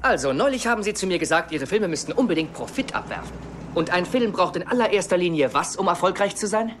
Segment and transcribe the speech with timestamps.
[0.00, 3.32] Also, neulich haben Sie zu mir gesagt, Ihre Filme müssten unbedingt Profit abwerfen.
[3.74, 6.72] Und ein Film braucht in allererster Linie was, um erfolgreich zu sein?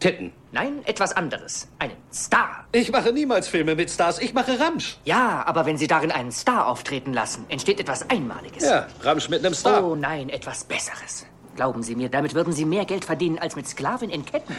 [0.00, 0.32] Titten.
[0.52, 1.68] Nein, etwas anderes.
[1.78, 2.64] Einen Star.
[2.72, 4.98] Ich mache niemals Filme mit Stars, ich mache Ramsch.
[5.04, 8.64] Ja, aber wenn Sie darin einen Star auftreten lassen, entsteht etwas Einmaliges.
[8.64, 9.84] Ja, Ramsch mit einem Star.
[9.84, 11.26] Oh nein, etwas Besseres.
[11.56, 14.54] Glauben Sie mir, damit würden Sie mehr Geld verdienen als mit Sklaven in Ketten.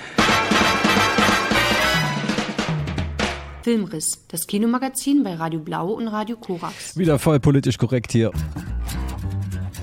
[3.63, 6.97] Filmriss, das Kinomagazin bei Radio Blau und Radio Korax.
[6.97, 8.31] Wieder voll politisch korrekt hier.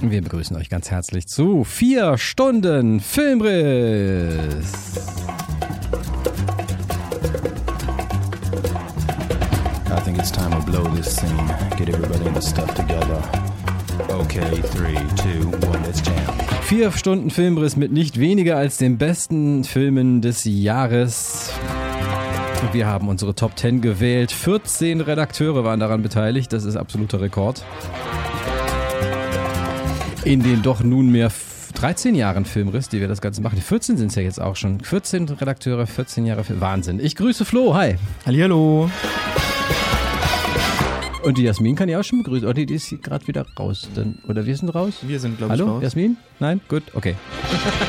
[0.01, 4.73] Wir begrüßen euch ganz herzlich zu vier Stunden Filmriss.
[9.89, 11.37] I think it's time to blow this scene.
[11.77, 13.23] Get everybody in the stuff together.
[14.09, 16.15] Okay, three, two, one, let's jam.
[16.63, 21.53] Vier Stunden Filmriss mit nicht weniger als den besten Filmen des Jahres.
[22.73, 24.33] Wir haben unsere Top 10 gewählt.
[24.33, 26.53] 14 Redakteure waren daran beteiligt.
[26.53, 27.65] Das ist absoluter Rekord.
[30.25, 31.31] In den doch nunmehr
[31.75, 33.59] 13 Jahren Filmriss, die wir das Ganze machen.
[33.59, 34.81] 14 sind es ja jetzt auch schon.
[34.81, 36.61] 14 Redakteure, 14 Jahre Film.
[36.61, 37.01] Wahnsinn.
[37.01, 37.75] Ich grüße Flo.
[37.75, 37.97] Hi.
[38.25, 38.91] Hallihallo.
[41.23, 42.49] Und die Jasmin kann ich auch schon begrüßen.
[42.49, 43.89] Oder die ist gerade wieder raus.
[43.95, 44.99] Dann, oder wir sind raus?
[45.03, 45.83] Wir sind, glaube ich, Hallo, raus.
[45.83, 46.17] Jasmin?
[46.41, 46.61] Nein?
[46.69, 47.15] Gut, okay.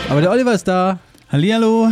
[0.09, 0.99] Aber der Oliver ist da.
[1.29, 1.89] Hallihallo.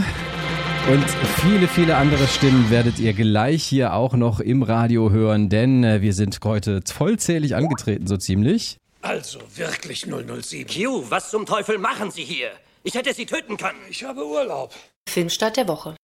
[0.87, 1.03] Und
[1.41, 6.03] viele, viele andere Stimmen werdet ihr gleich hier auch noch im Radio hören, denn äh,
[6.03, 8.77] wir sind heute vollzählig angetreten, so ziemlich.
[9.01, 10.67] Also wirklich 007.
[10.67, 12.51] Q, was zum Teufel machen Sie hier?
[12.83, 13.79] Ich hätte Sie töten können.
[13.89, 14.75] Ich habe Urlaub.
[15.09, 15.95] Filmstart der Woche.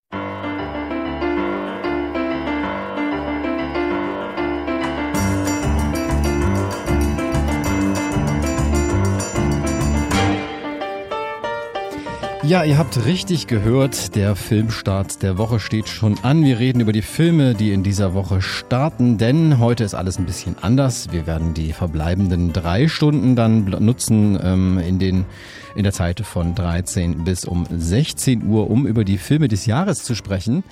[12.51, 16.43] Ja, ihr habt richtig gehört, der Filmstart der Woche steht schon an.
[16.43, 20.25] Wir reden über die Filme, die in dieser Woche starten, denn heute ist alles ein
[20.25, 21.13] bisschen anders.
[21.13, 25.25] Wir werden die verbleibenden drei Stunden dann nutzen ähm, in den
[25.75, 30.03] in der Zeit von 13 bis um 16 Uhr, um über die Filme des Jahres
[30.03, 30.63] zu sprechen.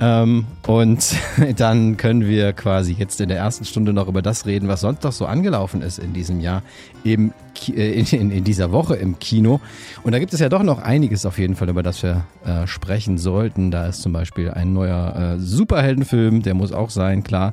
[0.00, 1.16] Ähm, und
[1.56, 5.02] dann können wir quasi jetzt in der ersten Stunde noch über das reden, was sonst
[5.04, 6.62] noch so angelaufen ist in diesem Jahr,
[7.04, 7.32] im,
[7.68, 9.60] in, in dieser Woche im Kino.
[10.02, 12.66] Und da gibt es ja doch noch einiges auf jeden Fall, über das wir äh,
[12.66, 13.70] sprechen sollten.
[13.70, 17.52] Da ist zum Beispiel ein neuer äh, Superheldenfilm, der muss auch sein, klar.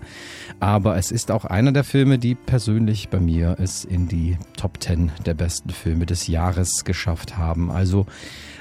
[0.59, 4.81] Aber es ist auch einer der Filme, die persönlich bei mir es in die Top
[4.81, 7.71] 10 der besten Filme des Jahres geschafft haben.
[7.71, 8.05] Also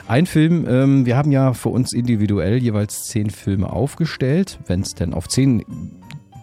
[0.09, 4.95] ein Film, ähm, wir haben ja für uns individuell jeweils zehn Filme aufgestellt, wenn es
[4.95, 5.65] denn auf zehn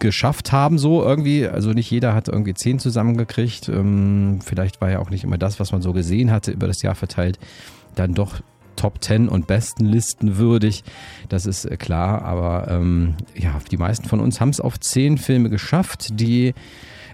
[0.00, 1.46] geschafft haben, so irgendwie.
[1.46, 3.68] Also nicht jeder hat irgendwie zehn zusammengekriegt.
[3.68, 6.82] Ähm, vielleicht war ja auch nicht immer das, was man so gesehen hatte, über das
[6.82, 7.38] Jahr verteilt,
[7.94, 8.40] dann doch
[8.76, 10.84] Top 10 und besten Listen würdig.
[11.28, 15.18] Das ist äh, klar, aber ähm, ja, die meisten von uns haben es auf zehn
[15.18, 16.54] Filme geschafft, die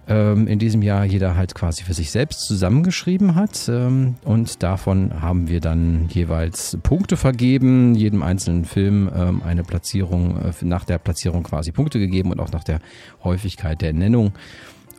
[0.09, 3.69] ähm, in diesem Jahr jeder halt quasi für sich selbst zusammengeschrieben hat.
[3.69, 10.37] Ähm, und davon haben wir dann jeweils Punkte vergeben, jedem einzelnen Film ähm, eine Platzierung,
[10.39, 12.81] äh, nach der Platzierung quasi Punkte gegeben und auch nach der
[13.25, 14.33] Häufigkeit der Nennung.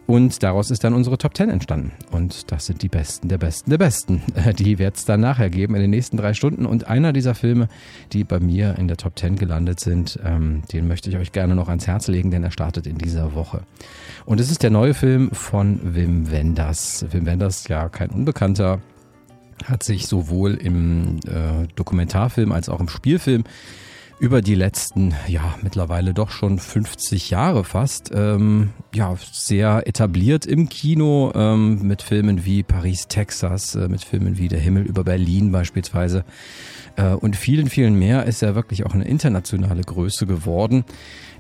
[0.08, 1.92] Und daraus ist dann unsere Top 10 entstanden.
[2.12, 4.24] Und das sind die Besten der Besten der Besten.
[4.36, 6.66] Äh, Die wird es dann nachher geben in den nächsten drei Stunden.
[6.66, 7.68] Und einer dieser Filme,
[8.14, 11.56] die bei mir in der Top 10 gelandet sind, ähm, den möchte ich euch gerne
[11.56, 13.64] noch ans Herz legen, denn er startet in dieser Woche.
[14.28, 17.06] Und es ist der neue Film von Wim Wenders.
[17.12, 18.82] Wim Wenders, ja, kein Unbekannter,
[19.64, 23.46] hat sich sowohl im äh, Dokumentarfilm als auch im Spielfilm
[24.20, 30.70] über die letzten, ja, mittlerweile doch schon 50 Jahre fast, ähm, ja, sehr etabliert im
[30.70, 35.52] Kino, ähm, mit Filmen wie Paris, Texas, äh, mit Filmen wie Der Himmel über Berlin
[35.52, 36.26] beispielsweise.
[36.96, 40.84] Äh, und vielen, vielen mehr ist er wirklich auch eine internationale Größe geworden.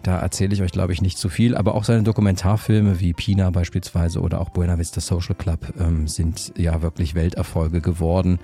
[0.04, 3.50] Da erzähle ich euch, glaube ich, nicht zu viel, aber auch seine Dokumentarfilme wie Pina
[3.50, 8.38] beispielsweise oder auch Buena Vista Social Club ähm, sind ja wirklich Welterfolge geworden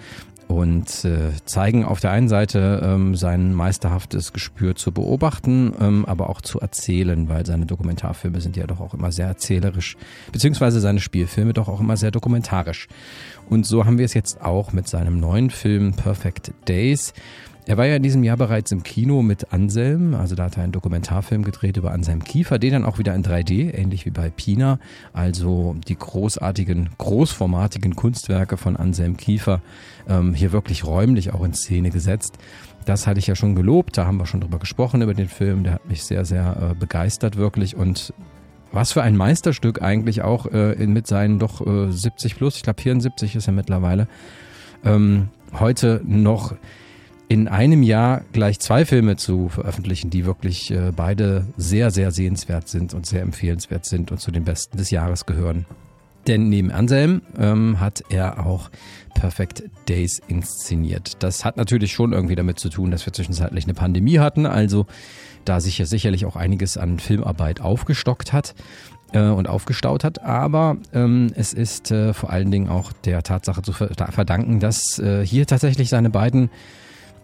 [0.47, 6.29] und äh, zeigen auf der einen Seite ähm, sein meisterhaftes Gespür zu beobachten, ähm, aber
[6.29, 9.97] auch zu erzählen, weil seine Dokumentarfilme sind ja doch auch immer sehr erzählerisch,
[10.31, 12.87] beziehungsweise seine Spielfilme doch auch immer sehr dokumentarisch.
[13.49, 17.13] Und so haben wir es jetzt auch mit seinem neuen Film Perfect Days.
[17.65, 20.63] Er war ja in diesem Jahr bereits im Kino mit Anselm, also da hat er
[20.63, 24.29] einen Dokumentarfilm gedreht über Anselm Kiefer, den dann auch wieder in 3D, ähnlich wie bei
[24.29, 24.79] Pina,
[25.13, 29.61] also die großartigen, großformatigen Kunstwerke von Anselm Kiefer
[30.09, 32.37] ähm, hier wirklich räumlich auch in Szene gesetzt.
[32.85, 35.63] Das hatte ich ja schon gelobt, da haben wir schon drüber gesprochen über den Film,
[35.63, 37.77] der hat mich sehr, sehr äh, begeistert wirklich.
[37.77, 38.13] Und
[38.73, 42.63] was für ein Meisterstück eigentlich auch äh, in, mit seinen doch äh, 70 plus, ich
[42.63, 44.09] glaube 74 ist er mittlerweile,
[44.83, 46.55] ähm, heute noch
[47.33, 52.67] in einem Jahr gleich zwei Filme zu veröffentlichen, die wirklich äh, beide sehr, sehr sehenswert
[52.67, 55.65] sind und sehr empfehlenswert sind und zu den besten des Jahres gehören.
[56.27, 58.69] Denn neben Anselm ähm, hat er auch
[59.15, 61.23] Perfect Days inszeniert.
[61.23, 64.85] Das hat natürlich schon irgendwie damit zu tun, dass wir zwischenzeitlich eine Pandemie hatten, also
[65.43, 68.53] da sich ja sicherlich auch einiges an Filmarbeit aufgestockt hat
[69.11, 70.21] äh, und aufgestaut hat.
[70.21, 75.25] Aber ähm, es ist äh, vor allen Dingen auch der Tatsache zu verdanken, dass äh,
[75.25, 76.51] hier tatsächlich seine beiden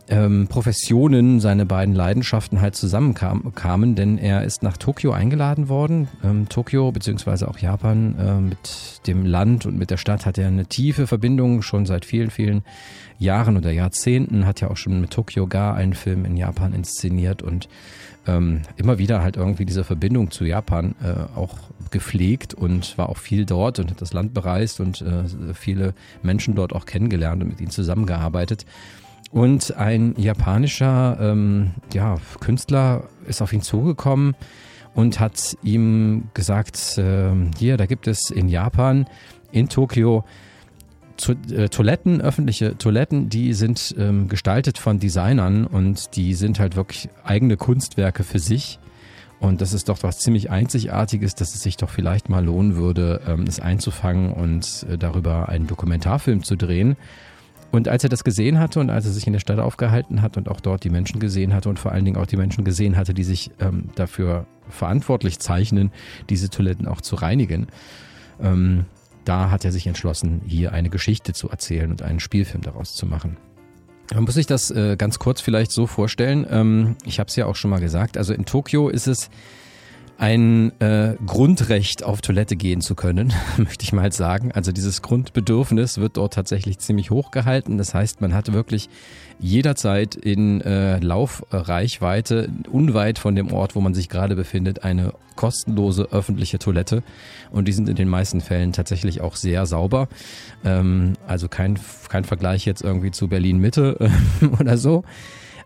[0.09, 6.07] ähm, Professionen, seine beiden Leidenschaften halt zusammenkamen, denn er ist nach Tokio eingeladen worden.
[6.23, 10.47] Ähm, Tokio beziehungsweise auch Japan äh, mit dem Land und mit der Stadt hat er
[10.47, 12.63] eine tiefe Verbindung schon seit vielen, vielen
[13.19, 17.43] Jahren oder Jahrzehnten, hat ja auch schon mit Tokio gar einen Film in Japan inszeniert
[17.43, 17.69] und
[18.25, 21.57] ähm, immer wieder halt irgendwie diese Verbindung zu Japan äh, auch
[21.91, 26.55] gepflegt und war auch viel dort und hat das Land bereist und äh, viele Menschen
[26.55, 28.65] dort auch kennengelernt und mit ihnen zusammengearbeitet.
[29.31, 34.35] Und ein japanischer ähm, ja, Künstler ist auf ihn zugekommen
[34.95, 39.07] und hat ihm gesagt, äh, hier, da gibt es in Japan,
[39.51, 40.23] in Tokio,
[41.17, 46.75] to äh, Toiletten, öffentliche Toiletten, die sind ähm, gestaltet von Designern und die sind halt
[46.75, 48.79] wirklich eigene Kunstwerke für sich.
[49.39, 53.21] Und das ist doch was ziemlich Einzigartiges, dass es sich doch vielleicht mal lohnen würde,
[53.25, 56.97] ähm, es einzufangen und äh, darüber einen Dokumentarfilm zu drehen.
[57.71, 60.37] Und als er das gesehen hatte und als er sich in der Stadt aufgehalten hat
[60.37, 62.97] und auch dort die Menschen gesehen hatte und vor allen Dingen auch die Menschen gesehen
[62.97, 65.91] hatte, die sich ähm, dafür verantwortlich zeichnen,
[66.29, 67.67] diese Toiletten auch zu reinigen,
[68.41, 68.85] ähm,
[69.25, 73.05] da hat er sich entschlossen, hier eine Geschichte zu erzählen und einen Spielfilm daraus zu
[73.05, 73.37] machen.
[74.13, 76.47] Man muss sich das äh, ganz kurz vielleicht so vorstellen.
[76.49, 78.17] Ähm, ich habe es ja auch schon mal gesagt.
[78.17, 79.29] Also in Tokio ist es
[80.19, 84.51] ein äh, Grundrecht auf Toilette gehen zu können, möchte ich mal sagen.
[84.51, 87.77] Also dieses Grundbedürfnis wird dort tatsächlich ziemlich hoch gehalten.
[87.77, 88.89] Das heißt, man hat wirklich
[89.39, 96.09] jederzeit in äh, Laufreichweite, unweit von dem Ort, wo man sich gerade befindet, eine kostenlose
[96.11, 97.01] öffentliche Toilette.
[97.49, 100.09] Und die sind in den meisten Fällen tatsächlich auch sehr sauber.
[100.65, 101.79] Ähm, also kein,
[102.09, 103.95] kein Vergleich jetzt irgendwie zu Berlin Mitte
[104.41, 105.05] äh, oder so.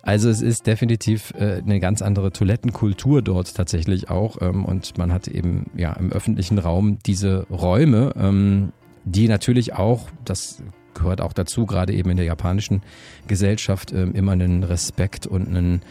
[0.03, 4.41] Also es ist definitiv äh, eine ganz andere Toilettenkultur dort tatsächlich auch.
[4.41, 8.73] Ähm, und man hat eben ja im öffentlichen Raum diese Räume, ähm,
[9.05, 10.61] die natürlich auch, das
[10.93, 12.81] gehört auch dazu, gerade eben in der japanischen
[13.27, 15.81] Gesellschaft, ähm, immer einen Respekt und einen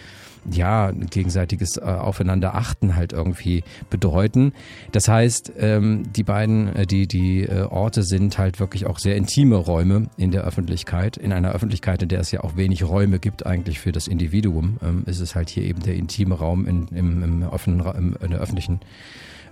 [0.51, 4.53] ja, gegenseitiges äh, Aufeinander halt irgendwie bedeuten.
[4.93, 9.17] Das heißt, ähm, die beiden, äh, die, die äh, Orte sind halt wirklich auch sehr
[9.17, 11.17] intime Räume in der Öffentlichkeit.
[11.17, 14.79] In einer Öffentlichkeit, in der es ja auch wenig Räume gibt eigentlich für das Individuum,
[14.83, 18.31] ähm, ist es halt hier eben der intime Raum in, im, im offenen, im, in
[18.31, 18.81] der öffentlichen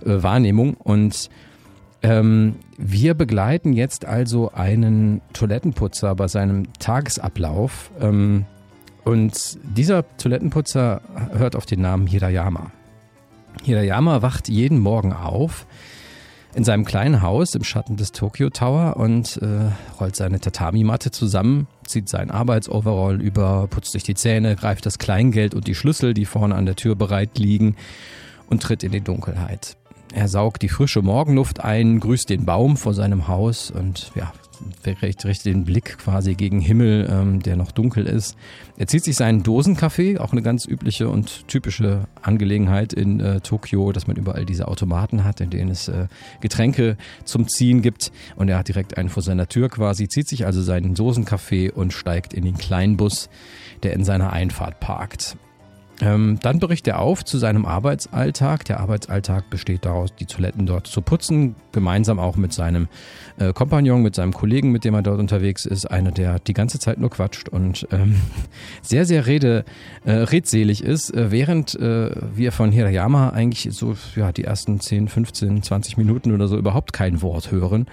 [0.05, 1.29] äh, Wahrnehmung und
[2.03, 7.91] ähm, wir begleiten jetzt also einen Toilettenputzer bei seinem Tagesablauf.
[7.99, 8.45] Ähm,
[9.03, 11.01] und dieser Toilettenputzer
[11.33, 12.71] hört auf den Namen Hirayama.
[13.63, 15.65] Hirayama wacht jeden Morgen auf
[16.53, 21.67] in seinem kleinen Haus im Schatten des Tokyo Tower und äh, rollt seine Tatami-Matte zusammen,
[21.85, 26.25] zieht seinen Arbeitsoverall über, putzt sich die Zähne, greift das Kleingeld und die Schlüssel, die
[26.25, 27.75] vorne an der Tür bereit liegen
[28.49, 29.77] und tritt in die Dunkelheit.
[30.13, 34.33] Er saugt die frische Morgenluft ein, grüßt den Baum vor seinem Haus und ja,
[34.85, 38.35] richtet den Blick quasi gegen Himmel, ähm, der noch dunkel ist.
[38.77, 43.91] Er zieht sich seinen Dosenkaffee, auch eine ganz übliche und typische Angelegenheit in äh, Tokio,
[43.91, 46.07] dass man überall diese Automaten hat, in denen es äh,
[46.41, 48.11] Getränke zum Ziehen gibt.
[48.35, 51.93] Und er hat direkt einen vor seiner Tür quasi, zieht sich also seinen Dosenkaffee und
[51.93, 53.29] steigt in den kleinen Bus,
[53.83, 55.37] der in seiner Einfahrt parkt.
[56.01, 58.65] Ähm, dann bricht er auf zu seinem Arbeitsalltag.
[58.65, 62.87] Der Arbeitsalltag besteht daraus, die Toiletten dort zu putzen, gemeinsam auch mit seinem
[63.37, 65.85] äh, Kompagnon, mit seinem Kollegen, mit dem er dort unterwegs ist.
[65.85, 68.15] Einer, der die ganze Zeit nur quatscht und ähm,
[68.81, 69.63] sehr, sehr rede,
[70.03, 75.07] äh, redselig ist, äh, während äh, wir von Hirayama eigentlich so ja, die ersten 10,
[75.07, 77.85] 15, 20 Minuten oder so überhaupt kein Wort hören.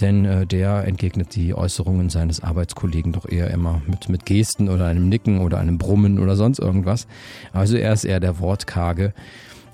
[0.00, 4.86] Denn äh, der entgegnet die Äußerungen seines Arbeitskollegen doch eher immer mit, mit Gesten oder
[4.86, 7.06] einem Nicken oder einem Brummen oder sonst irgendwas.
[7.52, 9.12] Also er ist eher der Wortkarge,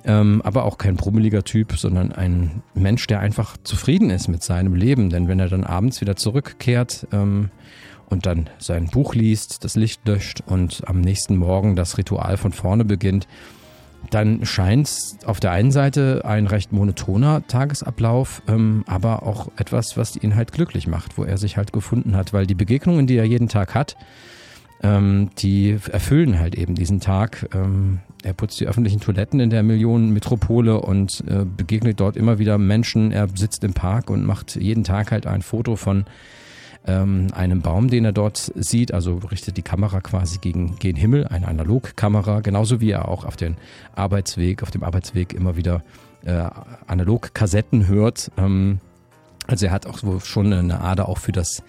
[0.04, 4.75] ähm, aber auch kein brummeliger Typ, sondern ein Mensch, der einfach zufrieden ist mit seinem
[4.75, 5.11] Leben.
[5.11, 7.50] Denn wenn er dann abends wieder zurückkehrt ähm,
[8.09, 12.52] und dann sein Buch liest, das Licht löscht und am nächsten Morgen das Ritual von
[12.52, 13.26] vorne beginnt,
[14.11, 19.96] dann scheint es auf der einen Seite ein recht monotoner Tagesablauf, ähm, aber auch etwas,
[19.96, 23.16] was ihn halt glücklich macht, wo er sich halt gefunden hat, weil die Begegnungen, die
[23.16, 23.96] er jeden Tag hat,
[24.82, 27.49] ähm, die erfüllen halt eben diesen Tag.
[27.54, 32.58] Ähm, er putzt die öffentlichen Toiletten in der Millionenmetropole und äh, begegnet dort immer wieder
[32.58, 33.12] Menschen.
[33.12, 36.04] Er sitzt im Park und macht jeden Tag halt ein Foto von
[36.87, 41.26] ähm, einem Baum, den er dort sieht, also richtet die Kamera quasi gegen, gegen Himmel,
[41.29, 43.57] eine Analogkamera, genauso wie er auch auf den
[43.95, 45.83] Arbeitsweg, auf dem Arbeitsweg immer wieder
[46.25, 46.49] äh,
[46.87, 48.31] Analogkassetten hört.
[48.37, 48.81] Ähm,
[49.47, 51.62] Also er hat auch schon eine Ader auch für das,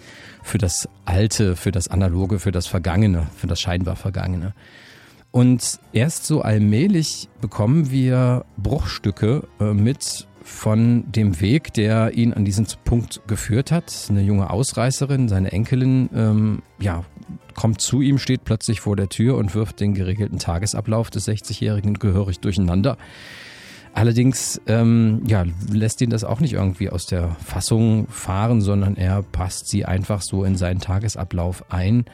[0.43, 4.53] für das Alte, für das Analoge, für das Vergangene, für das scheinbar Vergangene.
[5.31, 12.45] Und erst so allmählich bekommen wir Bruchstücke äh, mit von dem Weg, der ihn an
[12.45, 13.91] diesen Punkt geführt hat.
[14.09, 17.03] Eine junge Ausreißerin, seine Enkelin, ähm, ja,
[17.55, 21.95] kommt zu ihm, steht plötzlich vor der Tür und wirft den geregelten Tagesablauf des 60-Jährigen
[21.95, 22.97] gehörig durcheinander.
[23.95, 29.23] Allerdings ähm, ja, lässt ihn das auch nicht irgendwie aus der Fassung fahren, sondern er
[29.23, 32.05] passt sie einfach so in seinen Tagesablauf ein.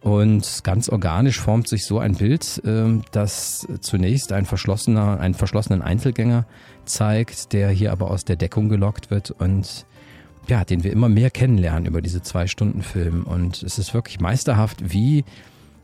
[0.00, 5.82] Und ganz organisch formt sich so ein Bild, ähm, das zunächst ein verschlossener, einen verschlossenen
[5.82, 6.46] Einzelgänger
[6.88, 9.86] zeigt, der hier aber aus der Deckung gelockt wird und
[10.48, 13.24] ja, den wir immer mehr kennenlernen über diese zwei Stunden Film.
[13.24, 15.24] Und es ist wirklich meisterhaft, wie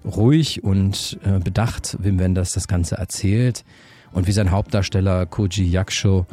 [0.04, 3.64] ruhig und äh, bedacht Wim Wenders das Ganze erzählt
[4.12, 6.26] und wie sein Hauptdarsteller Koji Yakusho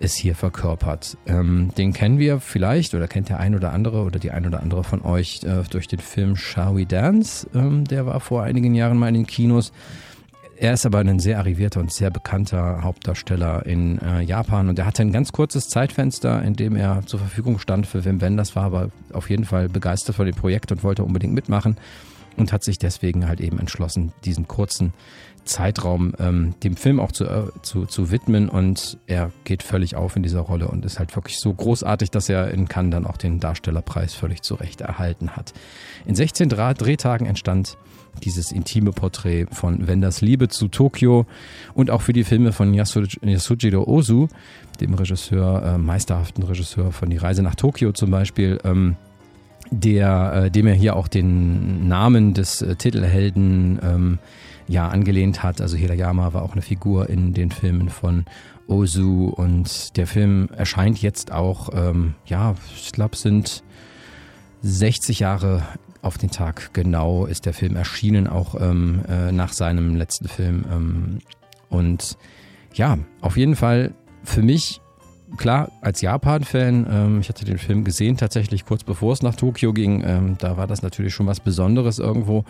[0.00, 1.16] es hier verkörpert.
[1.26, 4.60] Ähm, den kennen wir vielleicht oder kennt der ein oder andere oder die ein oder
[4.60, 7.48] andere von euch äh, durch den Film Shall We Dance.
[7.54, 9.72] Ähm, der war vor einigen Jahren mal in den Kinos.
[10.60, 14.86] Er ist aber ein sehr arrivierter und sehr bekannter Hauptdarsteller in äh, Japan und er
[14.86, 18.64] hatte ein ganz kurzes Zeitfenster, in dem er zur Verfügung stand für Wim Wenders, war
[18.64, 21.76] aber auf jeden Fall begeistert von dem Projekt und wollte unbedingt mitmachen
[22.36, 24.94] und hat sich deswegen halt eben entschlossen, diesen kurzen
[25.44, 30.16] Zeitraum ähm, dem Film auch zu, äh, zu, zu widmen und er geht völlig auf
[30.16, 33.16] in dieser Rolle und ist halt wirklich so großartig, dass er in Cannes dann auch
[33.16, 35.54] den Darstellerpreis völlig zu Recht erhalten hat.
[36.04, 37.78] In 16 Drehtagen entstand
[38.18, 41.26] dieses intime Porträt von Wenders Liebe zu Tokio
[41.74, 44.28] und auch für die Filme von Yasujiro Ozu,
[44.80, 48.96] dem Regisseur, äh, meisterhaften Regisseur von Die Reise nach Tokio zum Beispiel, ähm,
[49.70, 54.18] der, äh, dem er hier auch den Namen des äh, Titelhelden ähm,
[54.66, 55.60] ja angelehnt hat.
[55.60, 58.24] Also Hirayama war auch eine Figur in den Filmen von
[58.66, 63.62] Ozu und der Film erscheint jetzt auch, ähm, ja, ich glaube, sind
[64.62, 65.62] 60 Jahre
[66.02, 70.64] auf den Tag genau ist der Film erschienen, auch ähm, äh, nach seinem letzten Film.
[70.70, 71.18] Ähm,
[71.68, 72.16] und
[72.74, 73.92] ja, auf jeden Fall
[74.24, 74.80] für mich
[75.36, 79.72] klar, als Japan-Fan, ähm, ich hatte den Film gesehen tatsächlich kurz bevor es nach Tokio
[79.72, 82.44] ging, ähm, da war das natürlich schon was Besonderes irgendwo.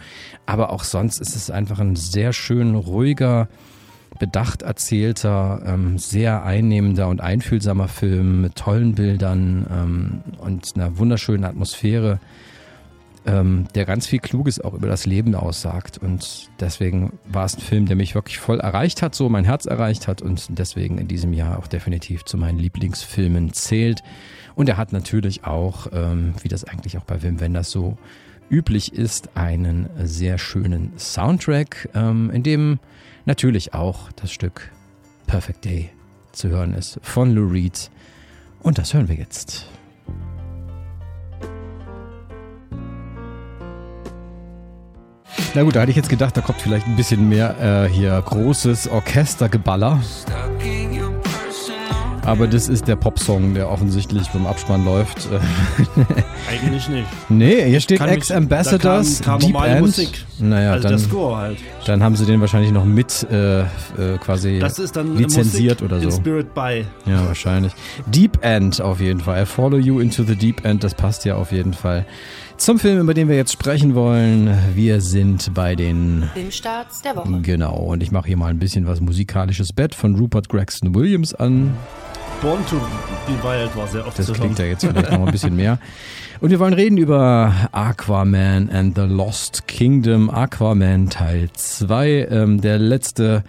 [0.46, 3.48] Aber auch sonst ist es einfach ein sehr schön ruhiger,
[4.18, 11.44] bedacht erzählter, ähm, sehr einnehmender und einfühlsamer Film mit tollen Bildern ähm, und einer wunderschönen
[11.44, 12.20] Atmosphäre
[13.28, 15.98] ähm, der ganz viel Kluges auch über das Leben aussagt.
[15.98, 19.66] Und deswegen war es ein Film, der mich wirklich voll erreicht hat, so mein Herz
[19.66, 24.02] erreicht hat und deswegen in diesem Jahr auch definitiv zu meinen Lieblingsfilmen zählt.
[24.54, 27.98] Und er hat natürlich auch, ähm, wie das eigentlich auch bei Wim Wenders so
[28.50, 32.78] üblich ist, einen sehr schönen Soundtrack, ähm, in dem
[33.26, 34.72] natürlich auch das Stück
[35.26, 35.90] Perfect Day
[36.32, 37.90] zu hören ist von Lou Reed.
[38.60, 39.66] Und das hören wir jetzt.
[45.54, 48.20] Na gut, da hätte ich jetzt gedacht, da kommt vielleicht ein bisschen mehr äh, hier
[48.20, 50.00] großes Orchestergeballer.
[52.28, 55.28] Aber das ist der Popsong, der offensichtlich beim Abspann läuft.
[56.50, 57.06] Eigentlich nicht.
[57.30, 59.80] Nee, hier steht Ex-Ambassadors, Deep End.
[59.80, 60.26] Musik.
[60.38, 61.58] Naja, also dann, der Score halt.
[61.86, 63.64] dann haben sie den wahrscheinlich noch mit äh, äh,
[64.20, 66.18] quasi Das ist dann lizenziert Musik oder so.
[66.18, 66.84] Inspired by.
[67.06, 67.72] Ja, wahrscheinlich.
[68.06, 69.46] Deep End auf jeden Fall.
[69.46, 72.04] Follow You into the Deep End, das passt ja auf jeden Fall.
[72.58, 74.52] Zum Film, über den wir jetzt sprechen wollen.
[74.74, 77.40] Wir sind bei den Filmstarts der Woche.
[77.40, 81.32] Genau, und ich mache hier mal ein bisschen was musikalisches Bett von Rupert Gregson Williams
[81.34, 81.72] an.
[82.42, 82.76] Born to
[83.26, 85.78] be Wild war sehr oft Das zu klingt ja jetzt vielleicht noch ein bisschen mehr.
[86.40, 90.28] Und wir wollen reden über Aquaman and the Lost Kingdom.
[90.28, 93.44] Aquaman Teil 2, ähm, der letzte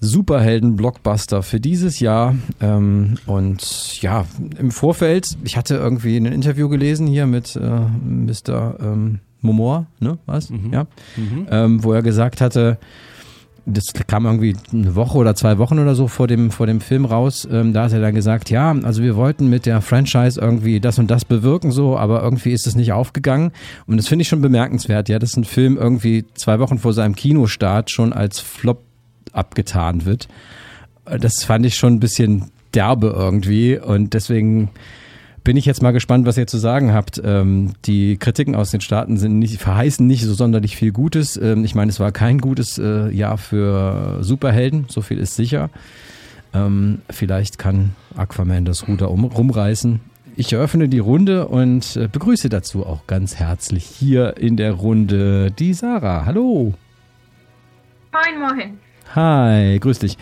[0.00, 2.34] Superhelden-Blockbuster für dieses Jahr.
[2.60, 4.24] Ähm, und ja,
[4.58, 8.76] im Vorfeld, ich hatte irgendwie ein Interview gelesen hier mit äh, Mr.
[8.80, 10.18] Ähm, Momor, ne?
[10.26, 10.52] Was?
[10.70, 10.86] Ja.
[11.50, 12.78] Ähm, wo er gesagt hatte,
[13.66, 17.04] das kam irgendwie eine Woche oder zwei Wochen oder so vor dem, vor dem Film
[17.04, 17.46] raus.
[17.50, 20.98] Ähm, da hat er dann gesagt, ja, also wir wollten mit der Franchise irgendwie das
[20.98, 23.52] und das bewirken, so, aber irgendwie ist es nicht aufgegangen.
[23.86, 27.14] Und das finde ich schon bemerkenswert, ja, dass ein Film irgendwie zwei Wochen vor seinem
[27.14, 28.82] Kinostart schon als Flop
[29.32, 30.28] abgetan wird.
[31.04, 34.70] Das fand ich schon ein bisschen derbe irgendwie und deswegen
[35.42, 37.20] bin ich jetzt mal gespannt, was ihr zu sagen habt.
[37.24, 41.36] Ähm, die Kritiken aus den Staaten sind nicht, verheißen nicht so sonderlich viel Gutes.
[41.36, 45.70] Ähm, ich meine, es war kein gutes äh, Jahr für Superhelden, so viel ist sicher.
[46.52, 50.00] Ähm, vielleicht kann Aquaman das Ruder um, rumreißen.
[50.36, 55.50] Ich eröffne die Runde und äh, begrüße dazu auch ganz herzlich hier in der Runde
[55.50, 56.24] die Sarah.
[56.26, 56.74] Hallo.
[58.12, 58.78] Moin, moin.
[59.14, 60.16] Hi, grüß dich.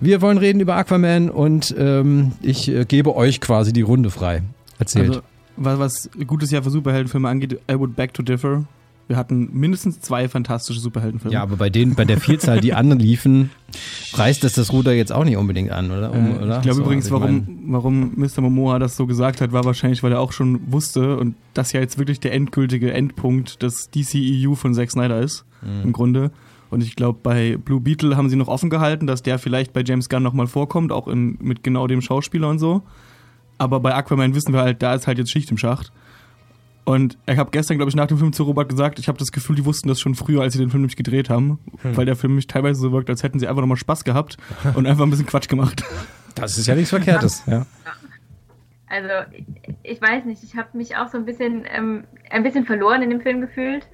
[0.00, 4.42] Wir wollen reden über Aquaman und ähm, ich äh, gebe euch quasi die Runde frei.
[4.78, 5.08] Erzählt.
[5.08, 5.22] Also,
[5.56, 8.64] was, was gutes Jahr für Superheldenfilme angeht, I would beg to differ.
[9.08, 11.34] Wir hatten mindestens zwei fantastische Superheldenfilme.
[11.34, 13.50] ja, aber bei denen, bei der Vielzahl, die anderen liefen,
[14.14, 16.12] reißt es das Ruder jetzt auch nicht unbedingt an, oder?
[16.12, 16.56] Um, Äh, oder?
[16.56, 18.40] Ich glaube So, übrigens, also ich warum, warum Mr.
[18.40, 21.80] Momoa das so gesagt hat, war wahrscheinlich, weil er auch schon wusste und das ja
[21.80, 25.82] jetzt wirklich der endgültige Endpunkt des DCEU von Zack Snyder ist, Mhm.
[25.84, 26.30] im Grunde.
[26.72, 29.82] Und ich glaube, bei Blue Beetle haben sie noch offen gehalten, dass der vielleicht bei
[29.84, 32.80] James Gunn nochmal vorkommt, auch in, mit genau dem Schauspieler und so.
[33.58, 35.92] Aber bei Aquaman wissen wir halt, da ist halt jetzt Schicht im Schacht.
[36.84, 39.32] Und ich habe gestern, glaube ich, nach dem Film zu Robert gesagt, ich habe das
[39.32, 41.94] Gefühl, die wussten das schon früher, als sie den Film nämlich gedreht haben, Hm.
[41.94, 44.38] weil der Film mich teilweise so wirkt, als hätten sie einfach nochmal Spaß gehabt
[44.74, 45.84] und einfach ein bisschen Quatsch gemacht.
[46.34, 47.66] Das ist ja nichts Verkehrtes, ja.
[48.86, 49.30] Also,
[49.82, 53.10] ich, weiß nicht, ich habe mich auch so ein bisschen, ähm, ein bisschen verloren in
[53.10, 53.86] dem Film gefühlt.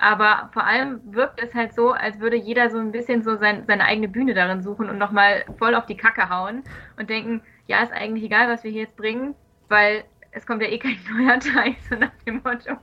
[0.00, 3.64] Aber vor allem wirkt es halt so, als würde jeder so ein bisschen so sein,
[3.66, 6.62] seine eigene Bühne darin suchen und nochmal voll auf die Kacke hauen
[6.98, 9.34] und denken, ja, ist eigentlich egal, was wir hier jetzt bringen,
[9.68, 12.80] weil es kommt ja eh kein neuer Teil, so nach dem Motto.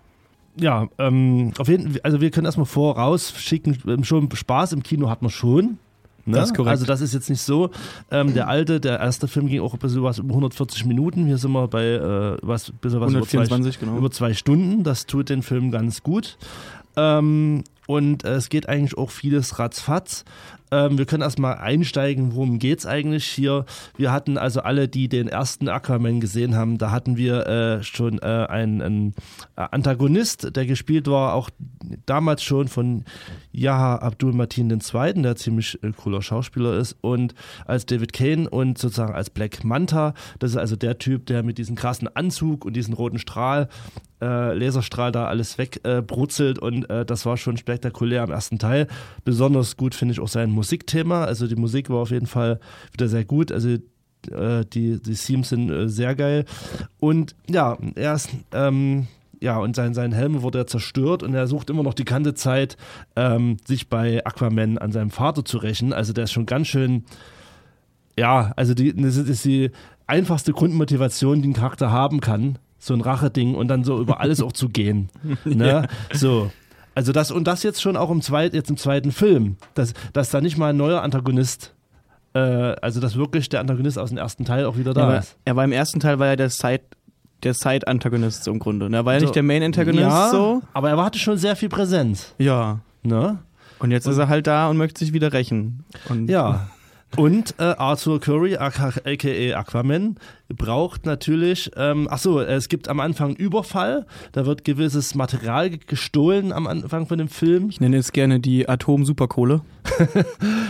[0.59, 5.09] Ja, ähm, auf jeden Fall, also wir können erstmal vorausschicken, ähm, schon Spaß im Kino
[5.09, 5.79] hat man schon.
[6.27, 6.35] Ne?
[6.35, 6.71] Das ist korrekt.
[6.71, 7.69] Also das ist jetzt nicht so.
[8.11, 11.25] Ähm, der alte, der erste Film ging auch ein bisschen was über 140 Minuten.
[11.25, 13.97] Hier sind wir bei äh, was, bisschen was über zwei, 124, genau.
[13.97, 14.83] über zwei Stunden.
[14.83, 16.37] Das tut den Film ganz gut.
[16.97, 20.25] Ähm, und äh, es geht eigentlich auch vieles ratzfatz.
[20.69, 23.65] Ähm, wir können erstmal einsteigen, worum geht's eigentlich hier.
[23.95, 28.19] Wir hatten also alle, die den ersten Aquaman gesehen haben, da hatten wir äh, schon
[28.19, 29.15] äh, einen, einen
[29.55, 31.49] Antagonist, der gespielt war, auch
[32.05, 33.05] damals schon von
[33.57, 37.33] Yaha Abdul Matin II., der ziemlich äh, cooler Schauspieler ist, und
[37.65, 40.13] als David Kane und sozusagen als Black Manta.
[40.39, 43.69] Das ist also der Typ, der mit diesem krassen Anzug und diesem roten Strahl
[44.21, 48.87] äh, Laserstrahl da alles wegbrutzelt äh, und äh, das war schon spektakulär am ersten Teil.
[49.25, 51.25] Besonders gut finde ich auch sein Musikthema.
[51.25, 52.59] Also die Musik war auf jeden Fall
[52.91, 53.51] wieder sehr gut.
[53.51, 56.45] Also äh, die, die Themes sind äh, sehr geil.
[56.99, 59.07] Und ja, er ist, ähm,
[59.41, 62.33] ja, und sein, sein Helm wurde er zerstört und er sucht immer noch die ganze
[62.33, 62.77] Zeit,
[63.15, 65.93] ähm, sich bei Aquaman an seinem Vater zu rächen.
[65.93, 67.05] Also der ist schon ganz schön,
[68.17, 69.71] ja, also die, das ist die
[70.07, 72.57] einfachste Grundmotivation, die ein Charakter haben kann.
[72.79, 75.09] So ein Racheding und dann so über alles auch zu gehen.
[75.45, 75.87] Ne?
[76.13, 76.51] So.
[76.95, 80.31] Also das und das jetzt schon auch im zweiten, jetzt im zweiten Film, dass, dass
[80.31, 81.75] da nicht mal ein neuer Antagonist,
[82.33, 85.37] äh, also dass wirklich der Antagonist aus dem ersten Teil auch wieder da war, ist.
[85.45, 86.81] er war im ersten Teil war er der Side
[87.43, 88.89] der Side-Antagonist im Grunde.
[88.89, 88.97] ne?
[88.97, 89.25] Er war ja So.
[89.25, 90.61] nicht der Main-Antagonist ja, so.
[90.73, 92.33] Aber er hatte schon sehr viel Präsenz.
[92.37, 92.79] Ja.
[93.03, 93.39] Ne?
[93.79, 95.83] Und jetzt ist er halt da und möchte sich wieder rächen.
[96.09, 96.67] Und Ja.
[97.15, 100.17] Und äh, Arthur Curry, aka Aquaman,
[100.49, 105.69] braucht natürlich, ähm, ach so, es gibt am Anfang einen Überfall, da wird gewisses Material
[105.69, 107.69] ge- gestohlen am Anfang von dem Film.
[107.69, 109.61] Ich nenne es gerne die Atom-Superkohle.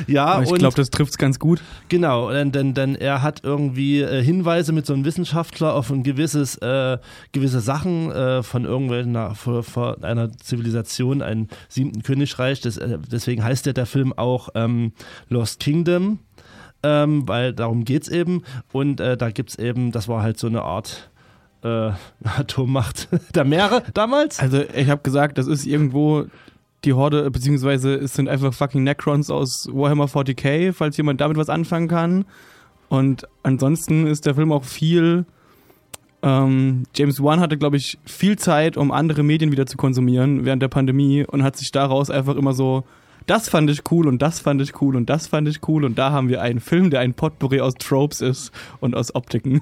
[0.08, 1.62] Ja, Aber ich glaube, das trifft es ganz gut.
[1.90, 6.04] genau, denn, denn, denn er hat irgendwie äh, Hinweise mit so einem Wissenschaftler auf ein
[6.04, 6.98] gewisses, äh,
[7.32, 12.62] gewisse Sachen äh, von irgendwelchen von, von einer Zivilisation, ein siebten Königreich.
[12.62, 14.94] Das, äh, deswegen heißt ja der Film auch ähm,
[15.30, 16.20] Lost Kingdom.
[16.84, 18.44] Ähm, weil darum geht's eben.
[18.72, 21.10] Und äh, da gibt's eben, das war halt so eine Art
[21.64, 21.92] äh,
[22.24, 24.40] Atommacht der Meere damals.
[24.40, 26.26] Also ich habe gesagt, das ist irgendwo
[26.84, 31.50] die Horde, beziehungsweise es sind einfach fucking Necrons aus Warhammer 40k, falls jemand damit was
[31.50, 32.26] anfangen kann.
[32.90, 35.26] Und ansonsten ist der Film auch viel.
[36.22, 40.62] Ähm, James Wan hatte, glaube ich, viel Zeit, um andere Medien wieder zu konsumieren während
[40.62, 42.84] der Pandemie und hat sich daraus einfach immer so,
[43.28, 45.98] das fand ich cool und das fand ich cool und das fand ich cool und
[45.98, 49.62] da haben wir einen Film, der ein Potpourri aus Tropes ist und aus Optiken.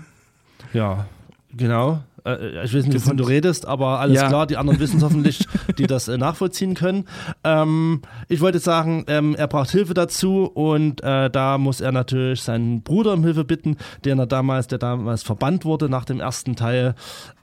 [0.73, 1.07] Ja,
[1.55, 2.01] genau.
[2.25, 4.27] Äh, Ich weiß nicht, wovon du redest, aber alles Ja.
[4.27, 5.45] klar, die anderen wissen es hoffentlich,
[5.77, 7.05] die das äh, nachvollziehen können.
[7.43, 12.41] Ähm, ich wollte sagen, ähm, er braucht Hilfe dazu und äh, da muss er natürlich
[12.41, 16.55] seinen Bruder um Hilfe bitten, den er damals, der damals verbannt wurde nach dem ersten
[16.55, 16.95] Teil.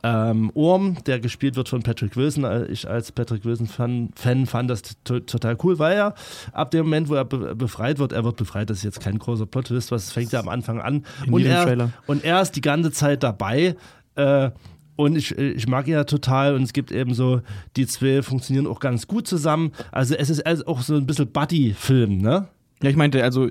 [0.04, 2.42] Ähm, Orm, der gespielt wird von Patrick Wilson.
[2.44, 6.14] Äh, Ich als Patrick Wilson-Fan Fan fand das to total cool, weil er
[6.52, 9.18] ab dem Moment, wo er be befreit wird, er wird befreit, das ist jetzt kein
[9.18, 11.04] großer Plot-Twist, was fängt ja am Anfang an.
[11.26, 11.90] In und, er, Trailer.
[12.08, 13.76] und er ist die ganze Zeit dabei.
[14.16, 14.50] Äh,
[14.96, 17.40] und ich, ich mag ihn ja total und es gibt eben so,
[17.76, 19.72] die zwei funktionieren auch ganz gut zusammen.
[19.90, 22.48] Also es ist also auch so ein bisschen Buddy-Film, ne?
[22.82, 23.48] Ja, ich meinte, also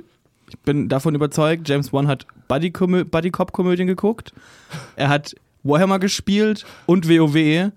[0.49, 4.33] ich bin davon überzeugt, James Wan hat Buddy-Cop-Komödien geguckt.
[4.95, 7.71] Er hat Warhammer gespielt und WoW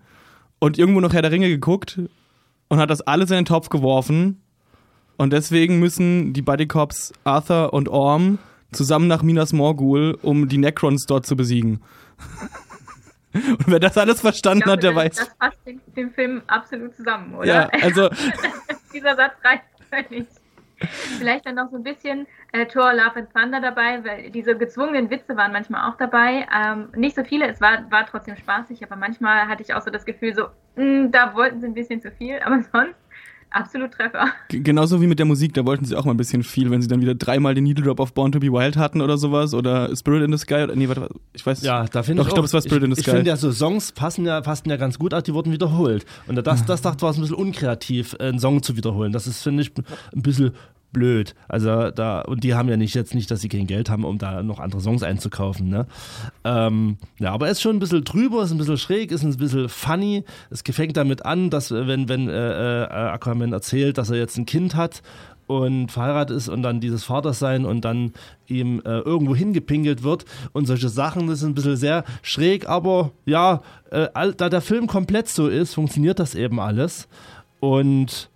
[0.58, 2.00] und irgendwo noch Herr der Ringe geguckt
[2.68, 4.40] und hat das alles in den Topf geworfen.
[5.16, 8.38] Und deswegen müssen die Buddy-Cops Arthur und Orm
[8.72, 11.80] zusammen nach Minas Morgul, um die Necrons dort zu besiegen.
[13.34, 15.16] Und wer das alles verstanden glaube, hat, der das, weiß.
[15.16, 17.46] das passt den, den Film absolut zusammen, oder?
[17.46, 18.08] Ja, also
[18.94, 20.26] Dieser Satz reicht völlig.
[21.18, 25.08] Vielleicht dann noch so ein bisschen äh, Thor Love and Thunder dabei, weil diese gezwungenen
[25.10, 26.46] Witze waren manchmal auch dabei.
[26.54, 29.90] Ähm, nicht so viele, es war, war trotzdem spaßig, aber manchmal hatte ich auch so
[29.90, 32.98] das Gefühl, so, mh, da wollten sie ein bisschen zu viel, aber sonst
[33.54, 34.26] absolut Treffer.
[34.48, 36.82] G genauso wie mit der Musik, da wollten sie auch mal ein bisschen viel, wenn
[36.82, 39.54] sie dann wieder dreimal den Needle Drop auf Born to be Wild hatten oder sowas
[39.54, 42.28] oder Spirit in the Sky oder nee, warte, ich weiß Ja, da finde Doch, ich.
[42.30, 43.16] ich glaube, es war Spirit ich, in the Ich Sky.
[43.16, 46.04] finde ja so Songs passen ja, passen ja ganz gut, auch die wurden wiederholt.
[46.26, 49.12] Und das, das dachte ich, war es ein bisschen unkreativ, einen Song zu wiederholen.
[49.12, 49.72] Das ist, finde ich,
[50.14, 50.52] ein bisschen
[50.94, 51.34] blöd.
[51.46, 54.16] Also da, und die haben ja nicht jetzt nicht, dass sie kein Geld haben, um
[54.16, 55.68] da noch andere Songs einzukaufen.
[55.68, 55.86] Ne?
[56.44, 59.36] Ähm, ja, aber er ist schon ein bisschen drüber, ist ein bisschen schräg, ist ein
[59.36, 60.24] bisschen funny.
[60.48, 64.38] Es fängt damit an, dass äh, wenn, wenn äh, äh, Aquaman erzählt, dass er jetzt
[64.38, 65.02] ein Kind hat
[65.46, 68.12] und verheiratet ist und dann dieses Vatersein und dann
[68.46, 73.10] ihm äh, irgendwo hingepinkelt wird und solche Sachen, das ist ein bisschen sehr schräg, aber
[73.26, 77.08] ja, äh, da der Film komplett so ist, funktioniert das eben alles
[77.60, 78.30] und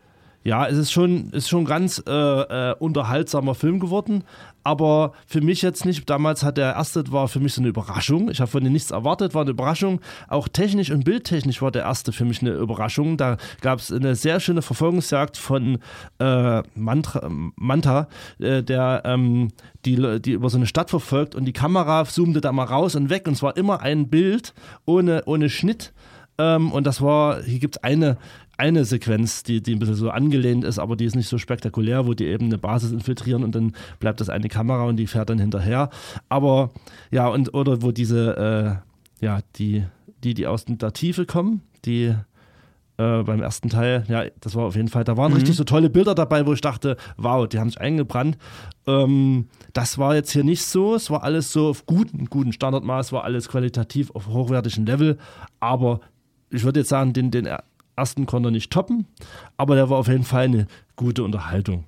[0.48, 4.24] ja, es ist schon, ist schon ganz äh, äh, unterhaltsamer Film geworden.
[4.64, 8.30] Aber für mich jetzt nicht, damals hat der erste, war für mich so eine Überraschung.
[8.30, 10.00] Ich habe von dem nichts erwartet, war eine Überraschung.
[10.26, 13.18] Auch technisch und bildtechnisch war der erste für mich eine Überraschung.
[13.18, 15.80] Da gab es eine sehr schöne Verfolgungsjagd von
[16.18, 18.08] äh, Mantra, Manta,
[18.38, 19.48] äh, der ähm,
[19.84, 23.10] die, die über so eine Stadt verfolgt und die Kamera zoomte da mal raus und
[23.10, 24.54] weg und es war immer ein Bild
[24.86, 25.92] ohne, ohne Schnitt.
[26.38, 28.16] Ähm, und das war, hier gibt es eine,
[28.58, 32.06] eine Sequenz, die, die ein bisschen so angelehnt ist, aber die ist nicht so spektakulär,
[32.06, 35.30] wo die eben eine Basis infiltrieren und dann bleibt das eine Kamera und die fährt
[35.30, 35.90] dann hinterher.
[36.28, 36.70] Aber
[37.10, 38.82] ja, und oder wo diese,
[39.20, 39.84] äh, ja, die,
[40.24, 42.14] die, die aus der Tiefe kommen, die
[42.96, 45.88] äh, beim ersten Teil, ja, das war auf jeden Fall, da waren richtig so tolle
[45.88, 48.36] Bilder dabei, wo ich dachte, wow, die haben sich eingebrannt.
[48.88, 53.12] Ähm, das war jetzt hier nicht so, es war alles so auf guten, guten Standardmaß,
[53.12, 55.16] war alles qualitativ auf hochwertigem Level,
[55.60, 56.00] aber
[56.50, 57.48] ich würde jetzt sagen, den, den
[57.98, 59.06] ersten konnte er nicht toppen,
[59.56, 61.84] aber der war auf jeden Fall eine gute Unterhaltung.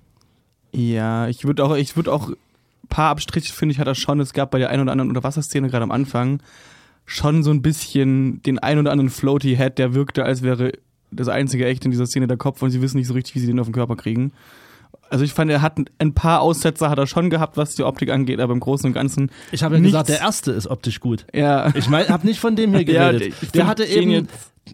[0.72, 2.36] Ja, ich würde auch, ich würde auch, ein
[2.88, 4.20] paar Abstriche finde ich hat er schon.
[4.20, 6.40] Es gab bei der ein oder anderen Unterwasserszene gerade am Anfang
[7.06, 10.72] schon so ein bisschen den ein oder anderen Floaty Head, der wirkte, als wäre
[11.10, 13.40] das einzige echt in dieser Szene der Kopf und sie wissen nicht so richtig, wie
[13.40, 14.32] sie den auf den Körper kriegen.
[15.08, 18.10] Also ich fand, er hat ein paar Aussetzer hat er schon gehabt, was die Optik
[18.10, 19.30] angeht, aber im Großen und Ganzen.
[19.50, 21.26] Ich habe ja nichts- gesagt, der erste ist optisch gut.
[21.34, 21.74] Ja.
[21.74, 23.34] Ich meine, habe nicht von dem hier Ja, geredet.
[23.42, 24.28] ich der hatte eben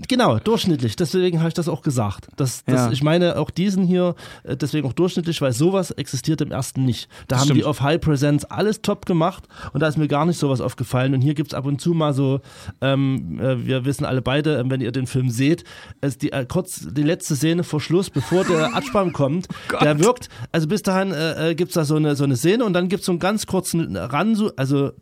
[0.08, 0.96] genau durchschnittlich.
[0.96, 2.28] Deswegen habe ich das auch gesagt.
[2.36, 2.92] Das, das, Ja.
[2.92, 7.08] Ich meine auch diesen hier äh, deswegen auch durchschnittlich, weil sowas existiert im ersten nicht.
[7.28, 7.66] Da Das haben die stimmt.
[7.66, 11.14] auf High Presence alles top gemacht und da ist mir gar nicht sowas aufgefallen.
[11.14, 12.40] Und hier gibt es ab und zu mal so,
[12.80, 15.64] ähm, äh, wir wissen alle beide, äh, wenn ihr den Film seht,
[16.00, 19.48] ist die äh, kurz die letzte Szene vor Schluss, bevor der Abspann kommt,
[19.80, 20.28] der wirkt.
[20.52, 22.88] Also bis dahin äh, äh, gibt es da so eine so eine Szene und dann
[22.88, 24.92] gibt es so einen ganz kurzen Ransu, also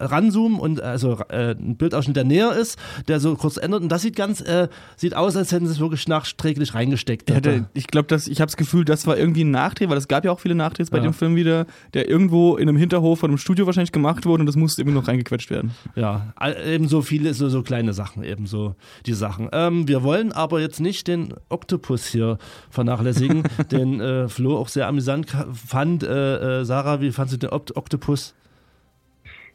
[0.00, 4.02] ranzoomen und also äh, ein Bildausschnitt, der näher ist, der so kurz ändert und das
[4.02, 7.28] sieht ganz, äh, sieht aus, als hätten sie es wirklich nachträglich reingesteckt.
[7.30, 9.96] Ich, hatte, ich glaube, dass ich habe das Gefühl, das war irgendwie ein Nachdreh, weil
[9.98, 11.02] es gab ja auch viele Nachdrehs bei Ja.
[11.04, 14.46] dem Film wieder, der irgendwo in einem Hinterhof von einem Studio wahrscheinlich gemacht wurde und
[14.46, 15.72] das musste irgendwie noch reingequetscht werden.
[15.96, 18.74] Ja, all- eben so viele, so, so kleine Sachen, eben so
[19.06, 19.48] die Sachen.
[19.52, 22.38] Ähm, wir wollen aber jetzt nicht den Oktopus hier
[22.70, 25.26] vernachlässigen, den äh, Flo auch sehr amüsant
[25.66, 26.02] fand.
[26.02, 28.34] Äh, äh, Sarah, wie fandst du den Okt Oktopus?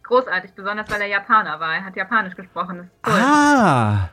[0.03, 1.73] Großartig, besonders weil er Japaner war.
[1.75, 2.89] Er hat Japanisch gesprochen.
[3.03, 3.25] Das ist toll.
[3.25, 4.09] Ah!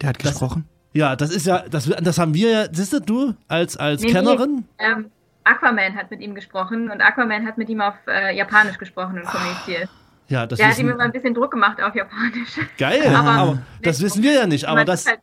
[0.00, 0.68] Der hat gesprochen?
[0.92, 4.08] Ja, das ist ja, das, das haben wir ja, siehst du, du als, als Nee,
[4.08, 4.64] nee, Kennerin?
[4.78, 5.10] ähm,
[5.44, 9.24] Aquaman hat mit ihm gesprochen und Aquaman hat mit ihm auf äh, Japanisch gesprochen und
[9.24, 9.88] kommuniziert.
[10.28, 12.58] Ja, das Der hat wissen- ihm immer ein bisschen Druck gemacht auf Japanisch.
[12.78, 15.20] Geil, Aber- aber, das wissen wir ja nicht, aber Man das, halt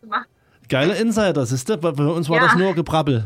[0.70, 2.44] geile Insider, siehst du, bei, bei uns war Ja.
[2.44, 3.24] das nur Gebrabbel.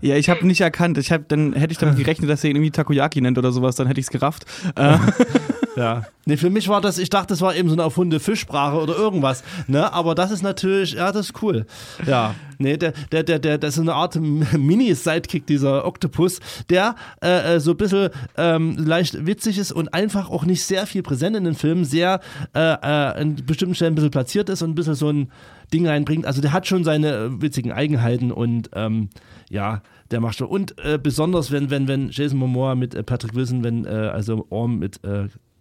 [0.00, 0.98] Ja, ich habe nicht erkannt.
[0.98, 3.74] Ich hab, dann hätte ich damit gerechnet, dass er ihn irgendwie Takoyaki nennt oder sowas,
[3.76, 4.44] dann hätte ich es gerafft.
[4.76, 4.98] Äh,
[5.76, 6.04] Ja.
[6.26, 8.96] Nee, für mich war das, ich dachte, das war eben so eine erfundene Fischsprache oder
[8.96, 9.44] irgendwas.
[9.66, 9.92] Ne?
[9.92, 11.66] Aber das ist natürlich, ja, das ist cool.
[12.06, 12.34] Ja.
[12.58, 17.60] Nee, der, der, der, der, das ist eine Art Mini-Sidekick, dieser Oktopus, der äh, äh,
[17.60, 21.44] so ein bisschen ähm, leicht witzig ist und einfach auch nicht sehr viel präsent in
[21.44, 22.20] den Film, sehr
[22.54, 25.30] äh, äh, in bestimmten Stellen ein bisschen platziert ist und ein bisschen so ein
[25.72, 26.26] Ding reinbringt.
[26.26, 29.10] Also der hat schon seine äh, witzigen Eigenheiten und ähm,
[29.50, 30.48] ja, der macht schon.
[30.48, 34.46] Und äh, besonders, wenn, wenn, wenn Jason Momoa mit äh, Patrick Wilson, wenn äh, also
[34.50, 35.00] Orm mit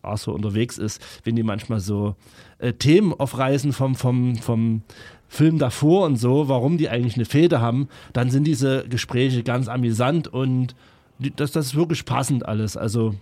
[0.03, 2.15] äh, Arthur unterwegs ist, wenn die manchmal so
[2.59, 4.81] äh, Themen aufreißen vom, vom, vom
[5.27, 9.67] Film davor und so, warum die eigentlich eine Fehde haben, dann sind diese Gespräche ganz
[9.67, 10.75] amüsant und
[11.19, 12.77] die, das, das ist wirklich passend alles.
[12.77, 13.15] Also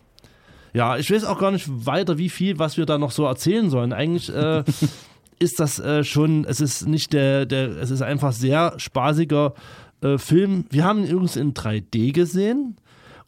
[0.74, 3.70] ja, ich weiß auch gar nicht weiter, wie viel, was wir da noch so erzählen
[3.70, 3.94] sollen.
[3.94, 4.64] Eigentlich äh,
[5.40, 9.54] ist das äh, schon, es ist nicht der, der, es ist einfach sehr spaßiger
[10.02, 10.66] äh, Film.
[10.70, 12.78] Wir haben ihn übrigens in 3D gesehen.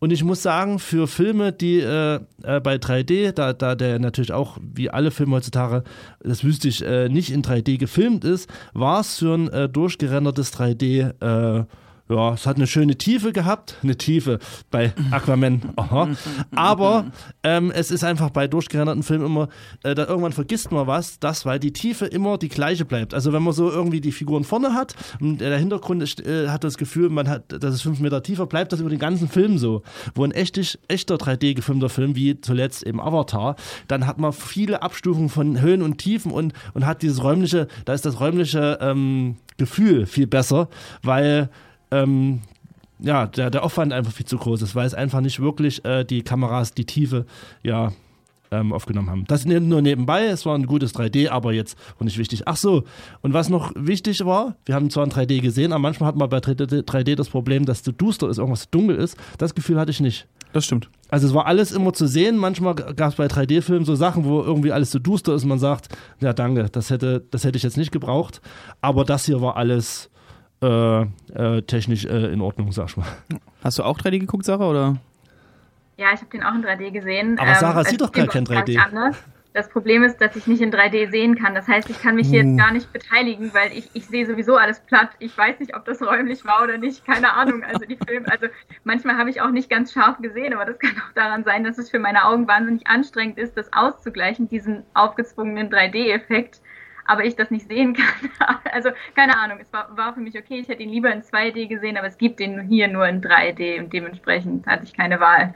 [0.03, 4.33] Und ich muss sagen, für Filme, die äh, äh, bei 3D, da, da der natürlich
[4.33, 5.85] auch wie alle Filme heutzutage,
[6.21, 10.53] das wüsste ich, äh, nicht in 3D gefilmt ist, war es für ein äh, durchgerendertes
[10.55, 11.65] 3D äh,
[12.13, 16.09] ja, es hat eine schöne Tiefe gehabt, eine Tiefe bei Aquaman, aha.
[16.55, 17.05] Aber
[17.43, 19.49] ähm, es ist einfach bei durchgerenderten Filmen immer,
[19.83, 23.13] äh, da irgendwann vergisst man was, das, weil die Tiefe immer die gleiche bleibt.
[23.13, 26.63] Also wenn man so irgendwie die Figuren vorne hat und der Hintergrund ist, äh, hat
[26.63, 29.57] das Gefühl, man hat, dass es fünf Meter tiefer bleibt, das über den ganzen Film
[29.57, 29.81] so.
[30.13, 33.55] Wo ein echtig, echter 3D gefilmter Film, wie zuletzt eben Avatar,
[33.87, 37.93] dann hat man viele Abstufungen von Höhen und Tiefen und, und hat dieses räumliche, da
[37.93, 40.69] ist das räumliche ähm, Gefühl viel besser,
[41.01, 41.49] weil
[41.93, 42.41] ähm,
[42.99, 46.03] ja, der, der Aufwand einfach viel zu groß ist, weil es einfach nicht wirklich äh,
[46.05, 47.25] die Kameras die Tiefe
[47.61, 47.91] ja
[48.53, 49.25] ähm, aufgenommen haben.
[49.27, 52.43] Das nur nebenbei, es war ein gutes 3D, aber jetzt auch nicht wichtig.
[52.45, 52.83] Ach so,
[53.21, 56.29] und was noch wichtig war, wir haben zwar ein 3D gesehen, aber manchmal hat man
[56.29, 59.17] bei 3D das Problem, dass es zu duster ist, irgendwas dunkel ist.
[59.37, 60.27] Das Gefühl hatte ich nicht.
[60.53, 60.89] Das stimmt.
[61.09, 62.37] Also es war alles immer zu sehen.
[62.37, 65.59] Manchmal gab es bei 3D-Filmen so Sachen, wo irgendwie alles zu duster ist und man
[65.59, 65.89] sagt,
[66.21, 68.39] ja danke, das hätte, das hätte ich jetzt nicht gebraucht.
[68.79, 70.11] Aber das hier war alles
[70.63, 71.01] äh,
[71.57, 73.05] äh, technisch äh, in Ordnung, sag ich mal.
[73.63, 74.97] Hast du auch 3D geguckt, Sarah, oder?
[75.97, 77.37] Ja, ich habe den auch in 3D gesehen.
[77.39, 79.13] Aber Sarah ähm, sieht doch gar kein 3D.
[79.53, 81.53] Das Problem ist, dass ich nicht in 3D sehen kann.
[81.53, 82.49] Das heißt, ich kann mich hier Hm.
[82.49, 85.09] jetzt gar nicht beteiligen, weil ich, ich sehe sowieso alles platt.
[85.19, 87.05] Ich weiß nicht, ob das räumlich war oder nicht.
[87.05, 87.63] Keine Ahnung.
[87.63, 88.47] Also die Filme, also
[88.83, 91.77] manchmal habe ich auch nicht ganz scharf gesehen, aber das kann auch daran sein, dass
[91.77, 96.59] es für meine Augen wahnsinnig anstrengend ist, das auszugleichen, diesen aufgezwungenen 3D-Effekt.
[97.05, 98.29] Aber ich das nicht sehen kann.
[98.71, 99.59] Also keine Ahnung.
[99.61, 100.59] Es war, war für mich okay.
[100.59, 103.79] Ich hätte ihn lieber in 2D gesehen, aber es gibt den hier nur in 3D
[103.79, 105.53] und dementsprechend hatte ich keine Wahl.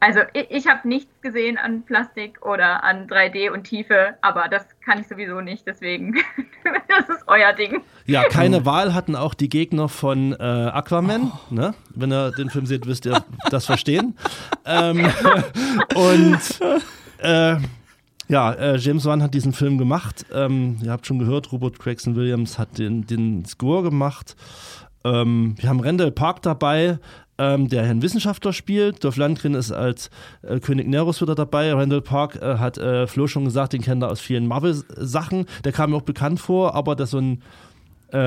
[0.00, 4.64] Also ich, ich habe nichts gesehen an Plastik oder an 3D und Tiefe, aber das
[4.82, 6.14] kann ich sowieso nicht, deswegen
[6.88, 7.82] das ist euer Ding.
[8.06, 11.32] Ja, keine Wahl hatten auch die Gegner von äh, Aquaman.
[11.50, 11.74] Ne?
[11.94, 14.16] Wenn ihr den Film seht, wisst ihr das verstehen.
[14.64, 15.06] ähm,
[15.94, 16.40] und
[17.18, 17.56] äh,
[18.30, 20.24] ja, äh, James Wan hat diesen Film gemacht.
[20.32, 24.36] Ähm, ihr habt schon gehört, Robert Gregson Williams hat den, den Score gemacht.
[25.04, 26.98] Ähm, wir haben Randall Park dabei,
[27.38, 29.02] ähm, der einen Wissenschaftler spielt.
[29.02, 30.10] Dolph Lundgren ist als
[30.42, 31.72] äh, König Neros wieder dabei.
[31.72, 35.46] Randall Park äh, hat äh, Flo schon gesagt, den kennt er aus vielen Marvel-Sachen.
[35.64, 37.42] Der kam mir auch bekannt vor, aber das so ein,
[38.12, 38.18] äh,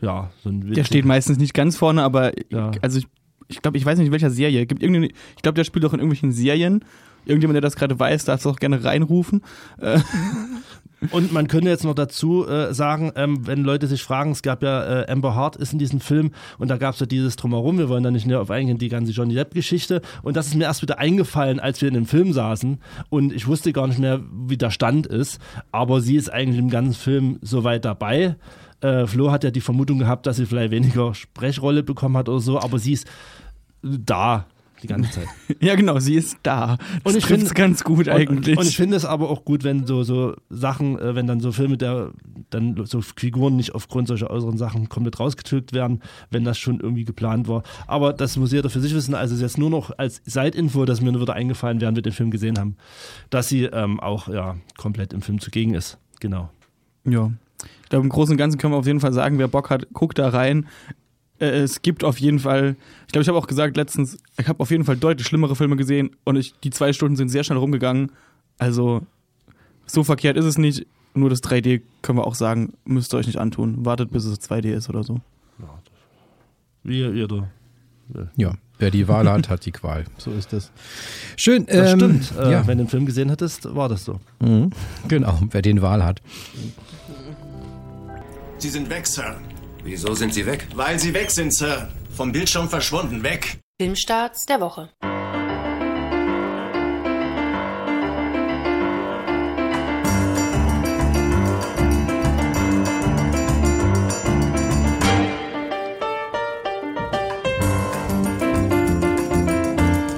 [0.00, 2.70] ja, so ein Der steht meistens nicht ganz vorne, aber Ja.
[2.80, 3.06] also ich,
[3.50, 4.66] ich glaube, ich weiß nicht in welcher Serie.
[4.66, 6.84] Gibt irgendeine, ich glaube, der spielt auch in irgendwelchen Serien.
[7.26, 9.42] Irgendjemand, der das gerade weiß, darf es auch gerne reinrufen.
[9.78, 10.00] Äh,
[11.12, 14.62] Und man könnte jetzt noch dazu äh, sagen, ähm, wenn Leute sich fragen, es gab
[14.62, 17.78] ja äh, Amber Hart ist in diesem Film und da gab es ja dieses Drumherum,
[17.78, 20.64] wir wollen da nicht näher auf eingehen, die ganze Johnny Depp-Geschichte und das ist mir
[20.64, 24.20] erst wieder eingefallen, als wir in dem Film saßen und ich wusste gar nicht mehr,
[24.46, 25.40] wie der Stand ist,
[25.72, 28.36] aber sie ist eigentlich im ganzen Film soweit dabei.
[28.80, 32.40] Äh, Flo hat ja die Vermutung gehabt, dass sie vielleicht weniger Sprechrolle bekommen hat oder
[32.40, 33.06] so, aber sie ist
[33.82, 34.46] da
[34.82, 35.26] die ganze Zeit.
[35.60, 36.76] ja, genau, sie ist da.
[37.04, 38.56] Das Und ich finde ganz gut eigentlich.
[38.56, 41.40] Und, und ich finde es aber auch gut, wenn so, so Sachen, äh, wenn dann
[41.40, 42.12] so Filme, der
[42.50, 47.04] dann so Figuren nicht aufgrund solcher äußeren Sachen komplett rausgetilgt werden, wenn das schon irgendwie
[47.04, 47.62] geplant war.
[47.86, 49.14] Aber das muss jeder für sich wissen.
[49.14, 52.02] Also es ist jetzt nur noch als Seitinfo, dass mir nur wieder eingefallen, während wir
[52.02, 52.76] den Film gesehen haben,
[53.30, 55.98] dass sie ähm, auch ja komplett im Film zugegen ist.
[56.20, 56.50] Genau.
[57.04, 57.30] Ja.
[57.82, 59.86] Ich glaube, im Großen und Ganzen können wir auf jeden Fall sagen, wer Bock hat,
[59.92, 60.66] guckt da rein.
[61.40, 64.60] Äh, Es gibt auf jeden Fall, ich glaube, ich habe auch gesagt letztens, ich habe
[64.60, 67.58] auf jeden Fall deutlich schlimmere Filme gesehen und ich, die zwei Stunden sind sehr schnell
[67.58, 68.12] rumgegangen.
[68.58, 69.02] Also
[69.86, 70.86] so verkehrt ist es nicht.
[71.12, 73.84] Nur das 3D können wir auch sagen, müsst ihr euch nicht antun.
[73.84, 75.20] Wartet, bis es 2D ist oder so.
[76.84, 77.48] Wie ihr da.
[78.36, 80.04] Ja, wer die Wahl hat, hat die Qual.
[80.18, 80.70] So ist das.
[81.36, 81.66] Schön.
[81.66, 82.32] Das ähm, stimmt.
[82.38, 84.20] Äh, ja, Wenn du den Film gesehen hättest, war das so.
[84.40, 84.70] mhm.
[85.08, 86.22] genau, wer den Wahl hat.
[88.60, 89.40] Sie sind weg, Sir.
[89.84, 90.66] Wieso sind Sie weg?
[90.74, 91.88] Weil Sie weg sind, Sir.
[92.14, 93.22] Vom Bildschirm verschwunden.
[93.22, 93.58] Weg.
[93.80, 94.90] Filmstarts der Woche.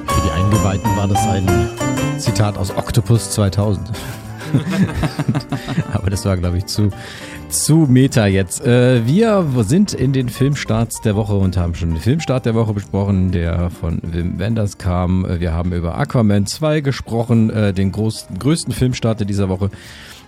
[0.09, 3.93] Für die Eingeweihten war das ein Zitat aus Octopus 2000.
[5.93, 6.91] Aber das war, glaube ich, zu,
[7.53, 8.65] zu Meta jetzt.
[8.65, 12.73] Äh, wir sind in den Filmstarts der Woche und haben schon den Filmstart der Woche
[12.73, 15.27] besprochen, der von Wim Wenders kam.
[15.27, 19.71] Äh, Wir haben über Aquaman 2 gesprochen, äh, den groß, größten Filmstart dieser Woche.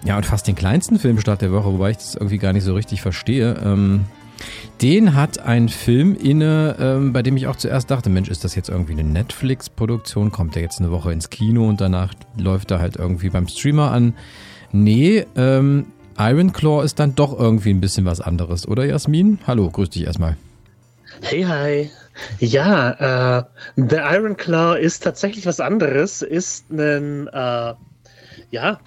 [0.04, 2.74] Ja, und fast den kleinsten Filmstart der Woche, wobei ich das irgendwie gar nicht so
[2.74, 3.56] richtig verstehe.
[3.64, 4.04] Ähm,
[4.82, 8.54] den hat ein Film inne, ähm, bei dem ich auch zuerst dachte, Mensch, ist das
[8.54, 10.30] jetzt irgendwie eine Netflix-Produktion?
[10.30, 13.92] Kommt der jetzt eine Woche ins Kino und danach läuft er halt irgendwie beim Streamer
[13.92, 14.12] an?
[14.72, 15.86] Nee, ähm,
[16.18, 19.38] Iron Claw ist dann doch irgendwie ein bisschen was anderes, oder Jasmin?
[19.46, 20.36] Hallo, grüß dich erstmal.
[21.22, 21.90] Hey, hi.
[22.38, 23.44] Ja, äh,
[23.76, 26.22] The Iron Claw ist tatsächlich was anderes.
[26.22, 27.74] Ist ein, äh,
[28.50, 28.80] ja,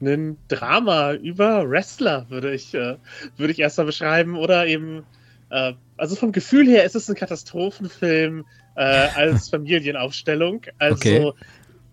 [0.00, 2.96] ein Drama über Wrestler, würde ich, äh,
[3.36, 4.36] würde ich erstmal beschreiben.
[4.36, 5.04] Oder eben
[5.50, 10.62] Äh, also vom Gefühl her ist es ein Katastrophenfilm äh, als Familienaufstellung.
[10.78, 11.32] Also Okay.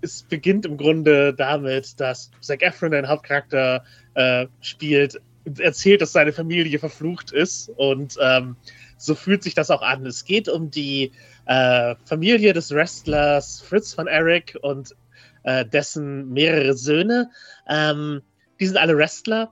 [0.08, 3.84] Es beginnt im Grunde damit, dass Zac Efron, den Hauptcharakter,
[4.16, 5.22] äh, spielt,
[5.60, 8.56] erzählt, dass seine Familie verflucht ist und ähm,
[8.98, 10.06] so fühlt sich das auch an.
[10.06, 11.12] Es geht um die
[11.46, 14.96] äh, Familie des Wrestlers Fritz von Eric und
[15.44, 17.30] äh, dessen mehrere Söhne.
[17.68, 18.22] Ähm,
[18.60, 19.52] die sind alle Wrestler.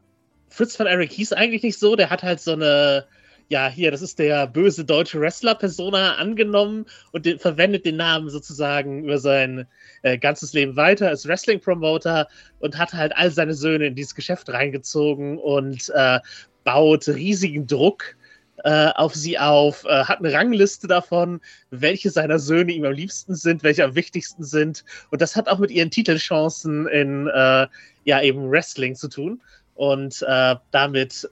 [0.50, 3.06] Fritz von Eric hieß eigentlich nicht so, der hat halt so eine,
[3.48, 9.04] ja, hier, das ist der böse deutsche Wrestler-Persona angenommen und den, verwendet den Namen sozusagen
[9.04, 9.68] über sein
[10.02, 12.28] äh, ganzes Leben weiter, ist Wrestling-Promoter
[12.60, 16.20] und hat halt all seine Söhne in dieses Geschäft reingezogen und äh,
[16.64, 18.16] baut riesigen Druck
[18.64, 23.36] äh, auf sie auf, äh, hat eine Rangliste davon, welche seiner Söhne ihm am liebsten
[23.36, 24.84] sind, welche am wichtigsten sind.
[25.12, 27.68] Und das hat auch mit ihren Titelchancen in äh,
[28.06, 29.42] ja eben Wrestling zu tun.
[29.76, 30.26] Und
[30.72, 31.28] damit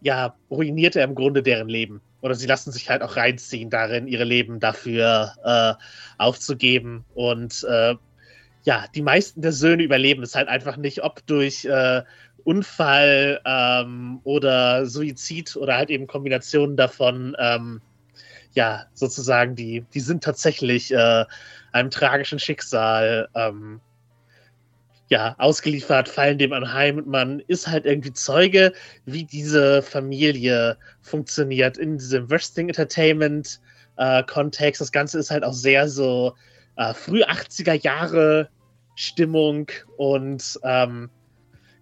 [0.00, 2.00] ja ruiniert er im Grunde deren Leben.
[2.22, 5.74] Oder sie lassen sich halt auch reinziehen darin, ihre Leben dafür äh,
[6.18, 7.04] aufzugeben.
[7.14, 7.94] Und äh,
[8.64, 12.02] ja, die meisten der Söhne überleben es halt einfach nicht, ob durch äh,
[12.44, 17.36] Unfall ähm, oder Suizid oder halt eben Kombinationen davon.
[17.38, 17.80] Ähm,
[18.52, 21.24] ja, sozusagen, die, die sind tatsächlich äh,
[21.72, 23.80] einem tragischen Schicksal ähm,
[25.08, 28.72] ja, ausgeliefert, fallen dem anheim und man ist halt irgendwie Zeuge,
[29.04, 33.60] wie diese Familie funktioniert in diesem Wrestling Entertainment
[33.96, 34.80] äh, Kontext.
[34.80, 36.34] Das Ganze ist halt auch sehr so
[36.76, 38.48] äh, früh 80er Jahre
[38.96, 41.10] Stimmung und ähm,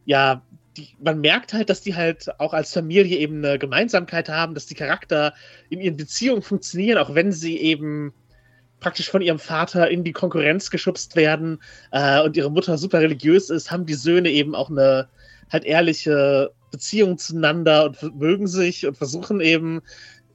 [0.04, 0.42] ja,
[0.76, 4.66] die, man merkt halt, dass die halt auch als Familie eben eine Gemeinsamkeit haben, dass
[4.66, 5.32] die Charakter
[5.70, 8.12] in ihren Beziehungen funktionieren, auch wenn sie eben
[8.84, 11.58] praktisch von ihrem Vater in die Konkurrenz geschubst werden
[11.90, 15.08] äh, und ihre Mutter super religiös ist, haben die Söhne eben auch eine
[15.50, 19.80] halt ehrliche Beziehung zueinander und mögen sich und versuchen eben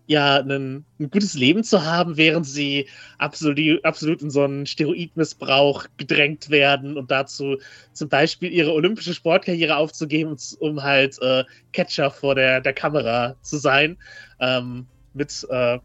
[0.07, 2.87] ja einen, ein gutes Leben zu haben, während sie
[3.19, 7.57] absolut, absolut in so einen Steroidmissbrauch gedrängt werden und dazu
[7.93, 13.57] zum Beispiel ihre olympische Sportkarriere aufzugeben, um halt äh, Catcher vor der, der Kamera zu
[13.57, 13.95] sein,
[14.39, 15.77] ähm, mit äh,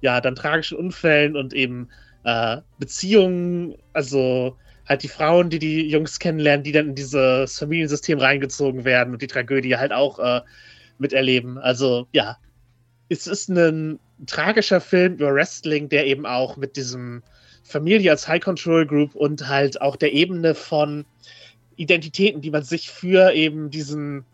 [0.00, 1.88] ja dann tragischen Unfällen und eben
[2.28, 8.18] äh, Beziehungen, also halt die Frauen, die die Jungs kennenlernen, die dann in dieses Familiensystem
[8.18, 10.42] reingezogen werden und die Tragödie halt auch äh,
[10.98, 11.56] miterleben.
[11.56, 12.36] Also ja,
[13.08, 17.22] es ist ein tragischer Film über Wrestling, der eben auch mit diesem
[17.64, 21.06] Familie als High Control Group und halt auch der Ebene von
[21.76, 24.24] Identitäten, die man sich für eben diesen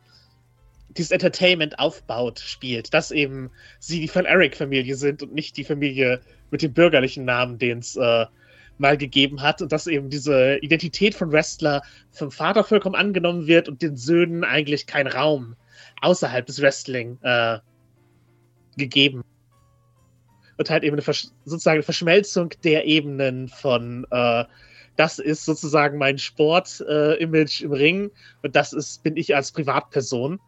[0.96, 6.20] dieses Entertainment aufbaut, spielt, dass eben sie die von Eric-Familie sind und nicht die Familie
[6.50, 8.26] mit dem bürgerlichen Namen, den es äh,
[8.78, 13.68] mal gegeben hat und dass eben diese Identität von Wrestler vom Vater vollkommen angenommen wird
[13.68, 15.57] und den Söhnen eigentlich kein Raum
[16.00, 17.59] außerhalb des Wrestling äh,
[18.76, 19.22] gegeben.
[20.57, 24.44] Und halt eben eine Versch sozusagen eine Verschmelzung der Ebenen von äh,
[24.96, 28.11] das ist sozusagen mein Sport-Image im Ring
[28.42, 30.40] und das ist, bin ich als Privatperson.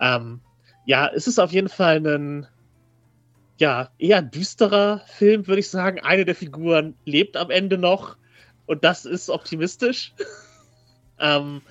[0.00, 0.40] Ähm,
[0.86, 2.46] ja, es ist auf jeden Fall ein
[3.58, 6.00] ja, eher düsterer Film, würde ich sagen.
[6.00, 8.16] Eine der Figuren lebt am Ende noch
[8.66, 10.12] und das ist optimistisch.
[11.20, 11.62] ähm,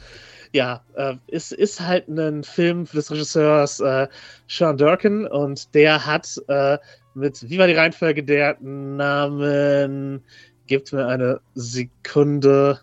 [0.54, 4.08] ja, äh, es ist halt ein Film des Regisseurs äh,
[4.48, 6.78] Sean Durkin und der hat äh,
[7.16, 10.24] mit, wie war die Reihenfolge der Namen?
[10.68, 12.80] Gebt mir eine Sekunde.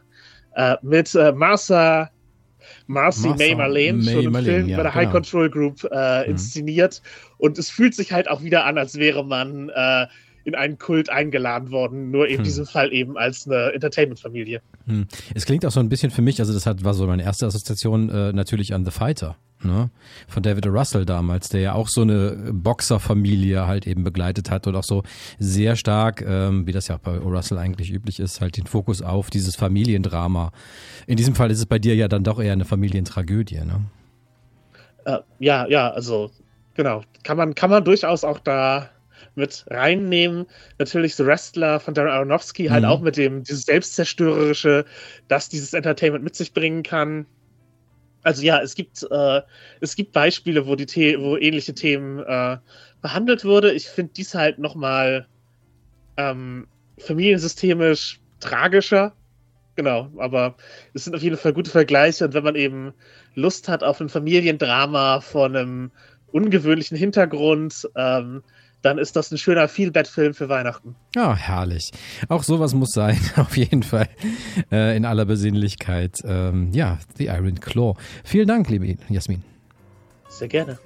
[0.55, 2.11] Äh, mit äh, Martha
[2.87, 5.13] Marcy Martha May Marlene May schon einen Marlene, Film ja, bei der High genau.
[5.13, 6.31] Control Group äh, Mhm.
[6.31, 7.03] inszeniert
[7.39, 10.07] und es fühlt sich halt auch wieder an, als wäre man äh,
[10.45, 12.45] in einen Kult eingeladen worden, nur in Hm.
[12.45, 14.63] diesem Fall eben als eine Entertainment-Familie.
[14.87, 15.07] Hm.
[15.35, 17.47] Es klingt auch so ein bisschen für mich, also das hat, war so meine erste
[17.47, 19.91] Assoziation äh, natürlich an The Fighter, ne?
[20.29, 20.67] Von David.
[20.67, 25.03] Russell damals, der ja auch so eine Boxerfamilie halt eben begleitet hat und auch so
[25.39, 27.19] sehr stark, ähm, wie das ja auch bei.
[27.19, 30.53] Russell eigentlich üblich ist, halt den Fokus auf dieses Familiendrama.
[31.07, 33.85] In diesem Fall ist es bei dir ja dann doch eher eine Familientragödie, ne?
[35.05, 36.31] Äh, ja, ja, also
[36.75, 37.03] genau.
[37.23, 38.91] Kann man, kann man durchaus auch da
[39.35, 40.47] mit reinnehmen.
[40.79, 42.89] Natürlich The Wrestler von Darren Aronofsky, halt Mhm.
[42.89, 44.85] auch mit dem dieses Selbstzerstörerische,
[45.29, 47.27] das dieses Entertainment mit sich bringen kann.
[48.23, 49.41] Also ja, es gibt, äh,
[49.81, 52.59] es gibt Beispiele, wo die The wo ähnliche Themen äh,
[53.01, 53.73] behandelt wurde.
[53.73, 55.27] Ich finde dies halt nochmal
[56.17, 56.67] ähm,
[56.99, 59.15] familiensystemisch tragischer.
[59.77, 60.57] Genau, aber
[60.93, 62.93] es sind auf jeden Fall gute Vergleiche und wenn man eben
[63.35, 65.91] Lust hat auf ein Familiendrama von einem
[66.33, 68.43] ungewöhnlichen Hintergrund, ähm,
[68.83, 70.97] dann ist das ein schöner Feel-Bad-Film für Weihnachten.
[71.15, 71.91] Ja, herrlich.
[72.29, 74.09] Auch sowas muss sein, auf jeden Fall.
[74.71, 76.19] Äh, in aller Besinnlichkeit.
[76.25, 77.95] Ähm, ja, The Iron Claw.
[78.25, 79.43] Vielen Dank, liebe Jasmin.
[80.29, 80.79] Sehr gerne.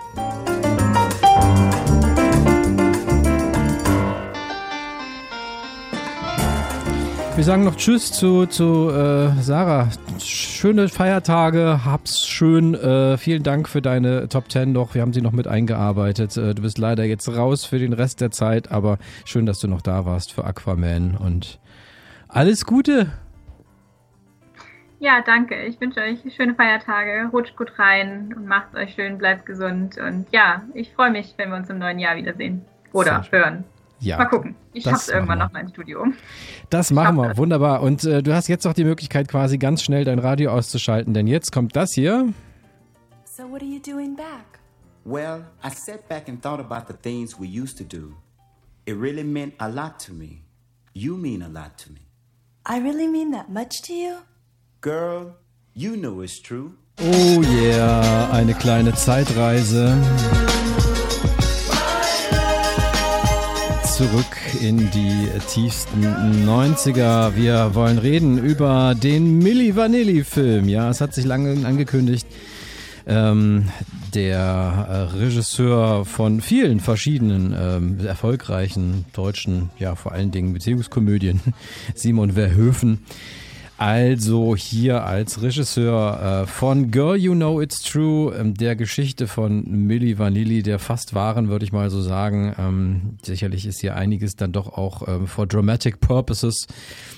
[7.36, 9.88] Wir sagen noch Tschüss zu, zu äh, Sarah.
[10.20, 12.74] Schöne Feiertage, hab's schön.
[12.74, 14.94] Äh, vielen Dank für deine Top Ten noch.
[14.94, 16.36] Wir haben sie noch mit eingearbeitet.
[16.36, 19.66] Äh, du bist leider jetzt raus für den Rest der Zeit, aber schön, dass du
[19.66, 21.58] noch da warst für Aquaman und
[22.28, 23.08] alles Gute.
[25.00, 25.60] Ja, danke.
[25.64, 27.30] Ich wünsche euch schöne Feiertage.
[27.32, 29.98] Rutscht gut rein und macht euch schön, bleibt gesund.
[29.98, 32.64] Und ja, ich freue mich, wenn wir uns im neuen Jahr wiedersehen.
[32.92, 33.64] Oder hören.
[34.00, 34.54] Ja, Mal gucken.
[34.72, 36.06] Ich das schaff's irgendwann machen noch mein Studio.
[36.70, 37.80] Das machen wir, wunderbar.
[37.82, 41.26] Und äh, du hast jetzt auch die Möglichkeit, quasi ganz schnell dein Radio auszuschalten, denn
[41.26, 42.32] jetzt kommt das hier.
[43.24, 44.60] So what are you doing back?
[45.04, 48.14] Well, I sat back and thought about the things we used to do.
[48.86, 50.42] It really meant a lot to me.
[50.94, 52.00] You mean a lot to me.
[52.66, 54.16] I really mean that much to you?
[54.80, 55.36] Girl,
[55.74, 56.72] you know it's true.
[57.00, 59.92] Oh yeah, eine kleine Zeitreise.
[63.94, 66.02] Zurück in die tiefsten
[66.44, 67.36] 90er.
[67.36, 70.68] Wir wollen reden über den Milli Vanilli Film.
[70.68, 72.26] Ja, es hat sich lange angekündigt.
[73.06, 73.70] Ähm,
[74.12, 81.40] der äh, Regisseur von vielen verschiedenen ähm, erfolgreichen deutschen, ja vor allen Dingen Beziehungskomödien,
[81.94, 82.98] Simon Verhoeven.
[83.76, 89.64] Also hier als Regisseur äh, von Girl You Know It's True, ähm, der Geschichte von
[89.66, 92.54] Milli Vanilli, der fast wahren, würde ich mal so sagen.
[92.56, 96.68] Ähm, sicherlich ist hier einiges dann doch auch ähm, for dramatic purposes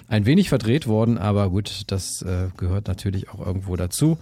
[0.09, 4.17] ein wenig verdreht worden, aber gut, das äh, gehört natürlich auch irgendwo dazu.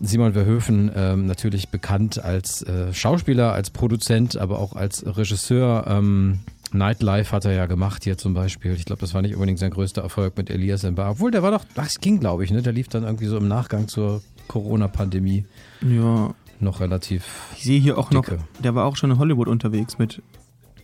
[0.00, 5.84] Simon Verhoeven ähm, natürlich bekannt als äh, Schauspieler, als Produzent, aber auch als Regisseur.
[5.86, 6.40] Ähm,
[6.72, 8.72] Nightlife hat er ja gemacht hier zum Beispiel.
[8.74, 11.12] Ich glaube, das war nicht unbedingt sein größter Erfolg mit Elias Mbar.
[11.12, 12.62] Obwohl, der war doch, es ging, glaube ich, ne?
[12.62, 15.46] Der lief dann irgendwie so im Nachgang zur Corona-Pandemie.
[15.82, 16.34] Ja.
[16.60, 17.24] Noch relativ.
[17.56, 18.36] Ich sehe hier auch dicke.
[18.36, 20.22] noch, der war auch schon in Hollywood unterwegs mit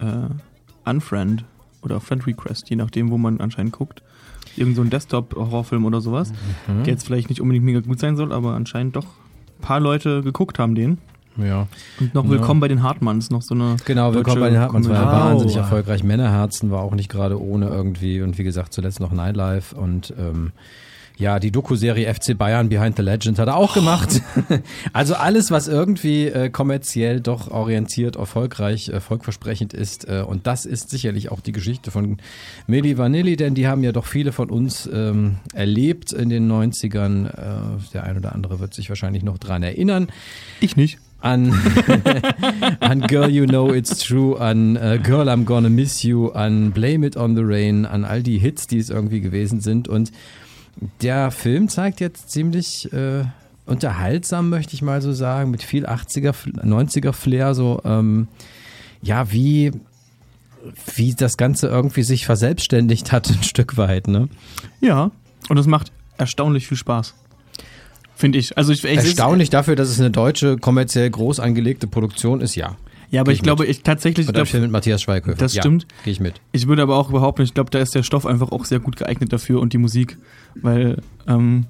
[0.01, 0.29] äh,
[0.89, 1.45] Unfriend
[1.83, 4.03] oder Friend Request, je nachdem, wo man anscheinend guckt.
[4.57, 6.33] Irgend so ein Desktop-Horrorfilm oder sowas,
[6.67, 6.85] Mhm.
[6.85, 10.23] der jetzt vielleicht nicht unbedingt mega gut sein soll, aber anscheinend doch ein paar Leute
[10.23, 10.99] geguckt haben den.
[11.37, 11.67] Ja.
[12.01, 12.31] Und noch Ja.
[12.31, 13.77] Willkommen bei den Hartmanns, noch so eine.
[13.85, 14.89] Genau, willkommen bei den Hartmanns.
[14.89, 15.63] War ja wahnsinnig Wow.
[15.63, 16.03] erfolgreich.
[16.03, 18.23] Männerherzen war auch nicht gerade ohne irgendwie.
[18.23, 19.75] Und wie gesagt, zuletzt noch Nightlife.
[19.77, 20.53] Und ähm,
[21.19, 24.21] ja, die Doku-Serie FC Bayern Behind the Legend hat er auch gemacht.
[24.93, 30.07] also alles, was irgendwie äh, kommerziell doch orientiert, erfolgreich, erfolgversprechend ist.
[30.09, 32.19] Äh, und das ist sicherlich auch die Geschichte von
[32.67, 37.27] Milli Vanilli, denn die haben ja doch viele von uns ähm, erlebt in den 90ern.
[37.29, 40.09] Äh, der ein oder andere wird sich wahrscheinlich noch dran erinnern.
[40.61, 40.99] Ich nicht.
[41.27, 41.53] An,
[42.81, 47.05] an Girl You Know It's True, an äh, Girl I'm Gonna Miss You, an Blame
[47.05, 49.89] It on the Rain, an all die Hits, die es irgendwie gewesen sind.
[49.89, 50.13] Und
[51.03, 53.25] der Film zeigt jetzt ziemlich äh,
[53.67, 58.29] unterhaltsam, möchte ich mal so sagen, mit viel 80er, 90er Flair, so ähm,
[59.03, 59.73] ja, wie
[60.95, 64.29] wie das Ganze irgendwie sich verselbstständigt hat, ein Stück weit, ne?
[64.81, 65.11] Ja,
[65.49, 67.15] und es macht erstaunlich viel Spaß.
[68.17, 68.57] Finde ich.
[68.57, 72.77] Also ich, ich Erstaunlich dafür, dass es eine deutsche, kommerziell groß angelegte Produktion ist, ja.
[73.11, 74.27] Ja, aber Geh ich glaube, ich tatsächlich.
[74.27, 75.37] Ich glaub, Film mit Matthias Schweighöfer.
[75.39, 75.87] Das ja, stimmt.
[76.03, 76.41] Gehe ich mit.
[76.51, 78.97] Ich würde aber auch behaupten, ich glaube, da ist der Stoff einfach auch sehr gut
[78.97, 80.17] geeignet dafür und die Musik,
[80.55, 81.67] weil ähm,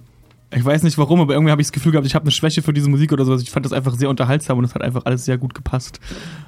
[0.54, 2.62] ich weiß nicht warum, aber irgendwie habe ich das Gefühl gehabt, ich habe eine Schwäche
[2.62, 3.42] für diese Musik oder sowas.
[3.42, 6.00] Ich fand das einfach sehr unterhaltsam und es hat einfach alles sehr gut gepasst.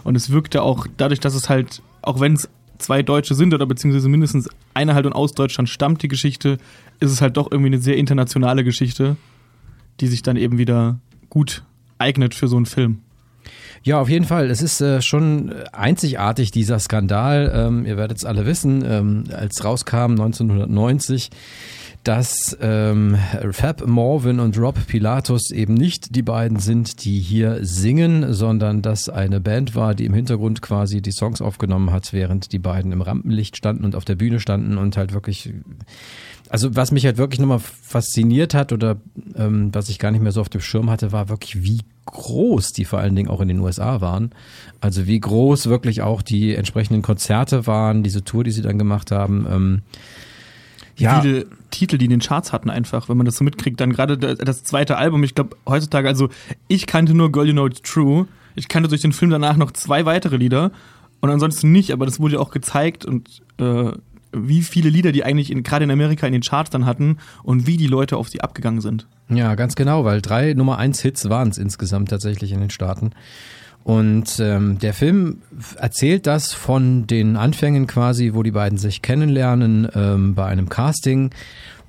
[0.04, 3.66] Und es wirkte auch dadurch, dass es halt, auch wenn es zwei Deutsche sind oder
[3.66, 6.58] beziehungsweise mindestens einer halt und aus Deutschland stammt, die Geschichte,
[7.00, 9.16] ist es halt doch irgendwie eine sehr internationale Geschichte,
[10.00, 11.64] die sich dann eben wieder gut
[11.98, 13.00] eignet für so einen Film.
[13.82, 14.50] Ja, auf jeden Fall.
[14.50, 17.52] Es ist äh, schon einzigartig, dieser Skandal.
[17.54, 21.30] Ähm, ihr werdet es alle wissen, ähm, als rauskam 1990,
[22.04, 23.16] dass ähm,
[23.52, 29.08] Fab Morvan und Rob Pilatus eben nicht die beiden sind, die hier singen, sondern dass
[29.08, 33.02] eine Band war, die im Hintergrund quasi die Songs aufgenommen hat, während die beiden im
[33.02, 35.52] Rampenlicht standen und auf der Bühne standen und halt wirklich
[36.50, 38.96] also was mich halt wirklich nochmal fasziniert hat oder
[39.36, 42.72] ähm, was ich gar nicht mehr so auf dem Schirm hatte, war wirklich, wie groß
[42.72, 44.30] die vor allen Dingen auch in den USA waren.
[44.80, 49.10] Also wie groß wirklich auch die entsprechenden Konzerte waren, diese Tour, die sie dann gemacht
[49.10, 49.46] haben.
[49.50, 49.82] Ähm,
[50.96, 53.80] Wie ja, viele Titel, die in den Charts hatten, einfach, wenn man das so mitkriegt.
[53.80, 56.28] Dann gerade das, das zweite Album, ich glaube, heutzutage, also
[56.66, 58.26] ich kannte nur Girl You Know It's True.
[58.54, 60.72] Ich kannte durch den Film danach noch zwei weitere Lieder
[61.20, 63.92] und ansonsten nicht, aber das wurde ja auch gezeigt und äh,
[64.32, 67.66] wie viele Lieder die eigentlich in, gerade in Amerika in den Charts dann hatten und
[67.66, 69.06] wie die Leute auf sie abgegangen sind.
[69.28, 73.10] Ja, ganz genau, weil drei Nummer eins Hits waren es insgesamt tatsächlich in den Staaten.
[73.84, 75.38] Und ähm, der Film
[75.76, 81.30] erzählt das von den Anfängen quasi, wo die beiden sich kennenlernen ähm, bei einem Casting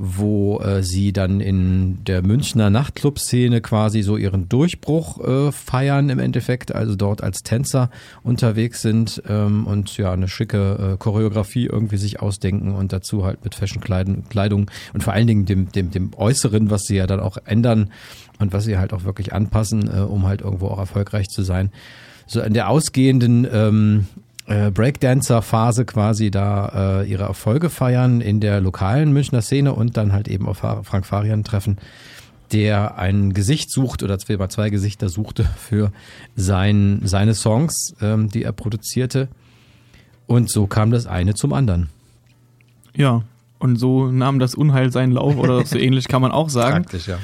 [0.01, 6.19] wo äh, sie dann in der Münchner Nachtclub-Szene quasi so ihren Durchbruch äh, feiern im
[6.19, 7.91] Endeffekt, also dort als Tänzer
[8.23, 13.43] unterwegs sind ähm, und ja eine schicke äh, Choreografie irgendwie sich ausdenken und dazu halt
[13.43, 17.37] mit Fashion-Kleidung und vor allen Dingen dem, dem, dem Äußeren, was sie ja dann auch
[17.43, 17.91] ändern
[18.39, 21.71] und was sie halt auch wirklich anpassen, äh, um halt irgendwo auch erfolgreich zu sein.
[22.25, 24.07] So in der ausgehenden ähm,
[24.49, 30.11] äh, Breakdancer-Phase quasi da äh, ihre Erfolge feiern in der lokalen Münchner Szene und dann
[30.11, 31.77] halt eben auf Frank Farian treffen,
[32.51, 35.91] der ein Gesicht sucht oder zwei, zwei Gesichter suchte für
[36.35, 39.27] sein, seine Songs, ähm, die er produzierte.
[40.25, 41.89] Und so kam das eine zum anderen.
[42.95, 43.21] Ja,
[43.59, 46.83] und so nahm das Unheil seinen Lauf oder so ähnlich kann man auch sagen.
[46.83, 47.19] Praktisch, ja.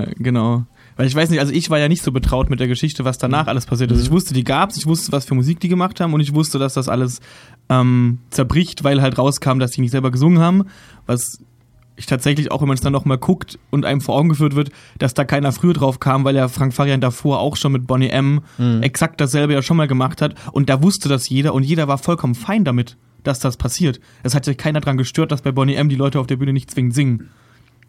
[0.00, 0.64] Äh, genau.
[1.02, 3.18] Weil ich weiß nicht, also ich war ja nicht so betraut mit der Geschichte, was
[3.18, 4.00] danach alles passiert ist.
[4.00, 6.60] Ich wusste, die gab's, ich wusste, was für Musik die gemacht haben und ich wusste,
[6.60, 7.18] dass das alles
[7.68, 10.66] ähm, zerbricht, weil halt rauskam, dass die nicht selber gesungen haben.
[11.06, 11.40] Was
[11.96, 14.70] ich tatsächlich auch, wenn man es dann nochmal guckt und einem vor Augen geführt wird,
[14.96, 18.10] dass da keiner früher drauf kam, weil ja Frank Farian davor auch schon mit Bonnie
[18.10, 18.42] M.
[18.56, 18.84] Mhm.
[18.84, 21.98] exakt dasselbe ja schon mal gemacht hat und da wusste das jeder und jeder war
[21.98, 23.98] vollkommen fein damit, dass das passiert.
[24.22, 25.88] Es hat sich keiner dran gestört, dass bei Bonnie M.
[25.88, 27.30] die Leute auf der Bühne nicht zwingend singen.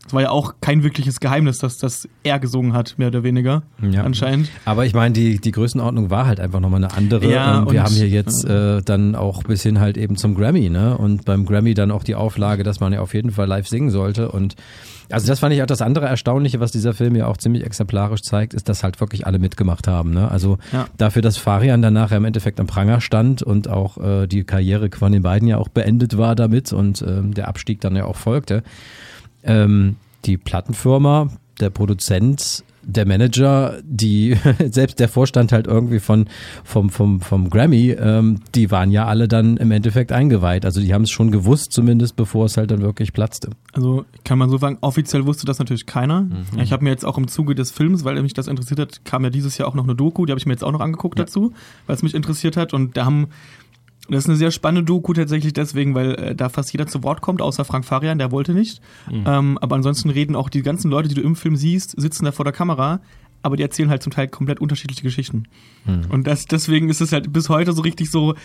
[0.06, 3.64] Es war ja auch kein wirkliches Geheimnis, dass das er gesungen hat, mehr oder weniger,
[3.82, 4.04] Ja.
[4.04, 4.50] anscheinend.
[4.66, 7.32] Aber ich meine, die, die Größenordnung war halt einfach nochmal eine andere.
[7.32, 10.36] Ja, und wir und- haben hier jetzt äh, dann auch bis hin halt eben zum
[10.36, 10.98] Grammy, ne?
[10.98, 13.92] Und beim Grammy dann auch die Auflage, dass man ja auf jeden Fall live singen
[13.92, 14.30] sollte.
[14.30, 14.56] Und
[15.10, 18.22] also das fand ich auch das andere Erstaunliche, was dieser Film ja auch ziemlich exemplarisch
[18.24, 20.14] zeigt, ist, dass halt wirklich alle mitgemacht haben.
[20.14, 20.30] Ne?
[20.30, 20.86] Also Ja.
[20.98, 24.90] dafür, dass Farian dann nachher im Endeffekt am Pranger stand und auch äh, die Karriere
[24.92, 28.18] von den beiden ja auch beendet war damit und ähm, der Abstieg dann ja auch
[28.18, 28.64] folgte.
[29.44, 31.30] Ähm, die Plattenfirma,
[31.60, 34.36] der Produzent, der Manager, die
[34.70, 36.28] selbst der Vorstand halt irgendwie von
[36.64, 40.66] vom vom vom Grammy, ähm, die waren ja alle dann im Endeffekt eingeweiht.
[40.66, 43.52] Also die haben es schon gewusst, zumindest bevor es halt dann wirklich platzte.
[43.72, 46.22] Also kann man so sagen, offiziell wusste das natürlich keiner.
[46.22, 46.60] Mhm.
[46.62, 49.24] Ich habe mir jetzt auch im Zuge des Films, weil mich das interessiert hat, kam
[49.24, 51.18] ja dieses Jahr auch noch eine Doku, die habe ich mir jetzt auch noch angeguckt
[51.20, 51.54] dazu,
[51.88, 52.74] weil es mich interessiert hat.
[52.74, 53.28] Und da haben,
[54.10, 57.22] das ist eine sehr spannende Doku tatsächlich deswegen, weil äh, da fast jeder zu Wort
[57.22, 58.82] kommt, außer Frank Farian, der wollte nicht.
[59.10, 59.24] Mhm.
[59.26, 62.32] Ähm, aber ansonsten reden auch die ganzen Leute, die du im Film siehst, sitzen da
[62.32, 63.00] vor der Kamera,
[63.42, 65.44] aber die erzählen halt zum Teil komplett unterschiedliche Geschichten.
[65.86, 66.06] Mhm.
[66.10, 68.36] Und das, deswegen ist es halt bis heute so richtig so,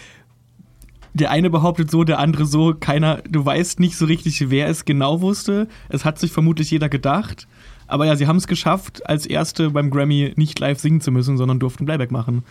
[1.13, 4.85] der eine behauptet so, der andere so, keiner, du weißt nicht so richtig, wer es
[4.85, 5.67] genau wusste.
[5.89, 7.49] Es hat sich vermutlich jeder gedacht.
[7.89, 11.37] Aber ja, sie haben es geschafft, als Erste beim Grammy nicht live singen zu müssen,
[11.37, 12.45] sondern durften Playback machen.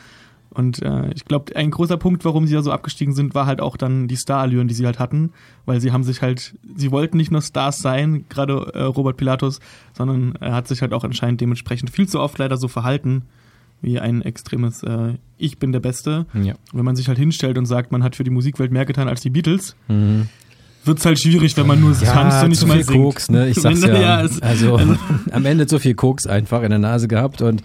[0.50, 3.62] Und äh, ich glaube, ein großer Punkt, warum sie da so abgestiegen sind, war halt
[3.62, 5.32] auch dann die Starallüren, die sie halt hatten.
[5.66, 9.60] Weil sie haben sich halt, sie wollten nicht nur Stars sein, gerade äh, Robert Pilatus,
[9.95, 13.24] sondern er hat sich halt auch anscheinend dementsprechend viel zu oft leider so verhalten,
[13.82, 16.26] wie ein extremes äh, Ich bin der Beste.
[16.34, 16.56] Ja.
[16.74, 19.22] Wenn man sich halt hinstellt und sagt, man hat für die Musikwelt mehr getan als
[19.22, 20.30] die Beatles, Mhm.
[20.86, 23.04] wird's halt schwierig, wenn man nur tanzt und nicht zu mal viel singt.
[23.04, 23.50] Koks, ne?
[23.50, 24.22] Ich sag's ja.
[24.24, 24.80] es- also
[25.32, 27.62] am Ende zu viel Koks einfach in der Nase gehabt und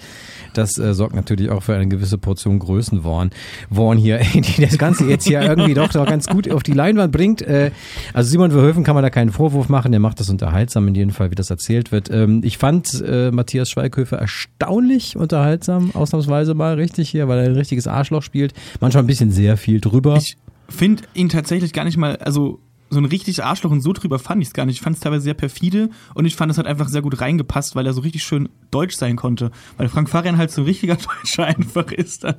[0.55, 3.31] das äh, sorgt natürlich auch für eine gewisse Portion Größenwahn.
[3.71, 7.13] Wahn hier, die das Ganze jetzt hier irgendwie doch, doch ganz gut auf die Leinwand
[7.13, 7.43] bringt.
[7.43, 7.71] Äh,
[8.13, 11.11] also Simon Verhoeven kann man da keinen Vorwurf machen, der macht das unterhaltsam in jedem
[11.11, 12.11] Fall, wie das erzählt wird.
[12.11, 17.57] Ähm, ich fand äh, Matthias Schweighöfer erstaunlich unterhaltsam, ausnahmsweise mal richtig hier, weil er ein
[17.57, 18.53] richtiges Arschloch spielt.
[18.81, 20.17] Manchmal ein bisschen sehr viel drüber.
[20.17, 20.37] Ich
[20.69, 22.61] finde ihn tatsächlich gar nicht mal, also
[22.93, 24.77] so ein richtig Arschloch und so drüber fand ich es gar nicht.
[24.77, 27.75] Ich fand es teilweise sehr perfide und ich fand es hat einfach sehr gut reingepasst,
[27.75, 29.51] weil er so richtig schön deutsch sein konnte.
[29.79, 32.37] Weil Frank Farian halt so ein richtiger Deutscher einfach ist dann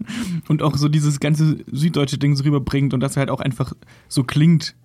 [0.48, 3.74] und auch so dieses ganze süddeutsche Ding so rüberbringt und dass er halt auch einfach
[4.08, 4.76] so klingt.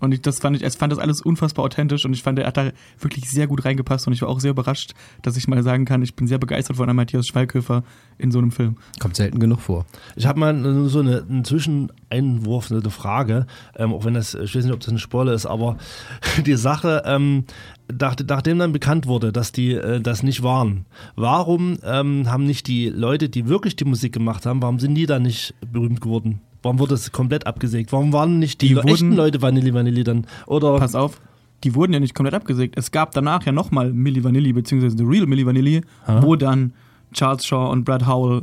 [0.00, 2.46] Und ich, das fand ich, ich fand das alles unfassbar authentisch und ich fand, er
[2.46, 4.92] hat da wirklich sehr gut reingepasst und ich war auch sehr überrascht,
[5.22, 7.82] dass ich mal sagen kann, ich bin sehr begeistert von einem Matthias Schweighöfer
[8.16, 8.76] in so einem Film.
[9.00, 9.86] Kommt selten genug vor.
[10.16, 13.46] Ich habe mal so eine, einen Zwischeneinwurf, eine Frage,
[13.76, 15.76] ähm, auch wenn das, ich weiß nicht, ob das ein Spoiler ist, aber
[16.46, 17.44] die Sache, ähm,
[17.92, 20.86] nach, nachdem dann bekannt wurde, dass die äh, das nicht waren,
[21.16, 25.06] warum ähm, haben nicht die Leute, die wirklich die Musik gemacht haben, warum sind die
[25.06, 26.40] dann nicht berühmt geworden?
[26.62, 27.92] Warum wurde es komplett abgesägt?
[27.92, 30.26] Warum waren nicht die, Die wurden- echten Leute Vanilli Vanilli dann?
[30.46, 31.20] Oder Pass auf,
[31.64, 32.76] die wurden ja nicht komplett abgesägt.
[32.76, 36.22] Es gab danach ja nochmal Milli Vanilli, beziehungsweise The Real Milli Vanilli, Ah.
[36.22, 36.72] wo dann
[37.12, 38.42] Charles Shaw und Brad Howell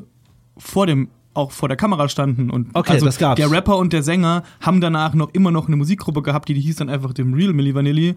[0.58, 3.36] vor dem auch vor der Kamera standen und Okay, also das gab's.
[3.38, 6.62] der Rapper und der Sänger haben danach noch immer noch eine Musikgruppe gehabt, die, die
[6.62, 8.16] hieß dann einfach dem Real Milli Vanilli.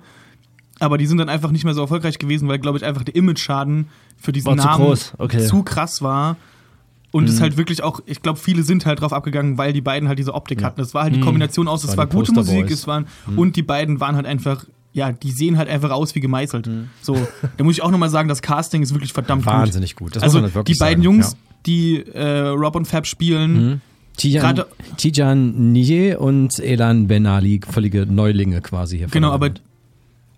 [0.78, 3.16] Aber die sind dann einfach nicht mehr so erfolgreich gewesen, weil, glaube ich, einfach der
[3.16, 5.44] Image-Schaden für diesen War zu Namen groß, okay.
[5.44, 6.36] zu krass war.
[7.10, 7.40] Und es Mhm.
[7.42, 10.34] halt wirklich auch, ich glaube, viele sind halt drauf abgegangen, weil die beiden halt diese
[10.34, 10.78] Optik hatten.
[10.80, 11.24] Das war halt die Mhm.
[11.24, 13.38] Kombination aus, es war die gute Musik, es waren, Mhm.
[13.38, 16.66] und die beiden waren halt einfach, ja, die sehen halt einfach aus wie gemeißelt.
[16.66, 16.88] Mhm.
[17.00, 17.16] So,
[17.56, 20.34] da muss ich auch nochmal sagen, das Casting ist wirklich verdammt Wahnsinnig gut, das muss
[20.34, 21.38] also die beiden sagen, Jungs, ja.
[21.66, 23.80] die äh, Rob und Fab spielen, Mhm.
[24.18, 29.06] Tijan, Gerade- Tijan und Elan Ben Ali, völlige Neulinge quasi hier.
[29.06, 29.62] Genau, aber Welt.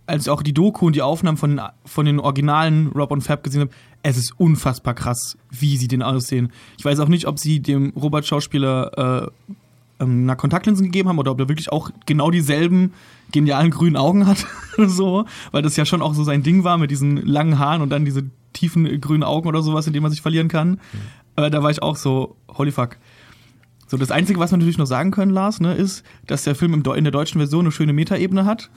[0.06, 3.42] als ich auch die Doku und die Aufnahmen von, von den originalen Rob und Fab
[3.42, 3.70] gesehen habe,
[4.02, 6.52] es ist unfassbar krass, wie sie den aussehen.
[6.78, 9.54] Ich weiß auch nicht, ob sie dem Robert-Schauspieler äh,
[10.00, 12.92] ähm, na, Kontaktlinsen gegeben haben oder ob er wirklich auch genau dieselben
[13.32, 14.46] genialen grünen Augen hat.
[14.78, 17.90] so, weil das ja schon auch so sein Ding war mit diesen langen Haaren und
[17.90, 20.70] dann diese tiefen grünen Augen oder sowas, in denen man sich verlieren kann.
[20.70, 20.78] Mhm.
[21.36, 22.96] Äh, da war ich auch so, holy fuck.
[23.86, 26.74] So, das Einzige, was wir natürlich noch sagen können, Lars, ne, ist, dass der Film
[26.74, 28.70] im in der deutschen Version eine schöne Metaebene hat.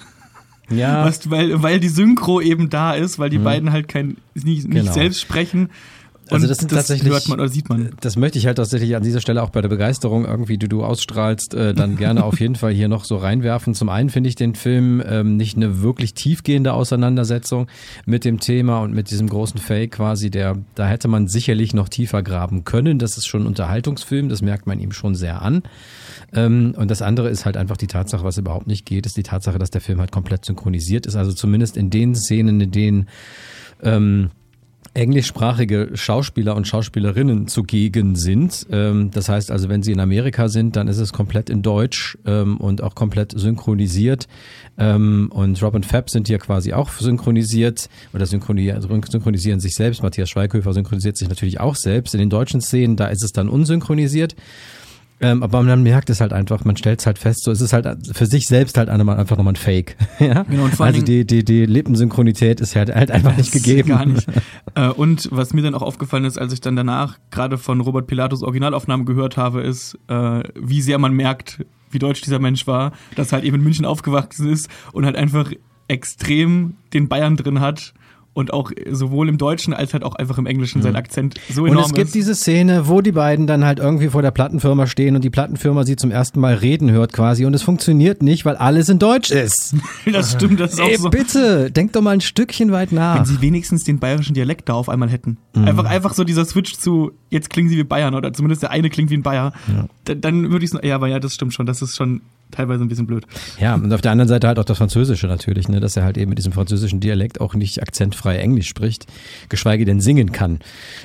[0.69, 1.05] Ja.
[1.05, 3.43] Was, weil, weil die Synchro eben da ist, weil die mhm.
[3.43, 4.91] beiden halt kein, nicht, nicht genau.
[4.91, 5.69] selbst sprechen.
[6.29, 7.91] Also das das tatsächlich, hört man oder sieht man.
[8.01, 10.83] Das möchte ich halt tatsächlich an dieser Stelle auch bei der Begeisterung irgendwie, die du
[10.83, 13.73] ausstrahlst, äh, dann gerne auf jeden Fall hier noch so reinwerfen.
[13.73, 17.67] Zum einen finde ich den Film ähm, nicht eine wirklich tiefgehende Auseinandersetzung
[18.05, 21.89] mit dem Thema und mit diesem großen Fake quasi, der, da hätte man sicherlich noch
[21.89, 22.99] tiefer graben können.
[22.99, 25.63] Das ist schon ein Unterhaltungsfilm, das merkt man ihm schon sehr an.
[26.33, 29.23] Ähm, und das andere ist halt einfach die Tatsache, was überhaupt nicht geht, ist die
[29.23, 31.15] Tatsache, dass der Film halt komplett synchronisiert ist.
[31.15, 33.09] Also zumindest in den Szenen, in denen
[33.81, 34.29] ähm,
[34.93, 38.67] englischsprachige Schauspieler und Schauspielerinnen zugegen sind.
[38.71, 42.17] Ähm, das heißt also, wenn sie in Amerika sind, dann ist es komplett in Deutsch
[42.25, 44.27] ähm, und auch komplett synchronisiert.
[44.77, 50.03] Ähm, und Rob und Fab sind hier quasi auch synchronisiert oder synchronisieren sich selbst.
[50.03, 52.13] Matthias Schweighöfer synchronisiert sich natürlich auch selbst.
[52.13, 54.35] In den deutschen Szenen, da ist es dann unsynchronisiert.
[55.19, 57.73] Ähm, aber man merkt es halt einfach, man stellt es halt fest, so es ist
[57.73, 59.95] halt für sich selbst halt einfach nochmal ein Fake.
[60.19, 60.43] ja?
[60.43, 63.89] Genau, und vor also die, die, die Lippensynchronität ist halt, halt einfach nicht gegeben.
[63.89, 64.27] Gar nicht.
[64.75, 68.07] äh, und was mir dann auch aufgefallen ist, als ich dann danach gerade von Robert
[68.07, 72.91] Pilatus Originalaufnahmen gehört habe, ist, äh, wie sehr man merkt, wie deutsch dieser Mensch war,
[73.15, 75.51] dass er halt eben in München aufgewachsen ist und halt einfach
[75.87, 77.93] extrem den Bayern drin hat
[78.33, 80.97] und auch sowohl im Deutschen als halt auch einfach im Englischen sein mhm.
[80.97, 81.85] Akzent so enorm ist.
[81.85, 82.15] Und es gibt ist.
[82.15, 85.83] diese Szene, wo die beiden dann halt irgendwie vor der Plattenfirma stehen und die Plattenfirma
[85.83, 89.31] sie zum ersten Mal reden hört quasi und es funktioniert nicht, weil alles in Deutsch
[89.31, 89.75] ist.
[90.11, 91.09] das stimmt, das ist auch Ey, so.
[91.09, 93.17] bitte, denk doch mal ein Stückchen weit nach.
[93.17, 95.37] Wenn sie wenigstens den bayerischen Dialekt da auf einmal hätten.
[95.53, 95.65] Mhm.
[95.65, 98.89] Einfach, einfach so dieser Switch zu, jetzt klingen sie wie Bayern oder zumindest der eine
[98.89, 99.53] klingt wie ein Bayer.
[99.67, 99.85] Ja.
[100.05, 102.21] Dann, dann würde ich es, ja, aber ja, das stimmt schon, das ist schon
[102.53, 103.25] teilweise ein bisschen blöd.
[103.59, 106.17] Ja, und auf der anderen Seite halt auch das Französische natürlich, ne, dass er halt
[106.17, 109.07] eben mit diesem französischen Dialekt auch nicht akzentfrei Englisch spricht,
[109.49, 110.59] geschweige denn singen kann.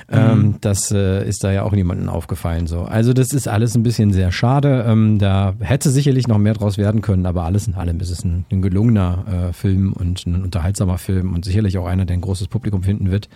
[0.09, 0.29] Ähm, mhm.
[0.29, 2.81] Ähm, das äh, ist da ja auch niemandem aufgefallen so.
[2.81, 4.85] Also das ist alles ein bisschen sehr schade.
[4.87, 8.23] Ähm, da hätte sicherlich noch mehr draus werden können, aber alles in allem ist es
[8.23, 12.21] ein, ein gelungener äh, Film und ein unterhaltsamer Film und sicherlich auch einer, der ein
[12.21, 13.29] großes Publikum finden wird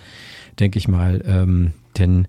[0.60, 1.22] denke ich mal.
[1.26, 2.28] Ähm, denn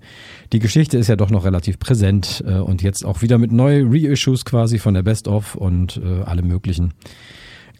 [0.53, 3.91] die Geschichte ist ja doch noch relativ präsent äh, und jetzt auch wieder mit neuen
[3.93, 6.95] Reissues quasi von der Best of und äh, allem möglichen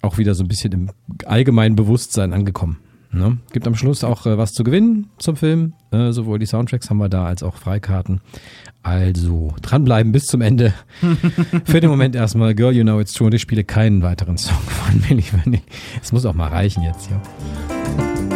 [0.05, 0.91] auch wieder so ein bisschen im
[1.25, 2.79] allgemeinen Bewusstsein angekommen.
[3.11, 3.39] Ne?
[3.53, 5.73] Gibt am Schluss auch äh, was zu gewinnen zum Film.
[5.93, 8.21] Äh, sowohl die Soundtracks haben wir da als auch Freikarten.
[8.83, 10.75] Also dranbleiben bis zum Ende.
[11.65, 14.59] Für den Moment erstmal Girl You Know It's True und ich spiele keinen weiteren Song
[14.59, 15.63] von Milli Vanilli.
[16.03, 18.34] Es muss auch mal reichen jetzt, ja.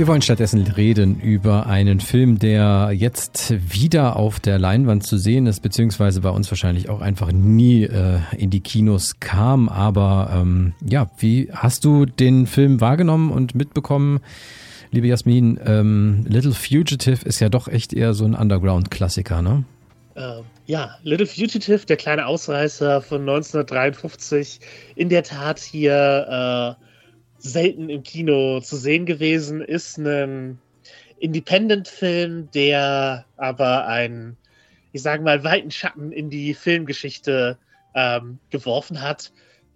[0.00, 5.46] Wir wollen stattdessen reden über einen Film, der jetzt wieder auf der Leinwand zu sehen
[5.46, 9.68] ist, beziehungsweise bei uns wahrscheinlich auch einfach nie äh, in die Kinos kam.
[9.68, 14.20] Aber ähm, ja, wie hast du den Film wahrgenommen und mitbekommen?
[14.90, 19.64] Liebe Jasmin, ähm, Little Fugitive ist ja doch echt eher so ein Underground-Klassiker, ne?
[20.16, 24.60] Uh, ja, Little Fugitive, der kleine Ausreißer von 1953,
[24.96, 26.86] in der Tat hier uh
[27.40, 30.58] selten im Kino zu sehen gewesen, ist ein
[31.18, 34.36] Independent-Film, der aber einen,
[34.92, 37.58] ich sage mal, weiten Schatten in die Filmgeschichte
[37.94, 39.32] ähm, geworfen hat.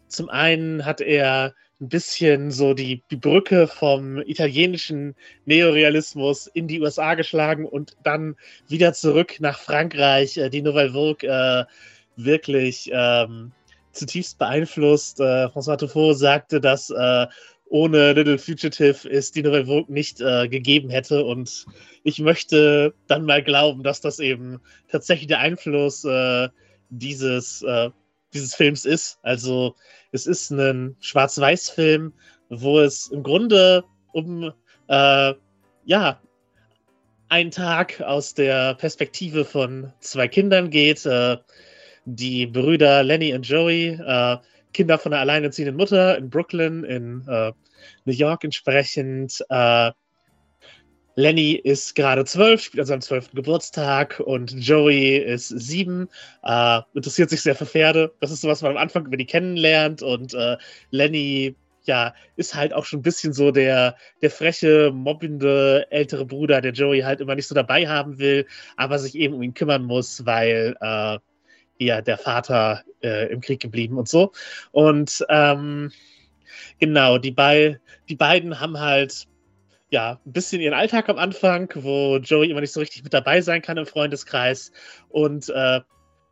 [0.09, 6.81] Zum einen hat er ein bisschen so die, die Brücke vom italienischen Neorealismus in die
[6.81, 8.37] USA geschlagen und dann
[8.69, 10.37] wieder zurück nach Frankreich.
[10.37, 11.65] Äh, die Nouvelle Vogue äh,
[12.17, 13.53] wirklich ähm,
[13.93, 15.21] zutiefst beeinflusst.
[15.21, 17.27] Äh, François Truffaut sagte, dass äh,
[17.67, 21.25] ohne Little Fugitive es die Nouvelle Vogue nicht äh, gegeben hätte.
[21.25, 21.67] Und
[22.03, 26.49] ich möchte dann mal glauben, dass das eben tatsächlich der Einfluss äh,
[26.91, 27.91] dieses, äh,
[28.33, 29.19] dieses Films ist.
[29.23, 29.75] Also
[30.12, 32.12] es ist ein Schwarz-Weiß-Film,
[32.51, 34.53] wo es im Grunde um
[34.89, 35.35] äh,
[35.85, 36.21] ja
[37.29, 41.05] einen Tag aus der Perspektive von zwei Kindern geht.
[41.07, 41.39] Äh,
[42.05, 44.37] die Brüder Lenny und Joey äh,
[44.75, 47.53] Kinder von einer alleinerziehenden Mutter in Brooklyn, in äh,
[48.05, 49.43] New York entsprechend.
[49.49, 49.93] Äh,
[51.16, 56.09] Lenny ist gerade zwölf, spielt an seinem zwölften Geburtstag und Joey ist sieben,
[56.43, 58.12] äh, interessiert sich sehr für Pferde.
[58.20, 60.57] Das ist so, was man am Anfang über die kennenlernt und äh,
[60.91, 61.55] Lenny
[61.87, 66.72] ja, ist halt auch schon ein bisschen so der, der freche, mobbende ältere Bruder, der
[66.72, 68.47] Joey halt immer nicht so dabei haben will,
[68.77, 71.18] aber sich eben um ihn kümmern muss, weil äh,
[71.79, 74.33] eher der Vater äh, im Krieg geblieben und so.
[74.72, 75.93] Und ähm,
[76.79, 79.27] genau, die, bei, die beiden haben halt
[79.91, 83.41] ja, ein bisschen ihren Alltag am Anfang, wo Joey immer nicht so richtig mit dabei
[83.41, 84.72] sein kann im Freundeskreis.
[85.09, 85.81] Und äh,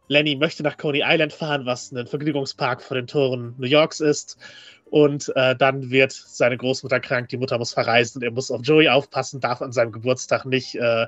[0.08, 4.36] Lenny möchte nach Coney Island fahren, was ein Vergnügungspark vor den Toren New Yorks ist.
[4.90, 8.60] Und äh, dann wird seine Großmutter krank, die Mutter muss verreisen und er muss auf
[8.62, 11.06] Joey aufpassen, darf an seinem Geburtstag nicht äh,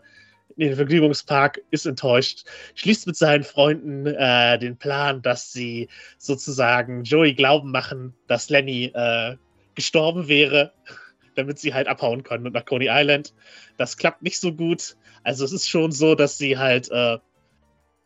[0.56, 5.88] in den Vergnügungspark, ist enttäuscht, schließt mit seinen Freunden äh, den Plan, dass sie
[6.18, 9.36] sozusagen Joey glauben machen, dass Lenny äh,
[9.74, 10.72] gestorben wäre,
[11.34, 13.34] damit sie halt abhauen können und nach Coney Island.
[13.76, 14.96] Das klappt nicht so gut.
[15.24, 17.18] Also es ist schon so, dass sie halt äh,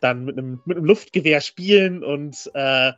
[0.01, 2.93] dann mit einem, mit einem Luftgewehr spielen und äh,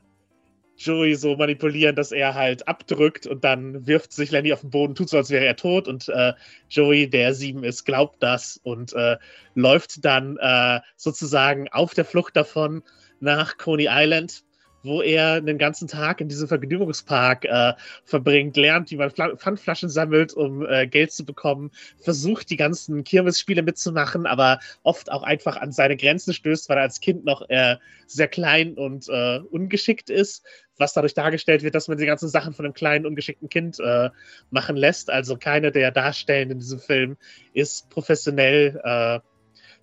[0.80, 4.94] Joey so manipulieren, dass er halt abdrückt und dann wirft sich Lenny auf den Boden,
[4.94, 6.32] tut so, als wäre er tot und äh,
[6.70, 9.18] Joey, der sieben ist, glaubt das und äh,
[9.54, 12.82] läuft dann äh, sozusagen auf der Flucht davon
[13.20, 14.42] nach Coney Island
[14.82, 17.74] wo er den ganzen Tag in diesem Vergnügungspark äh,
[18.04, 23.04] verbringt, lernt, wie man Fl Pfandflaschen sammelt, um äh, Geld zu bekommen, versucht, die ganzen
[23.04, 27.48] Kirmesspiele mitzumachen, aber oft auch einfach an seine Grenzen stößt, weil er als Kind noch
[27.48, 27.76] äh,
[28.06, 30.44] sehr klein und äh, ungeschickt ist,
[30.76, 34.10] was dadurch dargestellt wird, dass man die ganzen Sachen von einem kleinen, ungeschickten Kind äh,
[34.50, 35.10] machen lässt.
[35.10, 37.16] Also keine der Darstellenden in diesem Film
[37.52, 39.20] ist professionell äh,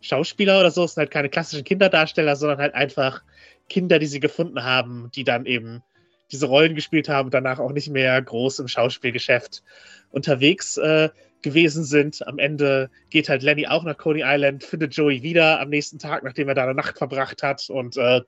[0.08, 3.22] Schauspieler oder so, es sind halt keine klassischen Kinderdarsteller, sondern halt einfach
[3.70, 5.84] Kinder, die sie gefunden haben, die dann eben
[6.32, 9.64] diese Rollen gespielt haben und danach auch nicht mehr groß im Schauspielgeschäft
[10.12, 11.10] unterwegs äh,
[11.42, 12.26] gewesen sind.
[12.28, 16.24] Am Ende geht halt Lenny auch nach Coney Island, findet Joey wieder am nächsten Tag,
[16.24, 18.22] nachdem er da eine Nacht verbracht hat und äh,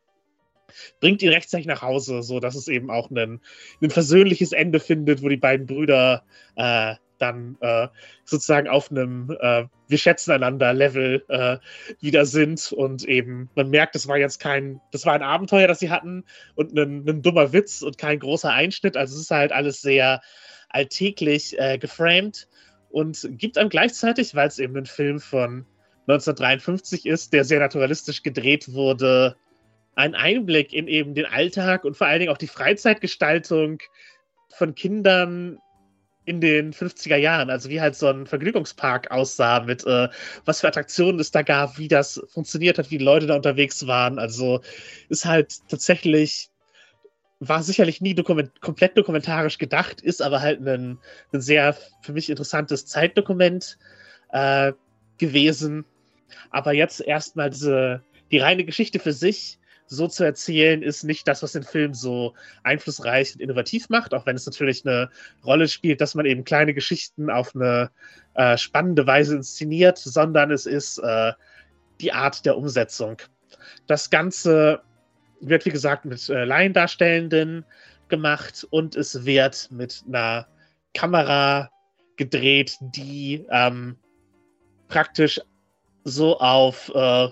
[0.99, 3.41] bringt ihn rechtzeitig nach Hause, so dass es eben auch ein,
[3.81, 6.23] ein versöhnliches Ende findet, wo die beiden Brüder
[6.55, 7.87] äh, dann äh,
[8.25, 11.57] sozusagen auf einem äh, wir schätzen einander Level äh,
[11.99, 15.79] wieder sind und eben man merkt, das war jetzt kein, das war ein Abenteuer, das
[15.79, 16.23] sie hatten
[16.55, 18.95] und ein, dummer Witz und kein großer Einschnitt.
[18.95, 20.21] Also es ist halt alles sehr
[20.69, 22.47] alltäglich äh, geframed
[22.89, 25.65] und gibt einem gleichzeitig, weil es eben ein Film von
[26.07, 29.35] 1953 ist, der sehr naturalistisch gedreht wurde,
[29.95, 33.79] einen Einblick in eben den Alltag und vor allen Dingen auch die Freizeitgestaltung
[34.49, 35.59] von Kindern
[36.25, 40.09] in den 50er Jahren, also wie halt so ein Vergnügungspark aussah, mit äh,
[40.45, 43.87] was für Attraktionen es da gab, wie das funktioniert hat, wie die Leute da unterwegs
[43.87, 44.19] waren.
[44.19, 44.61] Also
[45.09, 46.49] ist halt tatsächlich,
[47.39, 50.99] war sicherlich nie dokument komplett dokumentarisch gedacht, ist aber halt ein,
[51.31, 53.77] ein sehr für mich interessantes Zeitdokument
[54.31, 54.73] äh,
[55.17, 55.85] gewesen.
[56.51, 59.58] Aber jetzt erstmal diese, die reine Geschichte für sich
[59.89, 62.33] so zu erzählen, ist nicht das, was den Film so
[62.63, 65.09] einflussreich und innovativ macht, auch wenn es natürlich eine
[65.43, 67.89] Rolle spielt, dass man eben kleine Geschichten auf eine
[68.35, 71.33] äh, spannende Weise inszeniert, sondern es ist äh,
[71.99, 73.17] die Art der Umsetzung.
[73.87, 74.81] Das Ganze
[75.41, 77.65] wird, wie gesagt, mit äh, Laiendarstellenden
[78.09, 80.47] gemacht und es wird mit einer
[80.93, 81.69] Kamera
[82.15, 83.97] gedreht, die ähm,
[84.87, 85.41] praktisch
[86.03, 87.29] so auf äh,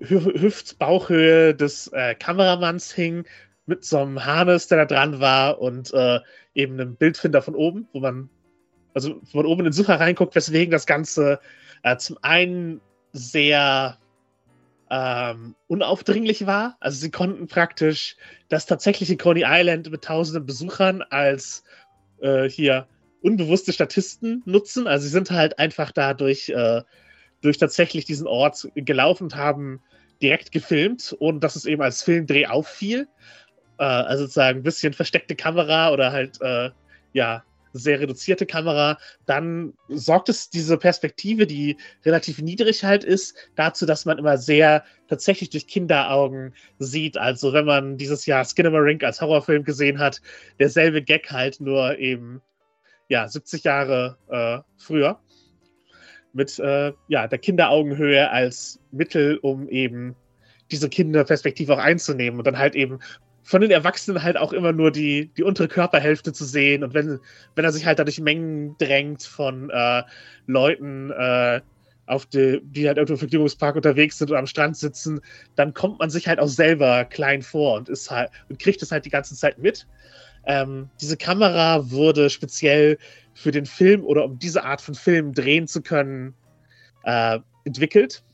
[0.00, 3.24] Hüft-Bauchhöhe des äh, Kameramanns hing,
[3.68, 6.20] mit so einem Harness, der da dran war und äh,
[6.54, 8.30] eben einem Bildfinder von oben, wo man,
[8.94, 11.38] also von oben in den Sucher reinguckt, weswegen das Ganze
[11.82, 12.80] äh, zum einen
[13.12, 13.98] sehr
[14.90, 16.78] ähm, unaufdringlich war.
[16.80, 18.16] Also sie konnten praktisch
[18.48, 21.62] das tatsächliche Coney Island mit tausenden Besuchern als
[22.22, 22.88] äh, hier
[23.20, 24.86] unbewusste Statisten nutzen.
[24.86, 26.82] Also sie sind halt einfach dadurch äh,
[27.40, 29.80] durch tatsächlich diesen Ort gelaufen haben
[30.20, 33.08] direkt gefilmt und dass es eben als Filmdreh auffiel.
[33.78, 36.70] Äh, also sozusagen ein bisschen versteckte Kamera oder halt, äh,
[37.12, 43.86] ja, sehr reduzierte Kamera, dann sorgt es diese Perspektive, die relativ niedrig halt ist, dazu,
[43.86, 47.18] dass man immer sehr tatsächlich durch Kinderaugen sieht.
[47.18, 50.20] Also wenn man dieses Jahr Skinamarink als Horrorfilm gesehen hat,
[50.58, 52.40] derselbe Gag halt nur eben
[53.08, 55.20] ja 70 Jahre äh, früher
[56.38, 60.14] mit äh, ja, der Kinderaugenhöhe als Mittel, um eben
[60.70, 63.00] diese Kinderperspektive auch einzunehmen und dann halt eben
[63.42, 67.18] von den Erwachsenen halt auch immer nur die, die untere Körperhälfte zu sehen und wenn,
[67.54, 70.02] wenn er sich halt dadurch Mengen drängt von äh,
[70.46, 71.60] Leuten, äh,
[72.06, 75.20] auf die, die halt irgendwo im Vergnügungspark unterwegs sind oder am Strand sitzen,
[75.56, 78.90] dann kommt man sich halt auch selber klein vor und ist halt und kriegt es
[78.90, 79.86] halt die ganze Zeit mit.
[80.46, 82.98] Ähm, diese Kamera wurde speziell
[83.38, 86.34] für den Film oder um diese Art von Film drehen zu können,
[87.04, 88.24] äh, entwickelt.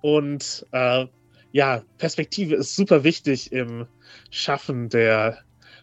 [0.00, 1.06] Und äh,
[1.52, 3.86] ja, Perspektive ist super wichtig im
[4.30, 5.38] Schaffen der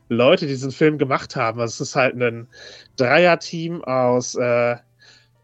[0.09, 1.59] Leute, die diesen Film gemacht haben.
[1.59, 2.47] Also es ist halt ein
[2.97, 4.77] Dreier-Team aus äh,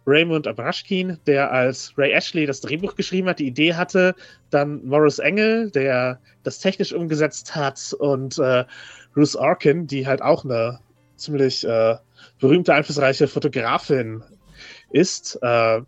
[0.07, 4.15] Raymond Abrashkin, der als Ray Ashley das Drehbuch geschrieben hat, die Idee hatte,
[4.49, 8.65] dann Morris Engel, der das technisch umgesetzt hat und äh,
[9.15, 10.79] Ruth Arkin, die halt auch eine
[11.17, 11.97] ziemlich äh,
[12.39, 14.23] berühmte, einflussreiche Fotografin
[14.91, 15.39] ist.
[15.41, 15.81] Äh,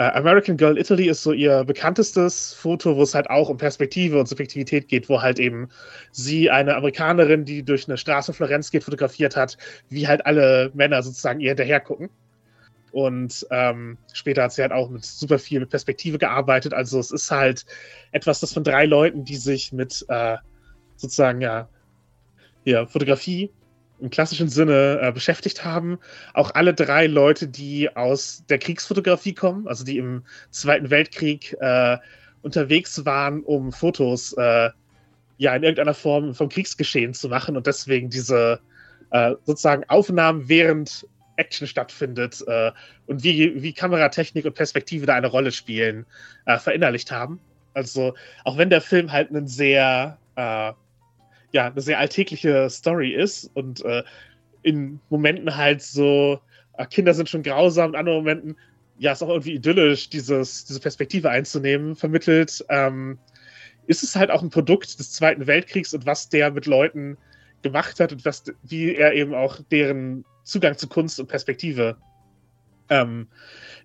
[0.00, 4.18] Uh, American Girl Italy ist so ihr bekanntestes Foto, wo es halt auch um Perspektive
[4.18, 5.68] und Subjektivität geht, wo halt eben
[6.10, 9.56] sie eine Amerikanerin, die durch eine Straße Florenz geht, fotografiert hat,
[9.90, 12.10] wie halt alle Männer sozusagen ihr hinterher gucken.
[12.90, 16.74] Und ähm, später hat sie halt auch mit super viel mit Perspektive gearbeitet.
[16.74, 17.64] Also es ist halt
[18.10, 20.38] etwas, das von drei Leuten, die sich mit äh,
[20.96, 21.68] sozusagen ja,
[22.64, 23.52] ja Fotografie
[24.00, 25.98] im klassischen Sinne äh, beschäftigt haben.
[26.32, 31.98] Auch alle drei Leute, die aus der Kriegsfotografie kommen, also die im Zweiten Weltkrieg äh,
[32.42, 34.70] unterwegs waren, um Fotos äh,
[35.38, 38.60] ja in irgendeiner Form vom Kriegsgeschehen zu machen und deswegen diese
[39.10, 42.70] äh, sozusagen Aufnahmen während Action stattfindet äh,
[43.06, 46.06] und wie, wie Kameratechnik und Perspektive da eine Rolle spielen,
[46.46, 47.40] äh, verinnerlicht haben.
[47.74, 48.14] Also
[48.44, 50.18] auch wenn der Film halt einen sehr
[51.54, 54.02] ja, eine sehr alltägliche Story ist und äh,
[54.62, 56.40] in Momenten halt so,
[56.76, 58.56] äh, Kinder sind schon grausam, in anderen Momenten,
[58.98, 63.18] ja, ist auch irgendwie idyllisch, dieses, diese Perspektive einzunehmen, vermittelt, ähm,
[63.86, 67.16] ist es halt auch ein Produkt des Zweiten Weltkriegs und was der mit Leuten
[67.62, 71.96] gemacht hat und was, wie er eben auch deren Zugang zu Kunst und Perspektive
[72.88, 73.28] ähm,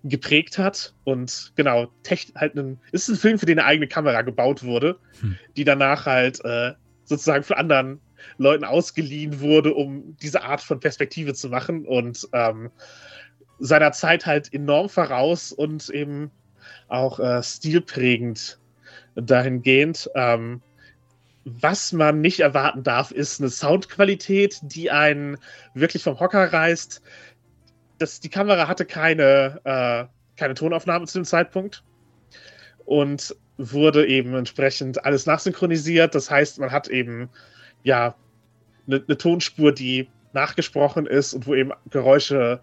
[0.02, 0.92] geprägt hat.
[1.04, 1.92] Und genau,
[2.34, 5.38] halt ein, ist ein Film, für den eine eigene Kamera gebaut wurde, hm.
[5.56, 6.72] die danach halt äh,
[7.10, 8.00] sozusagen von anderen
[8.38, 12.70] Leuten ausgeliehen wurde, um diese Art von Perspektive zu machen und ähm,
[13.58, 16.30] seiner Zeit halt enorm voraus und eben
[16.88, 18.60] auch äh, stilprägend
[19.16, 20.08] dahingehend.
[20.14, 20.62] Ähm,
[21.44, 25.36] was man nicht erwarten darf, ist eine Soundqualität, die einen
[25.74, 27.02] wirklich vom Hocker reißt.
[27.98, 31.82] Das, die Kamera hatte keine, äh, keine Tonaufnahme zu dem Zeitpunkt.
[32.84, 36.14] Und wurde eben entsprechend alles nachsynchronisiert.
[36.14, 37.28] Das heißt, man hat eben
[37.82, 38.14] ja
[38.86, 42.60] eine ne Tonspur, die nachgesprochen ist und wo eben Geräusche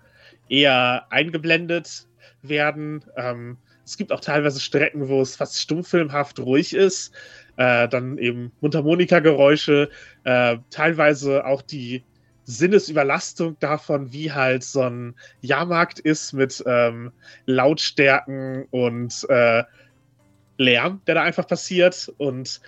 [0.50, 2.08] eher eingeblendet
[2.42, 3.04] werden.
[3.16, 7.14] Ähm, es gibt auch teilweise Strecken, wo es fast stummfilmhaft ruhig ist.
[7.58, 9.90] Äh, dann eben Mundharmonika-Geräusche,
[10.24, 12.04] äh, teilweise auch die
[12.44, 17.12] Sinnesüberlastung davon, wie halt so ein Jahrmarkt ist mit ähm,
[17.46, 19.64] Lautstärken und äh,
[20.58, 22.12] Lärm, der da einfach passiert.
[22.18, 22.62] Und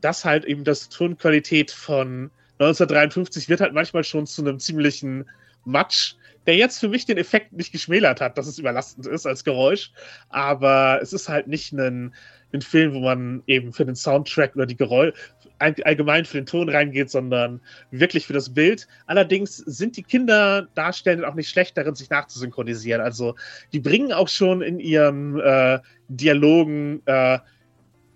[0.00, 5.28] das halt eben das Tonqualität von 1953 wird halt manchmal schon zu einem ziemlichen
[5.64, 6.14] Matsch,
[6.46, 9.92] der jetzt für mich den Effekt nicht geschmälert hat, dass es überlastend ist als Geräusch.
[10.28, 12.14] Aber es ist halt nicht ein,
[12.52, 15.14] ein Film, wo man eben für den Soundtrack oder die Geräusche
[15.62, 17.60] allgemein für den Ton reingeht, sondern
[17.90, 18.88] wirklich für das Bild.
[19.06, 23.00] Allerdings sind die Kinderdarstellenden auch nicht schlecht darin, sich nachzusynchronisieren.
[23.00, 23.36] Also
[23.72, 27.38] die bringen auch schon in ihren äh, Dialogen äh,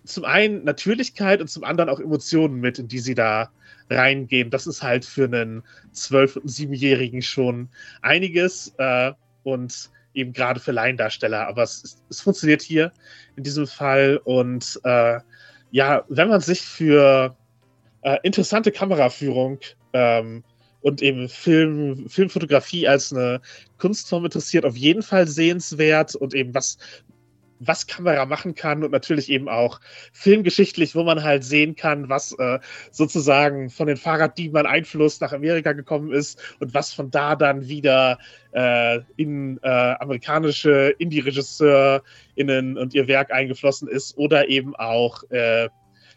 [0.04, 3.50] zum einen Natürlichkeit und zum anderen auch Emotionen mit, in die sie da
[3.90, 4.50] reingehen.
[4.50, 7.68] Das ist halt für einen zwölf- und siebenjährigen schon
[8.02, 11.46] einiges äh, und eben gerade für Laiendarsteller.
[11.46, 12.92] Aber es, es, funktioniert hier
[13.36, 15.20] in diesem Fall und äh,
[15.76, 17.36] ja, wenn man sich für
[18.00, 19.58] äh, interessante Kameraführung
[19.92, 20.42] ähm,
[20.80, 23.42] und eben Film, Filmfotografie als eine
[23.76, 26.78] Kunstform interessiert, auf jeden Fall sehenswert und eben was,
[27.58, 29.80] was Kamera machen kann und natürlich eben auch
[30.12, 32.58] filmgeschichtlich, wo man halt sehen kann, was äh,
[32.90, 38.18] sozusagen von den Fahrraddieben Einfluss nach Amerika gekommen ist und was von da dann wieder
[38.52, 45.68] äh, in äh, amerikanische Indie-RegisseurInnen und ihr Werk eingeflossen ist oder eben auch äh,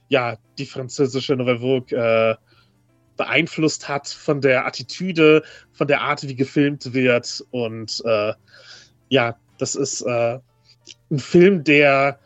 [0.10, 2.36] ja, die französische Nouvelle Vogue äh,
[3.18, 8.34] beeinflusst hat von der Attitüde, von der Art, wie gefilmt wird und äh,
[9.10, 10.06] ja, das ist
[11.12, 12.20] ein Film, der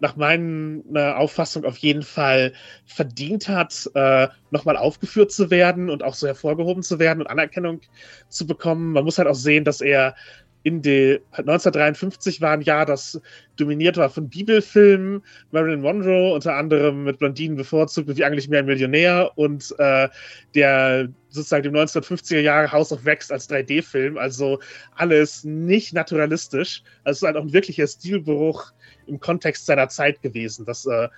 [0.00, 2.52] nach meiner Auffassung auf jeden Fall
[2.86, 7.80] verdient hat, äh, nochmal aufgeführt zu werden und auch so hervorgehoben zu werden und Anerkennung
[8.28, 8.92] zu bekommen.
[8.92, 10.16] Man muss halt auch sehen, dass er
[10.62, 13.20] in die 1953 war ein Jahr, das
[13.56, 15.22] dominiert war von Bibelfilmen.
[15.52, 20.08] Marilyn Monroe unter anderem mit Blondinen bevorzugt wie eigentlich mehr ein Millionär und äh,
[20.54, 24.18] der sozusagen dem 1950er Jahre House of Wax als 3D-Film.
[24.18, 24.58] Also
[24.96, 26.82] alles nicht naturalistisch.
[27.04, 28.72] Also es ist halt auch ein wirklicher Stilbruch
[29.06, 30.66] im Kontext seiner Zeit gewesen.
[30.66, 31.08] Das äh,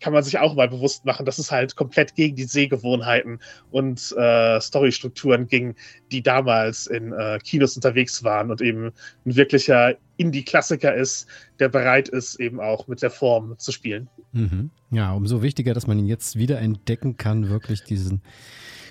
[0.00, 3.40] kann man sich auch mal bewusst machen, dass es halt komplett gegen die Sehgewohnheiten
[3.70, 5.74] und äh, Storystrukturen ging,
[6.12, 8.92] die damals in äh, Kinos unterwegs waren und eben
[9.26, 11.26] ein wirklicher Indie-Klassiker ist,
[11.58, 14.08] der bereit ist, eben auch mit der Form zu spielen.
[14.32, 14.70] Mhm.
[14.90, 18.22] Ja, umso wichtiger, dass man ihn jetzt wieder entdecken kann, wirklich diesen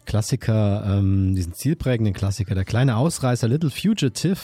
[0.07, 4.39] Klassiker, ähm, diesen zielprägenden Klassiker, der kleine Ausreißer Little Fugitive,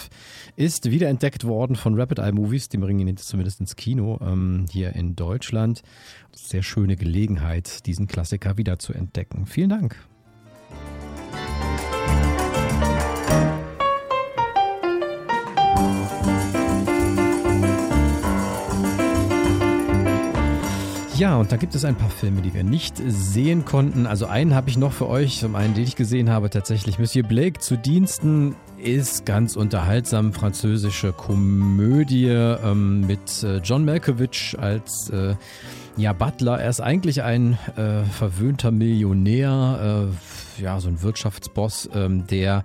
[0.55, 2.69] ist wiederentdeckt worden von Rapid Eye Movies.
[2.69, 5.81] Die bringen ihn jetzt zumindest ins Kino ähm, hier in Deutschland.
[6.33, 9.47] Sehr schöne Gelegenheit, diesen Klassiker wieder zu entdecken.
[9.47, 9.95] Vielen Dank.
[21.15, 24.07] Ja, und da gibt es ein paar Filme, die wir nicht sehen konnten.
[24.07, 26.97] Also einen habe ich noch für euch, zum einen, den ich gesehen habe, tatsächlich.
[26.97, 30.33] Monsieur Blake zu Diensten ist ganz unterhaltsam.
[30.33, 35.35] Französische Komödie ähm, mit äh, John Malkovich als äh,
[35.97, 36.59] ja, Butler.
[36.59, 40.09] Er ist eigentlich ein äh, verwöhnter Millionär,
[40.57, 42.63] äh, ja, so ein Wirtschaftsboss, ähm, der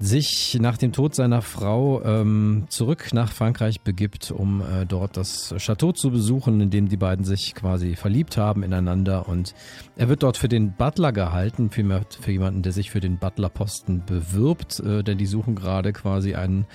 [0.00, 5.54] sich nach dem Tod seiner Frau ähm, zurück nach Frankreich begibt, um äh, dort das
[5.58, 9.28] Chateau zu besuchen, in dem die beiden sich quasi verliebt haben ineinander.
[9.28, 9.54] Und
[9.96, 14.04] er wird dort für den Butler gehalten, vielmehr für jemanden, der sich für den Butlerposten
[14.04, 16.66] bewirbt, äh, denn die suchen gerade quasi einen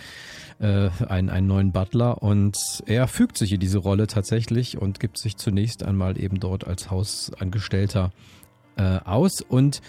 [0.59, 2.57] äh, einen, einen neuen Butler und
[2.87, 6.89] er fügt sich in diese Rolle tatsächlich und gibt sich zunächst einmal eben dort als
[6.89, 8.36] Hausangestellter äh,
[8.77, 9.81] aus und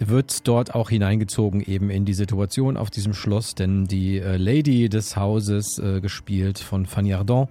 [0.00, 4.88] wird dort auch hineingezogen eben in die Situation auf diesem Schloss, denn die äh, Lady
[4.88, 7.50] des Hauses, äh, gespielt von Fanny Ardant,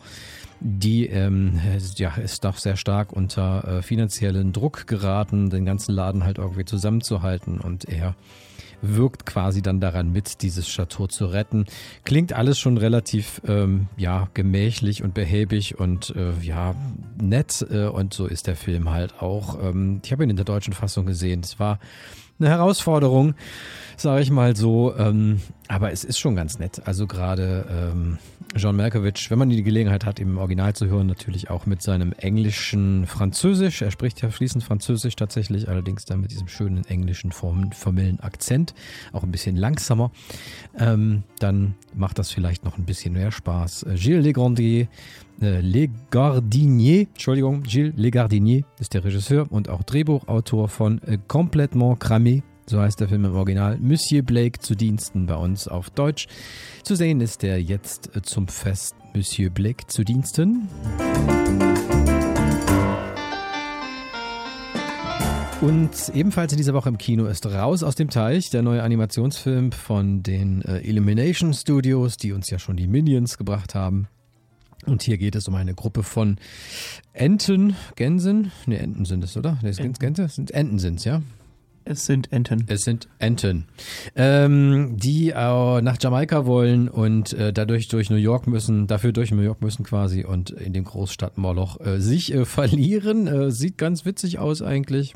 [0.60, 1.60] die ähm,
[1.96, 6.66] ja, ist doch sehr stark unter äh, finanziellen Druck geraten, den ganzen Laden halt irgendwie
[6.66, 8.16] zusammenzuhalten und er
[8.82, 11.66] wirkt quasi dann daran mit, dieses Chateau zu retten.
[12.04, 16.76] Klingt alles schon relativ ähm, ja gemächlich und behäbig und äh, ja
[17.22, 19.62] nett äh, und so ist der Film halt auch.
[19.62, 21.42] Ähm, ich habe ihn in der deutschen Fassung gesehen.
[21.44, 21.80] Es war
[22.40, 23.36] eine Herausforderung,
[23.98, 24.96] sage ich mal so.
[24.98, 26.82] Ähm, aber es ist schon ganz nett.
[26.86, 28.18] Also gerade ähm,
[28.56, 32.14] John Malkovich, wenn man die Gelegenheit hat, im Original zu hören, natürlich auch mit seinem
[32.14, 33.82] englischen Französisch.
[33.82, 38.74] Er spricht ja fließend Französisch tatsächlich, allerdings dann mit diesem schönen englischen formellen Akzent,
[39.14, 40.12] auch ein bisschen langsamer.
[40.78, 43.86] Ähm, dann macht das vielleicht noch ein bisschen mehr Spaß.
[43.94, 44.88] Gilles Legrandier,
[45.42, 52.44] äh, Legardinier, Entschuldigung, Gilles Legardinier ist der Regisseur und auch Drehbuchautor von äh, Complètement Cramé,
[52.66, 53.78] so heißt der Film im Original.
[53.80, 56.28] Monsieur Blake zu Diensten bei uns auf Deutsch.
[56.84, 60.68] Zu sehen ist er jetzt äh, zum Fest Monsieur Blake zu Diensten.
[65.62, 69.74] Und ebenfalls in dieser Woche im Kino ist Raus aus dem Teich, der neue Animationsfilm
[69.74, 74.08] von den äh, Illumination Studios, die uns ja schon die Minions gebracht haben.
[74.90, 76.38] Und hier geht es um eine Gruppe von
[77.14, 78.52] Enten, Gänsen.
[78.66, 79.60] Ne, Enten sind es, oder?
[79.62, 80.28] Ne, sind Gänse?
[80.28, 81.22] Sind Enten sind es, ja?
[81.86, 82.66] Es sind Enten.
[82.68, 83.66] Es sind Enten,
[84.16, 89.32] ähm, die äh, nach Jamaika wollen und äh, dadurch durch New York müssen, dafür durch
[89.32, 93.28] New York müssen quasi und in dem Großstadt Moloch äh, sich äh, verlieren.
[93.28, 95.14] Äh, sieht ganz witzig aus eigentlich.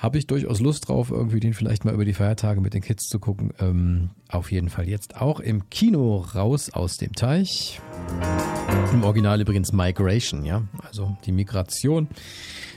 [0.00, 3.06] Habe ich durchaus Lust drauf, irgendwie den vielleicht mal über die Feiertage mit den Kids
[3.06, 3.52] zu gucken.
[3.60, 7.82] Ähm, auf jeden Fall jetzt auch im Kino raus aus dem Teich.
[8.94, 12.08] Im Original übrigens Migration, ja, also die Migration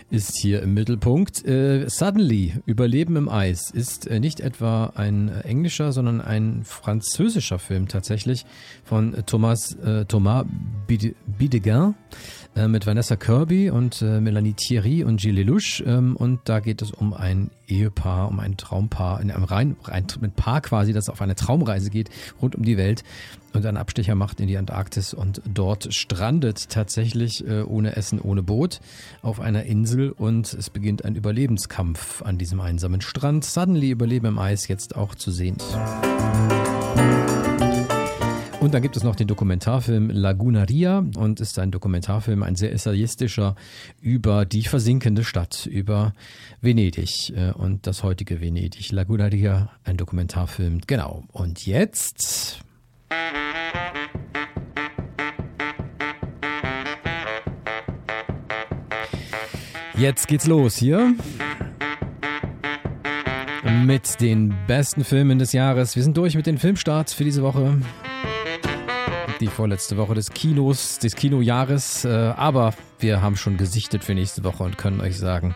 [0.10, 1.46] ist hier im Mittelpunkt.
[1.48, 7.88] Äh, Suddenly, Überleben im Eis, ist äh, nicht etwa ein englischer, sondern ein französischer Film
[7.88, 8.46] tatsächlich
[8.84, 10.46] von Thomas, äh, Thomas
[10.88, 11.96] Bidegain
[12.56, 15.84] äh, mit Vanessa Kirby und äh, Melanie Thierry und Gilles Lelouch.
[15.86, 20.06] Ähm, und da geht es um ein Ehepaar, um ein Traumpaar, in einem rein, rein
[20.22, 22.10] mit Paar quasi, das auf eine Traumreise geht,
[22.42, 23.04] rund um die Welt
[23.54, 28.44] und einen Abstecher macht in die Antarktis und dort strandet tatsächlich äh, ohne Essen, ohne
[28.44, 28.80] Boot
[29.22, 33.46] auf einer Insel und es beginnt ein Überlebenskampf an diesem einsamen Strand.
[33.46, 35.58] Suddenly Überleben im Eis jetzt auch zu sehen.
[38.64, 43.58] Und dann gibt es noch den Dokumentarfilm Lagunaria und ist ein Dokumentarfilm, ein sehr essayistischer
[44.00, 46.14] über die versinkende Stadt, über
[46.62, 48.94] Venedig äh, und das heutige Venedig.
[48.94, 50.80] Lagunaria, ein Dokumentarfilm.
[50.88, 51.26] Genau.
[51.34, 52.62] Und jetzt
[59.98, 61.14] Jetzt geht's los hier
[63.86, 65.98] mit den besten Filmen des Jahres.
[65.98, 67.78] Wir sind durch mit den Filmstarts für diese Woche.
[69.44, 72.06] Die vorletzte Woche des Kinos, des Kinojahres.
[72.06, 75.54] Äh, aber wir haben schon gesichtet für nächste Woche und können euch sagen,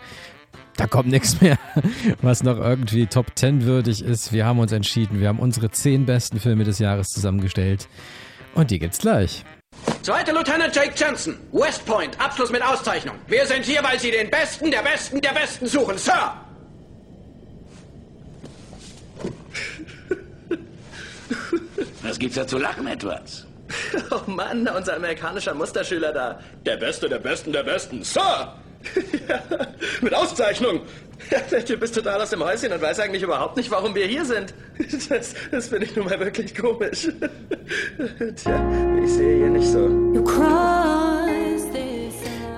[0.75, 1.57] da kommt nichts mehr,
[2.21, 4.33] was noch irgendwie Top 10 würdig ist.
[4.33, 7.87] Wir haben uns entschieden, wir haben unsere 10 besten Filme des Jahres zusammengestellt.
[8.55, 9.45] Und die gibt's gleich.
[10.01, 13.15] Zweiter Lieutenant Jake Johnson, West Point, Abschluss mit Auszeichnung.
[13.27, 16.33] Wir sind hier, weil Sie den Besten der Besten der Besten suchen, Sir!
[22.03, 23.46] Was gibt's da zu lachen, Edwards?
[24.11, 26.39] Oh Mann, unser amerikanischer Musterschüler da.
[26.65, 28.53] Der Beste der Besten der Besten, Sir!
[29.27, 29.41] ja,
[30.01, 30.81] mit Auszeichnung.
[31.31, 34.05] Ja, der Typ ist total aus dem Häuschen und weiß eigentlich überhaupt nicht, warum wir
[34.05, 34.53] hier sind.
[35.09, 37.09] Das, das finde ich nun mal wirklich komisch.
[38.35, 38.71] Tja,
[39.03, 39.87] ich sehe hier nicht so.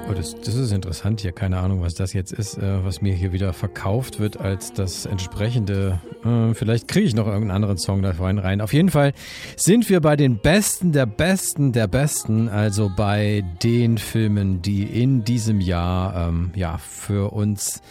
[0.09, 1.31] Oh, das, das ist interessant hier.
[1.31, 5.05] Keine Ahnung, was das jetzt ist, äh, was mir hier wieder verkauft wird als das
[5.05, 5.99] entsprechende.
[6.25, 8.59] Äh, vielleicht kriege ich noch irgendeinen anderen Song da vorhin rein.
[8.59, 9.13] Auf jeden Fall
[9.55, 15.25] sind wir bei den Besten der Besten der Besten, also bei den Filmen, die in
[15.25, 17.83] diesem Jahr ähm, ja für uns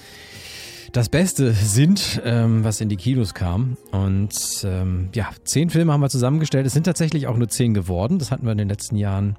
[0.90, 3.76] das Beste sind, ähm, was in die Kinos kam.
[3.92, 6.66] Und ähm, ja, zehn Filme haben wir zusammengestellt.
[6.66, 8.18] Es sind tatsächlich auch nur zehn geworden.
[8.18, 9.36] Das hatten wir in den letzten Jahren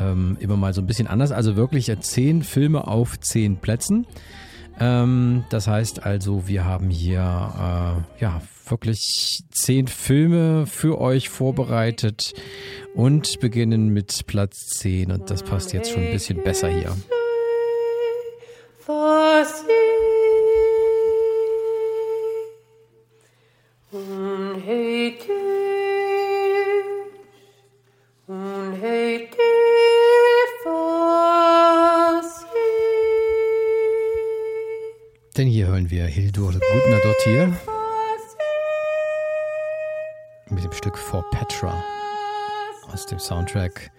[0.00, 1.32] ähm, immer mal so ein bisschen anders.
[1.32, 4.06] Also wirklich zehn Filme auf zehn Plätzen.
[4.78, 12.34] Ähm, das heißt also, wir haben hier äh, ja wirklich zehn Filme für euch vorbereitet
[12.94, 16.94] und beginnen mit Platz 10 und das passt jetzt schon ein bisschen besser hier.
[35.36, 37.54] Denn hier hören wir Hildur Gudnadottir
[40.48, 41.84] mit dem Stück For Petra
[42.90, 43.90] aus dem Soundtrack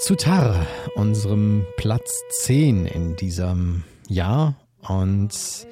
[0.00, 0.66] zu Tar,
[0.96, 4.54] unserem Platz 10 in diesem Jahr.
[4.86, 5.66] Und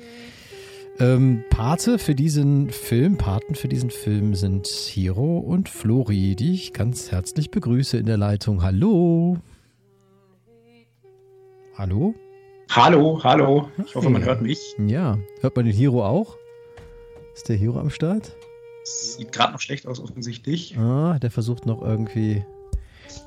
[1.00, 6.72] ähm, Pate für diesen Film, Paten für diesen Film sind Hiro und Flori, die ich
[6.72, 8.62] ganz herzlich begrüße in der Leitung.
[8.62, 9.36] Hallo.
[11.76, 12.14] Hallo?
[12.70, 13.70] Hallo, hallo.
[13.86, 14.74] Ich hoffe, man hört mich.
[14.78, 15.18] Ja.
[15.40, 16.36] Hört man den Hiro auch?
[17.34, 18.36] Ist der Hiro am Start?
[18.84, 20.76] Sieht gerade noch schlecht aus, offensichtlich.
[20.78, 22.44] Ah, der versucht noch irgendwie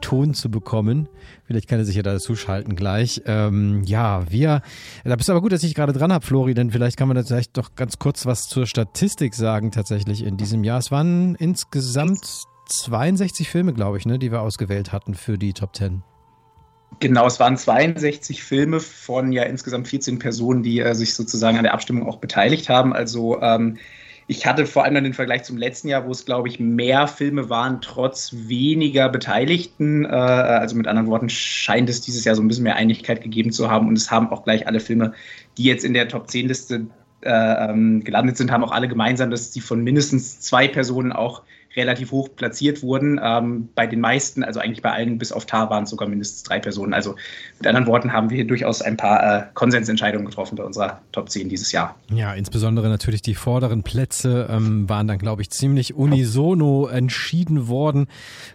[0.01, 1.09] Ton zu bekommen.
[1.45, 3.21] Vielleicht kann er sich ja dazu schalten gleich.
[3.25, 4.61] Ähm, ja, wir,
[5.03, 7.17] da bist du aber gut, dass ich gerade dran habe, Flori, denn vielleicht kann man
[7.17, 10.79] da vielleicht doch ganz kurz was zur Statistik sagen, tatsächlich in diesem Jahr.
[10.79, 15.75] Es waren insgesamt 62 Filme, glaube ich, ne, die wir ausgewählt hatten für die Top
[15.75, 16.03] 10.
[16.99, 21.63] Genau, es waren 62 Filme von ja insgesamt 14 Personen, die äh, sich sozusagen an
[21.63, 22.93] der Abstimmung auch beteiligt haben.
[22.93, 23.77] Also ähm,
[24.27, 27.07] ich hatte vor allem dann den Vergleich zum letzten Jahr, wo es, glaube ich, mehr
[27.07, 30.05] Filme waren, trotz weniger Beteiligten.
[30.05, 33.51] Äh, also mit anderen Worten scheint es dieses Jahr so ein bisschen mehr Einigkeit gegeben
[33.51, 33.87] zu haben.
[33.87, 35.13] Und es haben auch gleich alle Filme,
[35.57, 36.85] die jetzt in der Top 10-Liste
[37.21, 41.41] äh, ähm, gelandet sind, haben auch alle gemeinsam, dass sie von mindestens zwei Personen auch
[41.80, 43.19] relativ hoch platziert wurden.
[43.23, 46.43] Ähm, bei den meisten, also eigentlich bei allen bis auf Tar, waren es sogar mindestens
[46.43, 46.93] drei Personen.
[46.93, 47.15] Also
[47.57, 51.30] mit anderen Worten haben wir hier durchaus ein paar äh, Konsensentscheidungen getroffen bei unserer Top
[51.30, 51.95] 10 dieses Jahr.
[52.11, 58.07] Ja, insbesondere natürlich die vorderen Plätze ähm, waren dann, glaube ich, ziemlich unisono entschieden worden.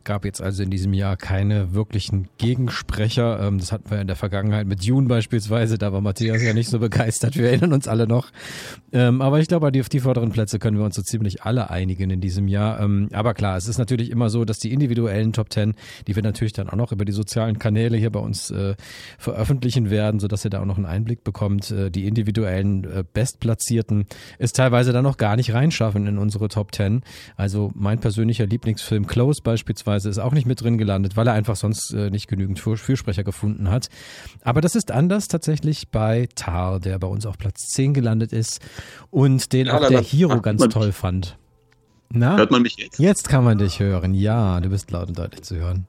[0.04, 3.40] Gab jetzt also in diesem Jahr keine wirklichen Gegensprecher.
[3.40, 5.78] Ähm, das hatten wir in der Vergangenheit mit June beispielsweise.
[5.78, 7.36] Da war Matthias ja nicht so begeistert.
[7.36, 8.30] Wir erinnern uns alle noch.
[8.92, 12.10] Ähm, aber ich glaube, auf die vorderen Plätze können wir uns so ziemlich alle einigen
[12.10, 12.80] in diesem Jahr.
[13.14, 15.74] Aber klar, es ist natürlich immer so, dass die individuellen Top Ten,
[16.06, 18.74] die wir natürlich dann auch noch über die sozialen Kanäle hier bei uns äh,
[19.18, 21.70] veröffentlichen werden, sodass ihr da auch noch einen Einblick bekommt.
[21.70, 24.06] Äh, die individuellen äh, Bestplatzierten
[24.38, 27.02] es teilweise dann noch gar nicht reinschaffen in unsere Top Ten.
[27.36, 31.56] Also mein persönlicher Lieblingsfilm Close beispielsweise ist auch nicht mit drin gelandet, weil er einfach
[31.56, 33.88] sonst äh, nicht genügend Für Fürsprecher gefunden hat.
[34.42, 38.60] Aber das ist anders tatsächlich bei Tar, der bei uns auf Platz 10 gelandet ist
[39.10, 41.36] und den Ja, auch der Hero ganz toll fand.
[42.10, 42.36] Na?
[42.36, 42.98] Hört man mich jetzt?
[42.98, 44.14] Jetzt kann man dich hören.
[44.14, 45.86] Ja, du bist laut und deutlich zu hören.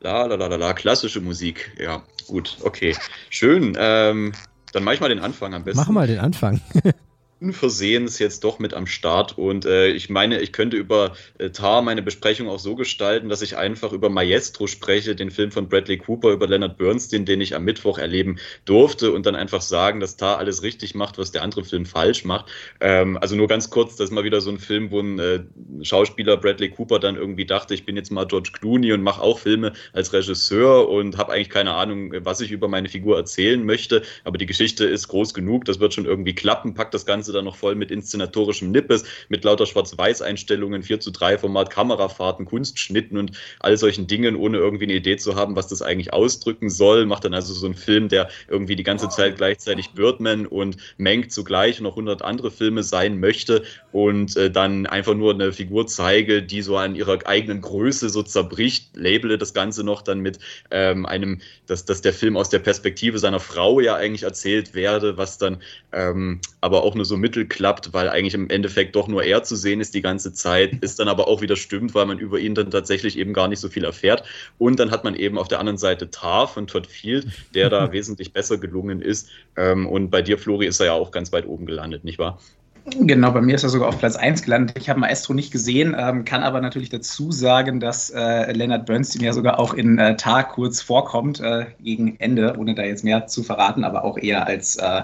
[0.00, 1.76] La la la la la, klassische Musik.
[1.80, 2.96] Ja, gut, okay.
[3.30, 3.76] Schön.
[3.78, 4.32] Ähm,
[4.72, 5.80] dann mach ich mal den Anfang am besten.
[5.80, 6.60] Mach mal den Anfang.
[7.42, 9.36] unversehens jetzt doch mit am Start.
[9.36, 13.42] Und äh, ich meine, ich könnte über äh, Tar meine Besprechung auch so gestalten, dass
[13.42, 17.56] ich einfach über Maestro spreche, den Film von Bradley Cooper über Leonard Bernstein, den ich
[17.56, 21.42] am Mittwoch erleben durfte und dann einfach sagen, dass Tar alles richtig macht, was der
[21.42, 22.46] andere Film falsch macht.
[22.80, 25.40] Ähm, also nur ganz kurz, das ist mal wieder so ein Film, wo ein äh,
[25.82, 29.40] Schauspieler Bradley Cooper dann irgendwie dachte, ich bin jetzt mal George Clooney und mache auch
[29.40, 34.02] Filme als Regisseur und habe eigentlich keine Ahnung, was ich über meine Figur erzählen möchte.
[34.22, 37.44] Aber die Geschichte ist groß genug, das wird schon irgendwie klappen, packt das Ganze dann
[37.44, 43.32] noch voll mit inszenatorischem Nippes, mit lauter Schwarz-Weiß-Einstellungen, 4 zu 3 Format, Kamerafahrten, Kunstschnitten und
[43.60, 47.06] all solchen Dingen, ohne irgendwie eine Idee zu haben, was das eigentlich ausdrücken soll.
[47.06, 51.30] Macht dann also so einen Film, der irgendwie die ganze Zeit gleichzeitig Birdman und Mank
[51.30, 55.86] zugleich und noch 100 andere Filme sein möchte und äh, dann einfach nur eine Figur
[55.86, 60.38] zeige, die so an ihrer eigenen Größe so zerbricht, labele das Ganze noch dann mit
[60.70, 65.16] ähm, einem, dass, dass der Film aus der Perspektive seiner Frau ja eigentlich erzählt werde,
[65.16, 69.24] was dann ähm, aber auch nur so mittel klappt, weil eigentlich im Endeffekt doch nur
[69.24, 72.18] er zu sehen ist die ganze Zeit, ist dann aber auch wieder stimmt, weil man
[72.18, 74.24] über ihn dann tatsächlich eben gar nicht so viel erfährt.
[74.58, 77.92] Und dann hat man eben auf der anderen Seite Tar von Todd Field, der da
[77.92, 79.30] wesentlich besser gelungen ist.
[79.56, 82.38] Ähm, und bei dir, Flori, ist er ja auch ganz weit oben gelandet, nicht wahr?
[82.84, 84.76] Genau, bei mir ist er sogar auf Platz 1 gelandet.
[84.76, 89.22] Ich habe Maestro nicht gesehen, ähm, kann aber natürlich dazu sagen, dass äh, Leonard Bernstein
[89.22, 93.28] ja sogar auch in äh, Tar kurz vorkommt, äh, gegen Ende, ohne da jetzt mehr
[93.28, 95.02] zu verraten, aber auch eher als äh,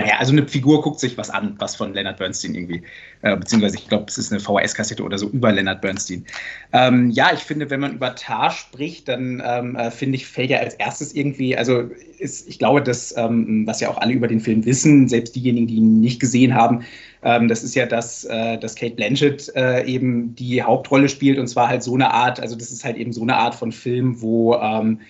[0.00, 2.82] naja, also eine Figur guckt sich was an, was von Leonard Bernstein irgendwie,
[3.20, 6.24] äh, beziehungsweise ich glaube, es ist eine VHS-Kassette oder so über Leonard Bernstein.
[6.72, 10.48] Ähm, ja, ich finde, wenn man über Tar spricht, dann ähm, äh, finde ich, fällt
[10.48, 14.26] ja als erstes irgendwie, also ist, ich glaube, dass, ähm, was ja auch alle über
[14.26, 16.82] den Film wissen, selbst diejenigen, die ihn nicht gesehen haben,
[17.22, 21.46] ähm, das ist ja, dass, äh, dass Kate Blanchett äh, eben die Hauptrolle spielt und
[21.46, 24.22] zwar halt so eine Art, also das ist halt eben so eine Art von Film,
[24.22, 25.00] wo ähm,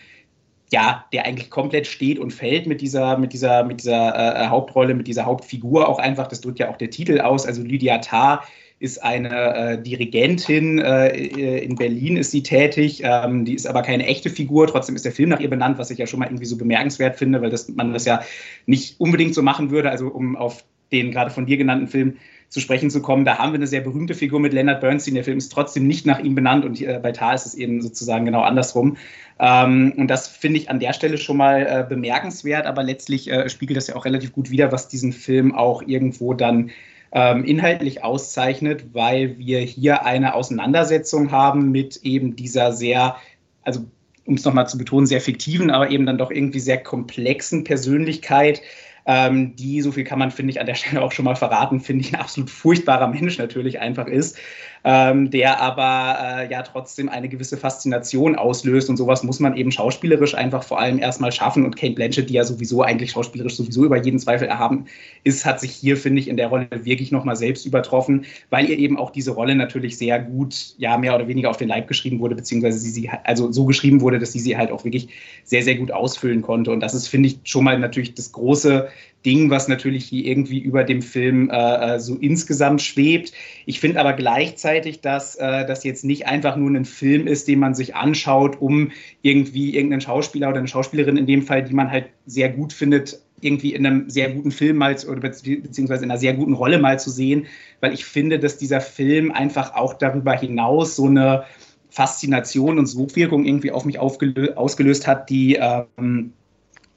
[0.73, 4.95] ja, der eigentlich komplett steht und fällt mit dieser, mit dieser, mit dieser äh, Hauptrolle,
[4.95, 6.29] mit dieser Hauptfigur auch einfach.
[6.29, 7.47] Das drückt ja auch der Titel aus.
[7.47, 8.45] Also Lydia Tarr
[8.79, 11.15] ist eine äh, Dirigentin, äh,
[11.59, 15.13] in Berlin ist sie tätig, ähm, die ist aber keine echte Figur, trotzdem ist der
[15.13, 17.69] Film nach ihr benannt, was ich ja schon mal irgendwie so bemerkenswert finde, weil das,
[17.69, 18.23] man das ja
[18.65, 22.17] nicht unbedingt so machen würde, also um auf den gerade von dir genannten Film
[22.51, 23.25] zu sprechen zu kommen.
[23.25, 25.15] Da haben wir eine sehr berühmte Figur mit Leonard Bernstein.
[25.15, 27.81] Der Film ist trotzdem nicht nach ihm benannt und äh, bei Tar ist es eben
[27.81, 28.97] sozusagen genau andersrum.
[29.39, 33.49] Ähm, und das finde ich an der Stelle schon mal äh, bemerkenswert, aber letztlich äh,
[33.49, 36.71] spiegelt das ja auch relativ gut wider, was diesen Film auch irgendwo dann
[37.13, 43.17] ähm, inhaltlich auszeichnet, weil wir hier eine Auseinandersetzung haben mit eben dieser sehr,
[43.63, 43.85] also
[44.27, 48.61] um es nochmal zu betonen, sehr fiktiven, aber eben dann doch irgendwie sehr komplexen Persönlichkeit,
[49.07, 51.81] ähm, die, so viel kann man, finde ich, an der Stelle auch schon mal verraten,
[51.81, 54.39] finde ich, ein absolut furchtbarer Mensch natürlich einfach ist
[54.85, 59.71] ähm, der aber äh, ja trotzdem eine gewisse Faszination auslöst und sowas muss man eben
[59.71, 61.65] schauspielerisch einfach vor allem erstmal schaffen.
[61.65, 64.87] Und Kate Blanchett, die ja sowieso eigentlich schauspielerisch sowieso über jeden Zweifel erhaben
[65.25, 68.79] ist, hat sich hier, finde ich, in der Rolle wirklich nochmal selbst übertroffen, weil ihr
[68.79, 72.21] eben auch diese Rolle natürlich sehr gut, ja, mehr oder weniger auf den Leib geschrieben
[72.21, 75.09] wurde, beziehungsweise sie, sie also so geschrieben wurde, dass sie sie halt auch wirklich
[75.45, 76.71] sehr, sehr gut ausfüllen konnte.
[76.71, 78.89] Und das ist, finde ich, schon mal natürlich das große
[79.25, 83.33] Ding, was natürlich irgendwie über dem Film äh, äh so insgesamt schwebt.
[83.67, 87.59] Ich finde aber gleichzeitig, dass äh, das jetzt nicht einfach nur ein Film ist, den
[87.59, 88.93] man sich anschaut, um
[89.23, 93.21] irgendwie irgendeinen Schauspieler oder eine Schauspielerin in dem Fall, die man halt sehr gut findet,
[93.41, 96.99] irgendwie in einem sehr guten Film mal oder beziehungsweise in einer sehr guten Rolle mal
[96.99, 97.47] zu sehen,
[97.81, 101.45] weil ich finde, dass dieser Film einfach auch darüber hinaus so eine
[101.91, 106.33] Faszination und Sogwirkung irgendwie auf mich ausgelöst hat, die ähm,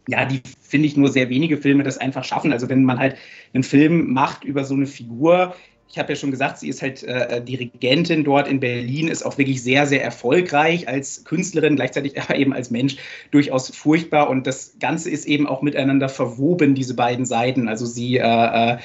[0.08, 2.52] ja, die finde ich nur sehr wenige Filme das einfach schaffen.
[2.52, 3.16] Also wenn man halt
[3.54, 5.56] einen Film macht über so eine Figur,
[5.94, 9.38] ich habe ja schon gesagt, sie ist halt äh, Dirigentin dort in Berlin, ist auch
[9.38, 12.96] wirklich sehr, sehr erfolgreich als Künstlerin, gleichzeitig aber eben als Mensch
[13.30, 14.28] durchaus furchtbar.
[14.28, 17.70] Und das Ganze ist eben auch miteinander verwoben, diese beiden Seiten.
[17.70, 18.78] Also sie äh, äh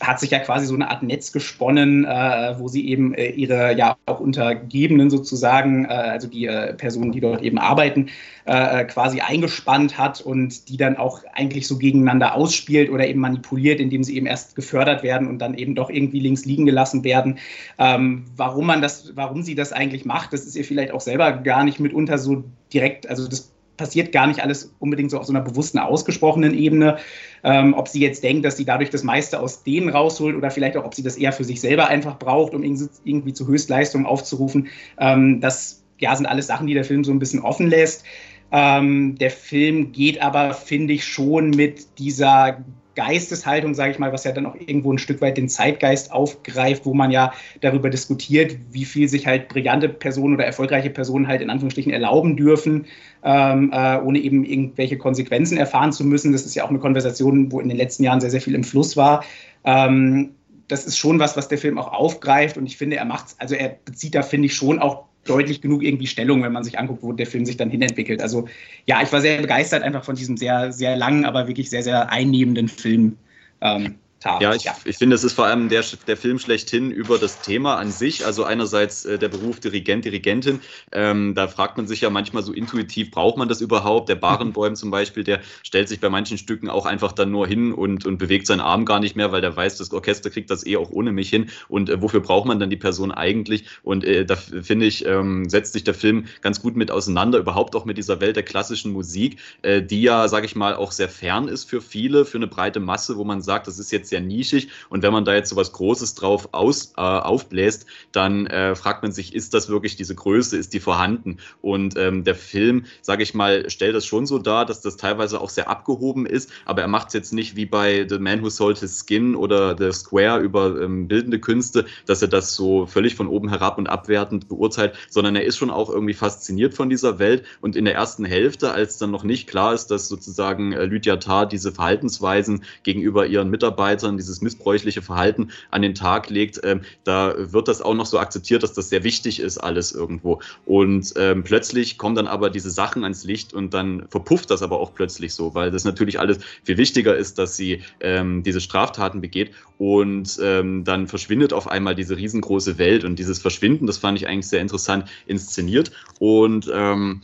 [0.00, 3.76] hat sich ja quasi so eine Art Netz gesponnen, äh, wo sie eben äh, ihre
[3.76, 6.46] ja auch Untergebenen sozusagen, äh, also die
[6.78, 8.08] Personen, die dort eben arbeiten,
[8.46, 14.04] quasi eingespannt hat und die dann auch eigentlich so gegeneinander ausspielt oder eben manipuliert, indem
[14.04, 17.38] sie eben erst gefördert werden und dann eben doch irgendwie links liegen gelassen werden.
[17.78, 21.32] Ähm, warum man das, warum sie das eigentlich macht, das ist ihr vielleicht auch selber
[21.32, 25.32] gar nicht mitunter so direkt, also das passiert gar nicht alles unbedingt so auf so
[25.32, 26.98] einer bewussten, ausgesprochenen Ebene.
[27.42, 30.76] Ähm, ob sie jetzt denkt, dass sie dadurch das meiste aus denen rausholt oder vielleicht
[30.76, 34.68] auch, ob sie das eher für sich selber einfach braucht, um irgendwie zu Höchstleistungen aufzurufen.
[34.98, 38.04] Ähm, das ja, sind alles Sachen, die der Film so ein bisschen offen lässt.
[38.52, 42.64] Ähm, der Film geht aber, finde ich, schon mit dieser
[42.94, 46.86] Geisteshaltung, sage ich mal, was ja dann auch irgendwo ein Stück weit den Zeitgeist aufgreift,
[46.86, 51.40] wo man ja darüber diskutiert, wie viel sich halt brillante Personen oder erfolgreiche Personen halt
[51.40, 52.86] in Anführungsstrichen erlauben dürfen,
[53.22, 56.32] ähm, äh, ohne eben irgendwelche Konsequenzen erfahren zu müssen.
[56.32, 58.64] Das ist ja auch eine Konversation, wo in den letzten Jahren sehr, sehr viel im
[58.64, 59.24] Fluss war.
[59.64, 60.30] Ähm,
[60.68, 63.54] das ist schon was, was der Film auch aufgreift und ich finde, er macht also
[63.54, 67.02] er bezieht da, finde ich, schon auch deutlich genug irgendwie Stellung, wenn man sich anguckt,
[67.02, 68.20] wo der Film sich dann hinentwickelt.
[68.22, 68.46] Also
[68.86, 72.10] ja, ich war sehr begeistert einfach von diesem sehr, sehr langen, aber wirklich sehr, sehr
[72.10, 73.16] einnehmenden Film.
[73.60, 74.40] Ähm, Tat.
[74.40, 74.74] Ja, ich, ja.
[74.86, 78.24] ich finde, es ist vor allem der, der Film schlechthin über das Thema an sich.
[78.24, 80.60] Also einerseits äh, der Beruf Dirigent, Dirigentin.
[80.92, 84.08] Ähm, da fragt man sich ja manchmal so intuitiv, braucht man das überhaupt?
[84.08, 87.74] Der Barenbäum zum Beispiel, der stellt sich bei manchen Stücken auch einfach dann nur hin
[87.74, 90.64] und, und bewegt seinen Arm gar nicht mehr, weil der weiß, das Orchester kriegt das
[90.66, 91.50] eh auch ohne mich hin.
[91.68, 93.66] Und äh, wofür braucht man dann die Person eigentlich?
[93.82, 97.76] Und äh, da finde ich, ähm, setzt sich der Film ganz gut mit auseinander, überhaupt
[97.76, 101.10] auch mit dieser Welt der klassischen Musik, äh, die ja, sage ich mal, auch sehr
[101.10, 104.20] fern ist für viele, für eine breite Masse, wo man sagt, das ist jetzt sehr
[104.20, 104.68] nischig.
[104.90, 109.02] Und wenn man da jetzt so was Großes drauf aus, äh, aufbläst, dann äh, fragt
[109.02, 111.38] man sich, ist das wirklich diese Größe, ist die vorhanden?
[111.62, 115.40] Und ähm, der Film, sage ich mal, stellt das schon so dar, dass das teilweise
[115.40, 118.50] auch sehr abgehoben ist, aber er macht es jetzt nicht wie bei The Man Who
[118.50, 123.16] Sold His Skin oder The Square über ähm, bildende Künste, dass er das so völlig
[123.16, 127.18] von oben herab und abwertend beurteilt, sondern er ist schon auch irgendwie fasziniert von dieser
[127.18, 127.44] Welt.
[127.60, 131.16] Und in der ersten Hälfte, als dann noch nicht klar ist, dass sozusagen äh, Lydia
[131.16, 137.34] Tarr diese Verhaltensweisen gegenüber ihren Mitarbeitern, dieses missbräuchliche Verhalten an den Tag legt, ähm, da
[137.36, 140.40] wird das auch noch so akzeptiert, dass das sehr wichtig ist, alles irgendwo.
[140.64, 144.78] Und ähm, plötzlich kommen dann aber diese Sachen ans Licht und dann verpufft das aber
[144.80, 149.20] auch plötzlich so, weil das natürlich alles viel wichtiger ist, dass sie ähm, diese Straftaten
[149.20, 154.18] begeht und ähm, dann verschwindet auf einmal diese riesengroße Welt und dieses Verschwinden, das fand
[154.18, 157.20] ich eigentlich sehr interessant inszeniert und ähm,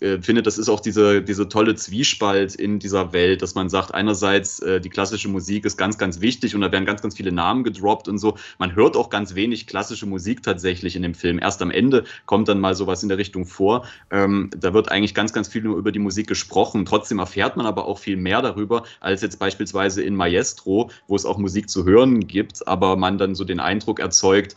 [0.00, 3.94] äh, finde, das ist auch diese, diese tolle Zwiespalt in dieser Welt, dass man sagt,
[3.94, 7.32] einerseits äh, die klassische Musik ist ganz, ganz wichtig und da werden ganz, ganz viele
[7.32, 8.36] Namen gedroppt und so.
[8.58, 11.38] Man hört auch ganz wenig klassische Musik tatsächlich in dem Film.
[11.38, 13.86] Erst am Ende kommt dann mal sowas in der Richtung vor.
[14.10, 16.84] Ähm, da wird eigentlich ganz, ganz viel nur über die Musik gesprochen.
[16.84, 21.24] Trotzdem erfährt man aber auch viel mehr darüber, als jetzt beispielsweise in Maestro, wo es
[21.24, 24.56] auch Musik zu hören gibt, aber man dann so den Eindruck erzeugt,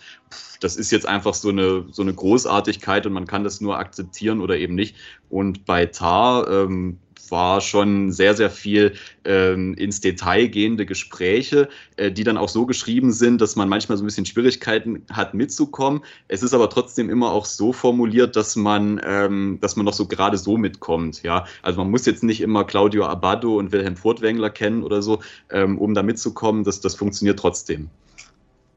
[0.59, 4.41] das ist jetzt einfach so eine, so eine Großartigkeit und man kann das nur akzeptieren
[4.41, 4.95] oder eben nicht.
[5.29, 6.97] Und bei Tar ähm,
[7.31, 8.93] war schon sehr, sehr viel
[9.25, 13.97] ähm, ins Detail gehende Gespräche, äh, die dann auch so geschrieben sind, dass man manchmal
[13.97, 16.01] so ein bisschen Schwierigkeiten hat mitzukommen.
[16.27, 20.07] Es ist aber trotzdem immer auch so formuliert, dass man, ähm, dass man noch so
[20.07, 21.23] gerade so mitkommt.
[21.23, 25.19] Ja, also man muss jetzt nicht immer Claudio Abbado und Wilhelm Furtwängler kennen oder so,
[25.51, 26.63] ähm, um da mitzukommen.
[26.63, 27.89] Das, das funktioniert trotzdem.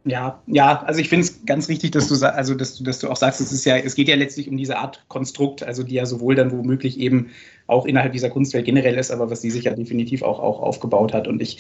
[0.05, 3.17] Ja, ja, also ich finde es ganz wichtig, dass du, also dass dass du auch
[3.17, 6.07] sagst, es ist ja, es geht ja letztlich um diese Art Konstrukt, also die ja
[6.07, 7.31] sowohl dann womöglich eben
[7.69, 11.15] auch innerhalb dieser Kunstwelt generell ist, aber was sie sich ja definitiv auch, auch aufgebaut
[11.15, 11.29] hat.
[11.29, 11.59] Und ich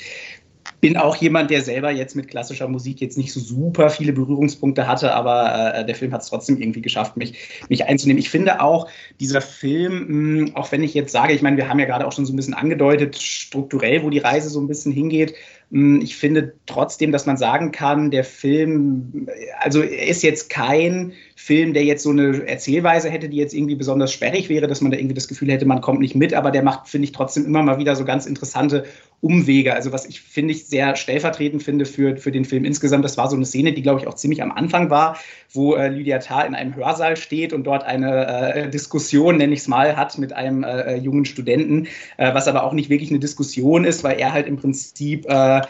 [0.80, 4.88] bin auch jemand, der selber jetzt mit klassischer Musik jetzt nicht so super viele Berührungspunkte
[4.88, 7.38] hatte, aber äh, der Film hat es trotzdem irgendwie geschafft, mich,
[7.68, 8.18] mich einzunehmen.
[8.18, 8.88] Ich finde auch,
[9.20, 12.12] dieser Film, mh, auch wenn ich jetzt sage, ich meine, wir haben ja gerade auch
[12.12, 15.34] schon so ein bisschen angedeutet, strukturell, wo die Reise so ein bisschen hingeht,
[15.72, 19.26] ich finde trotzdem, dass man sagen kann, der Film,
[19.58, 23.74] also er ist jetzt kein Film, der jetzt so eine Erzählweise hätte, die jetzt irgendwie
[23.74, 26.50] besonders sperrig wäre, dass man da irgendwie das Gefühl hätte, man kommt nicht mit, aber
[26.50, 28.84] der macht, finde ich, trotzdem immer mal wieder so ganz interessante
[29.20, 29.74] Umwege.
[29.74, 33.30] Also was ich, finde ich, sehr stellvertretend finde für, für den Film insgesamt, das war
[33.30, 35.16] so eine Szene, die, glaube ich, auch ziemlich am Anfang war,
[35.52, 39.60] wo äh, Lydia Tarr in einem Hörsaal steht und dort eine äh, Diskussion, nenne ich
[39.60, 41.86] es mal, hat mit einem äh, jungen Studenten,
[42.16, 45.62] äh, was aber auch nicht wirklich eine Diskussion ist, weil er halt im Prinzip äh,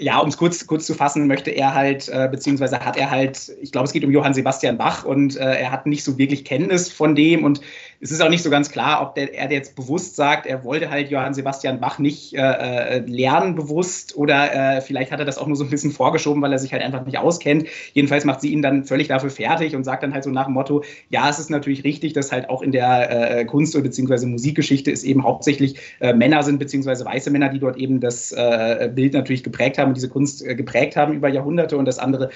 [0.00, 3.52] ja, um es kurz, kurz zu fassen, möchte er halt, äh, beziehungsweise hat er halt,
[3.60, 6.44] ich glaube, es geht um Johann Sebastian Bach und äh, er hat nicht so wirklich
[6.46, 7.60] Kenntnis von dem und
[8.02, 10.88] es ist auch nicht so ganz klar, ob der, er jetzt bewusst sagt, er wollte
[10.88, 15.36] halt Johann Sebastian Bach nicht äh, äh, lernen bewusst oder äh, vielleicht hat er das
[15.36, 17.66] auch nur so ein bisschen vorgeschoben, weil er sich halt einfach nicht auskennt.
[17.92, 20.54] Jedenfalls macht sie ihn dann völlig dafür fertig und sagt dann halt so nach dem
[20.54, 24.26] Motto, ja, es ist natürlich richtig, dass halt auch in der äh, Kunst- oder beziehungsweise
[24.26, 28.90] Musikgeschichte es eben hauptsächlich äh, Männer sind, beziehungsweise weiße Männer, die dort eben das äh,
[28.94, 32.30] Bild natürlich geprägt haben und diese Kunst geprägt haben über Jahrhunderte und dass andere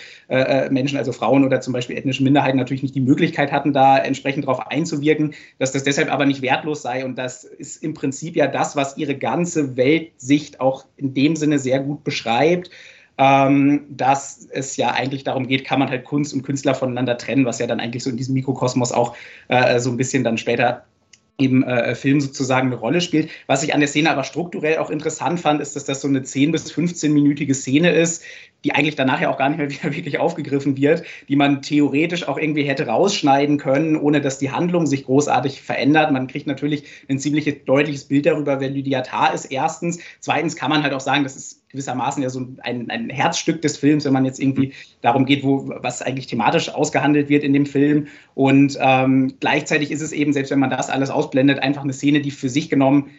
[0.71, 4.45] Menschen, also Frauen oder zum Beispiel ethnische Minderheiten natürlich nicht die Möglichkeit hatten, da entsprechend
[4.45, 7.05] darauf einzuwirken dass das deshalb aber nicht wertlos sei.
[7.05, 11.59] Und das ist im Prinzip ja das, was ihre ganze Weltsicht auch in dem Sinne
[11.59, 12.71] sehr gut beschreibt.
[13.17, 17.45] Ähm, dass es ja eigentlich darum geht, kann man halt Kunst und Künstler voneinander trennen,
[17.45, 19.15] was ja dann eigentlich so in diesem Mikrokosmos auch
[19.47, 20.85] äh, so ein bisschen dann später
[21.37, 23.31] im äh, Film sozusagen eine Rolle spielt.
[23.47, 26.21] Was ich an der Szene aber strukturell auch interessant fand, ist, dass das so eine
[26.21, 28.25] 10- bis 15-minütige Szene ist,
[28.65, 32.27] die eigentlich danach ja auch gar nicht mehr wieder wirklich aufgegriffen wird, die man theoretisch
[32.27, 36.11] auch irgendwie hätte rausschneiden können, ohne dass die Handlung sich großartig verändert.
[36.11, 40.01] Man kriegt natürlich ein ziemlich deutliches Bild darüber, wer Lydia Tarr ist, erstens.
[40.21, 43.77] Zweitens kann man halt auch sagen, das ist gewissermaßen ja so ein, ein Herzstück des
[43.77, 44.73] Films, wenn man jetzt irgendwie
[45.03, 48.07] darum geht, wo was eigentlich thematisch ausgehandelt wird in dem Film.
[48.35, 52.21] Und ähm, gleichzeitig ist es eben, selbst wenn man das alles ausblendet, einfach eine Szene,
[52.21, 53.11] die für sich genommen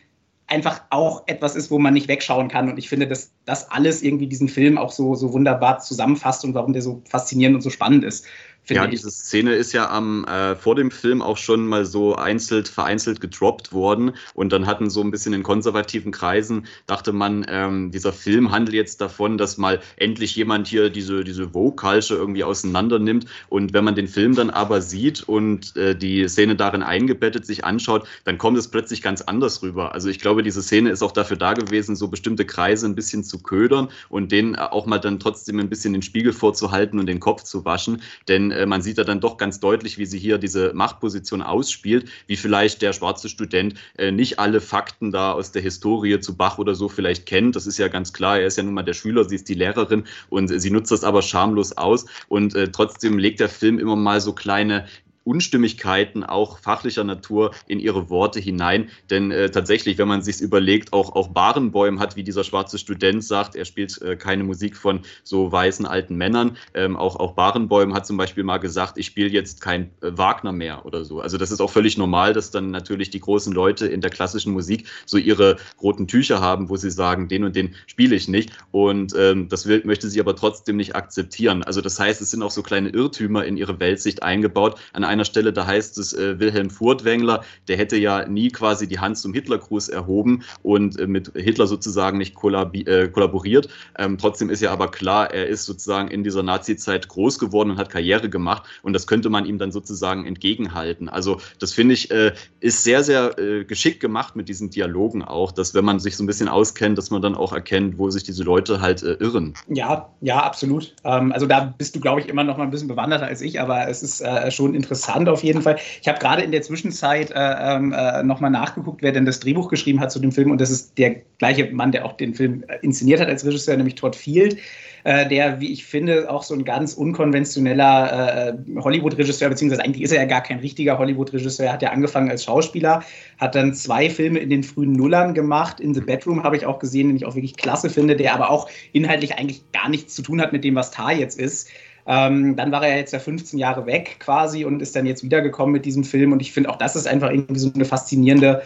[0.48, 2.70] einfach auch etwas ist, wo man nicht wegschauen kann.
[2.70, 6.54] Und ich finde, dass das alles irgendwie diesen Film auch so, so wunderbar zusammenfasst und
[6.54, 8.26] warum der so faszinierend und so spannend ist.
[8.68, 12.66] Ja, diese Szene ist ja am, äh, vor dem Film auch schon mal so einzeln,
[12.66, 14.14] vereinzelt gedroppt worden.
[14.34, 18.76] Und dann hatten so ein bisschen in konservativen Kreisen, dachte man, ähm, dieser Film handelt
[18.76, 23.26] jetzt davon, dass mal endlich jemand hier diese, diese Vogue-Culture irgendwie auseinander nimmt.
[23.50, 27.66] Und wenn man den Film dann aber sieht und äh, die Szene darin eingebettet sich
[27.66, 29.94] anschaut, dann kommt es plötzlich ganz anders rüber.
[29.94, 33.24] Also ich glaube, diese Szene ist auch dafür da gewesen, so bestimmte Kreise ein bisschen
[33.24, 37.20] zu ködern und denen auch mal dann trotzdem ein bisschen den Spiegel vorzuhalten und den
[37.20, 38.02] Kopf zu waschen.
[38.28, 42.10] Denn äh, man sieht ja dann doch ganz deutlich, wie sie hier diese Machtposition ausspielt,
[42.28, 46.58] wie vielleicht der schwarze Student äh, nicht alle Fakten da aus der Historie zu Bach
[46.58, 47.56] oder so vielleicht kennt.
[47.56, 48.40] Das ist ja ganz klar.
[48.40, 51.04] Er ist ja nun mal der Schüler, sie ist die Lehrerin und sie nutzt das
[51.04, 52.06] aber schamlos aus.
[52.28, 54.86] Und äh, trotzdem legt der Film immer mal so kleine
[55.26, 58.90] Unstimmigkeiten auch fachlicher Natur in ihre Worte hinein.
[59.10, 63.24] Denn äh, tatsächlich, wenn man sich überlegt, auch, auch Barenbäum hat, wie dieser schwarze Student
[63.24, 66.58] sagt, er spielt äh, keine Musik von so weißen alten Männern.
[66.74, 70.52] Ähm, auch, auch Barenbäum hat zum Beispiel mal gesagt, ich spiele jetzt kein äh, Wagner
[70.52, 71.20] mehr oder so.
[71.20, 74.54] Also das ist auch völlig normal, dass dann natürlich die großen Leute in der klassischen
[74.54, 78.52] Musik so ihre roten Tücher haben, wo sie sagen, den und den spiele ich nicht.
[78.72, 81.64] Und ähm, das will, möchte sie aber trotzdem nicht akzeptieren.
[81.64, 84.80] Also das heißt, es sind auch so kleine Irrtümer in ihre Weltsicht eingebaut.
[84.94, 89.00] An einer Stelle, da heißt es, äh, Wilhelm Furtwängler, der hätte ja nie quasi die
[89.00, 93.70] Hand zum Hitlergruß erhoben und äh, mit Hitler sozusagen nicht äh, kollaboriert.
[93.98, 97.78] Ähm, trotzdem ist ja aber klar, er ist sozusagen in dieser Nazi-Zeit groß geworden und
[97.78, 101.10] hat Karriere gemacht und das könnte man ihm dann sozusagen entgegenhalten.
[101.10, 105.52] Also das finde ich äh, ist sehr, sehr äh, geschickt gemacht mit diesen Dialogen auch,
[105.52, 108.24] dass wenn man sich so ein bisschen auskennt, dass man dann auch erkennt, wo sich
[108.24, 109.54] diese Leute halt äh, irren.
[109.70, 110.94] Ja, ja, absolut.
[111.04, 113.60] Ähm, also da bist du, glaube ich, immer noch mal ein bisschen bewanderter als ich,
[113.62, 115.78] aber es ist schon interessant interessant auf jeden Fall.
[116.02, 119.70] Ich habe gerade in der Zwischenzeit äh, ähm, äh, nochmal nachgeguckt, wer denn das Drehbuch
[119.70, 120.52] geschrieben hat zu dem Film.
[120.52, 123.78] Und das ist der gleiche Mann, der auch den Film äh, inszeniert hat als Regisseur,
[123.78, 124.58] nämlich Todd Field
[125.06, 130.12] äh, der, wie ich finde, auch so ein ganz unkonventioneller äh, Hollywood-Regisseur, beziehungsweise eigentlich ist
[130.12, 131.68] er ja gar kein richtiger Hollywood-Regisseur.
[131.68, 133.04] Er hat ja angefangen als Schauspieler,
[133.38, 135.80] hat dann zwei Filme in den frühen Nullern gemacht.
[135.80, 138.50] In The Bedroom habe ich auch gesehen, den ich auch wirklich klasse finde, der aber
[138.50, 141.70] auch inhaltlich eigentlich gar nichts zu tun hat mit dem, was Tar jetzt ist.
[142.08, 145.74] Ähm, dann war er jetzt ja 15 Jahre weg quasi und ist dann jetzt wiedergekommen
[145.74, 146.32] mit diesem Film.
[146.32, 148.62] Und ich finde auch, das ist einfach irgendwie so eine faszinierende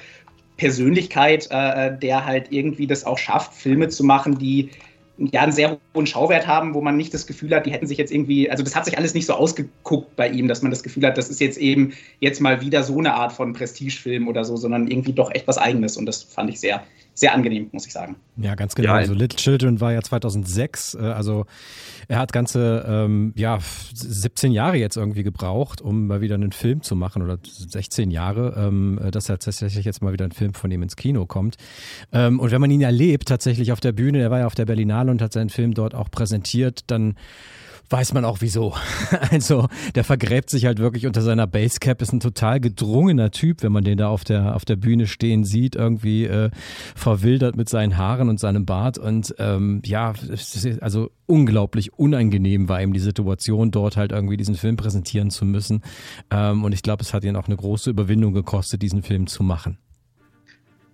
[0.57, 4.69] Persönlichkeit, äh, der halt irgendwie das auch schafft, Filme zu machen, die
[5.19, 7.97] ja einen sehr hohen Schauwert haben, wo man nicht das Gefühl hat, die hätten sich
[7.97, 10.83] jetzt irgendwie, also das hat sich alles nicht so ausgeguckt bei ihm, dass man das
[10.83, 14.45] Gefühl hat, das ist jetzt eben jetzt mal wieder so eine Art von Prestigefilm oder
[14.45, 16.83] so, sondern irgendwie doch echt was Eigenes und das fand ich sehr,
[17.19, 18.15] sehr angenehm, muss ich sagen.
[18.37, 18.89] Ja, ganz genau.
[18.89, 21.45] Ja, also Little Children war ja 2006, äh, also
[22.07, 23.59] er hat ganze ähm, ja
[23.93, 28.53] 17 Jahre jetzt irgendwie gebraucht, um mal wieder einen Film zu machen oder 16 Jahre,
[28.57, 31.57] ähm, dass er tatsächlich jetzt mal wieder ein Film von ihm ins Kino kommt.
[32.13, 34.65] Ähm, und wenn man ihn erlebt tatsächlich auf der Bühne, er war ja auf der
[34.65, 37.15] Berlinale und hat seinen Film dort auch präsentiert, dann
[37.89, 38.75] weiß man auch wieso.
[39.31, 43.71] Also der vergräbt sich halt wirklich unter seiner Basecap, ist ein total gedrungener Typ, wenn
[43.71, 46.49] man den da auf der, auf der Bühne stehen sieht, irgendwie äh,
[46.95, 48.97] verwildert mit seinen Haaren und seinem Bart.
[48.97, 50.13] Und ähm, ja,
[50.81, 55.81] also unglaublich unangenehm war ihm die Situation, dort halt irgendwie diesen Film präsentieren zu müssen.
[56.31, 59.43] Ähm, und ich glaube, es hat ihn auch eine große Überwindung gekostet, diesen Film zu
[59.43, 59.77] machen.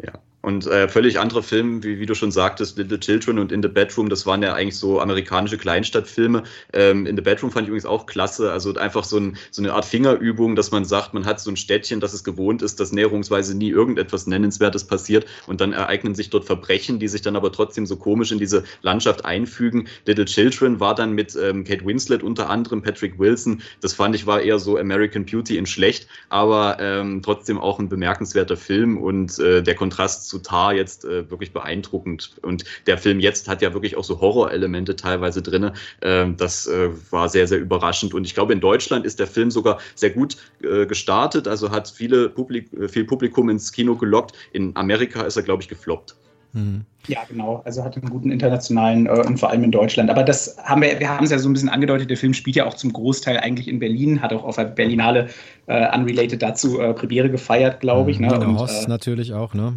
[0.04, 0.14] Ja,
[0.46, 3.68] und äh, völlig andere Filme, wie, wie du schon sagtest, Little Children und In the
[3.68, 6.44] Bedroom, das waren ja eigentlich so amerikanische Kleinstadtfilme.
[6.72, 8.52] Ähm, In the Bedroom fand ich übrigens auch klasse.
[8.52, 11.58] Also einfach so, ein, so eine Art Fingerübung, dass man sagt, man hat so ein
[11.58, 16.30] Städtchen, das es gewohnt ist, dass näherungsweise nie irgendetwas Nennenswertes passiert und dann ereignen sich
[16.30, 19.88] dort Verbrechen, die sich dann aber trotzdem so komisch in diese Landschaft einfügen.
[20.06, 23.64] Little Children war dann mit ähm, Kate Winslet unter anderem, Patrick Wilson.
[23.82, 27.90] Das fand ich war eher so American Beauty in schlecht, aber ähm, trotzdem auch ein
[27.90, 32.36] bemerkenswerter Film und äh, der Kontrast zu zu Tar jetzt äh, wirklich beeindruckend.
[32.42, 35.72] Und der Film jetzt hat ja wirklich auch so Horrorelemente teilweise drin.
[36.02, 38.14] Ähm, das äh, war sehr, sehr überraschend.
[38.14, 41.90] Und ich glaube, in Deutschland ist der Film sogar sehr gut äh, gestartet, also hat
[41.90, 44.34] viele Publik äh, viel Publikum ins Kino gelockt.
[44.52, 46.16] In Amerika ist er, glaube ich, gefloppt.
[46.56, 46.86] Mhm.
[47.08, 47.62] Ja, genau.
[47.66, 50.10] Also hat einen guten internationalen äh, und vor allem in Deutschland.
[50.10, 52.56] Aber das haben wir, wir haben es ja so ein bisschen angedeutet, der Film spielt
[52.56, 55.28] ja auch zum Großteil eigentlich in Berlin, hat auch auf der Berlinale
[55.68, 58.20] äh, unrelated dazu äh, Premiere gefeiert, glaube ich.
[58.20, 58.28] Ne?
[58.28, 59.74] Nina und, Hoss äh, natürlich auch, ne?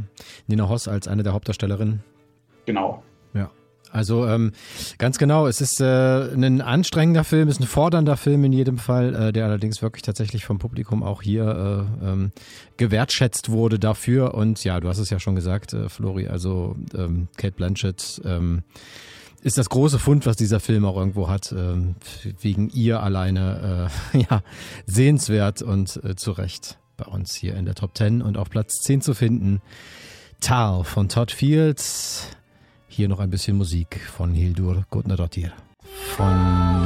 [0.47, 2.01] Nina Hoss als eine der Hauptdarstellerinnen.
[2.65, 3.03] Genau.
[3.91, 4.53] Also ähm,
[4.99, 8.79] ganz genau, es ist äh, ein anstrengender Film, es ist ein fordernder Film in jedem
[8.79, 12.33] Fall, äh, der allerdings wirklich tatsächlich vom Publikum auch hier äh, ähm,
[12.77, 14.35] gewertschätzt wurde dafür.
[14.35, 18.63] Und ja, du hast es ja schon gesagt, äh, Flori, also ähm, Kate Blanchett ähm,
[19.43, 21.95] ist das große Fund, was dieser Film auch irgendwo hat, ähm,
[22.41, 24.43] wegen ihr alleine äh, ja,
[24.87, 28.83] sehenswert und äh, zu Recht bei uns hier in der Top 10 und auf Platz
[28.83, 29.61] 10 zu finden.
[30.41, 32.29] Tal von Todd Fields
[32.99, 35.53] hier noch ein bisschen Musik von Hildur Gudnadottir.
[36.17, 36.35] Von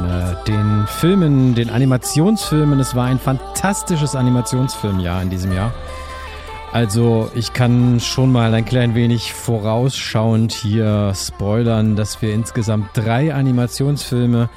[0.07, 2.79] äh, den Filmen, den Animationsfilmen.
[2.79, 5.73] Es war ein fantastisches Animationsfilmjahr in diesem Jahr.
[6.71, 13.33] Also ich kann schon mal ein klein wenig vorausschauend hier spoilern, dass wir insgesamt drei
[13.33, 14.51] Animationsfilme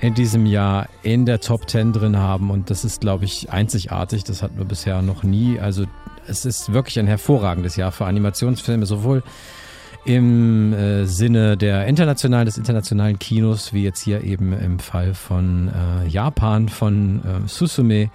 [0.00, 4.24] in diesem Jahr in der Top 10 drin haben und das ist, glaube ich, einzigartig.
[4.24, 5.60] Das hatten wir bisher noch nie.
[5.60, 5.84] Also
[6.26, 9.22] es ist wirklich ein hervorragendes Jahr für Animationsfilme, sowohl
[10.06, 15.68] im äh, Sinne der internationalen, des internationalen Kinos, wie jetzt hier eben im Fall von
[15.68, 18.10] äh, Japan, von äh, Susume,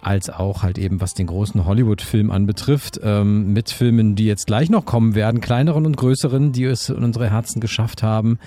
[0.00, 4.68] als auch halt eben was den großen Hollywood-Film anbetrifft, ähm, mit Filmen, die jetzt gleich
[4.68, 8.38] noch kommen werden, kleineren und größeren, die es in unsere Herzen geschafft haben.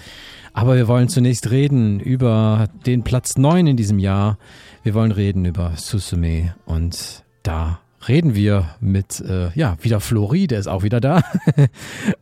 [0.53, 4.37] Aber wir wollen zunächst reden über den Platz 9 in diesem Jahr.
[4.83, 10.59] Wir wollen reden über Susume und da reden wir mit, äh, ja, wieder Flori, der
[10.59, 11.21] ist auch wieder da.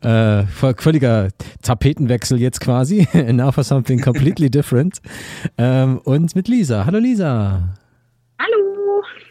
[0.00, 0.44] äh,
[0.76, 1.28] völliger
[1.62, 3.06] Tapetenwechsel jetzt quasi.
[3.32, 5.00] Now for something completely different.
[5.58, 6.86] Ähm, und mit Lisa.
[6.86, 7.74] Hallo Lisa.
[8.38, 8.83] Hallo.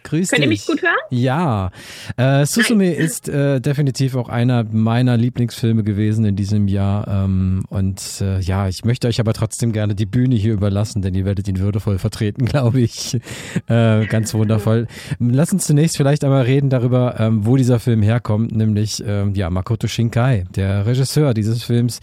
[0.03, 0.45] Grüß Könnt dich.
[0.45, 0.95] ihr mich gut hören?
[1.09, 1.71] Ja.
[2.17, 7.07] Äh, Susume ist äh, definitiv auch einer meiner Lieblingsfilme gewesen in diesem Jahr.
[7.07, 11.15] Ähm, und äh, ja, ich möchte euch aber trotzdem gerne die Bühne hier überlassen, denn
[11.15, 13.19] ihr werdet ihn würdevoll vertreten, glaube ich.
[13.67, 14.87] Äh, ganz wundervoll.
[15.19, 19.49] Lass uns zunächst vielleicht einmal reden darüber, ähm, wo dieser Film herkommt, nämlich ähm, ja
[19.49, 21.99] Makoto Shinkai, der Regisseur dieses Films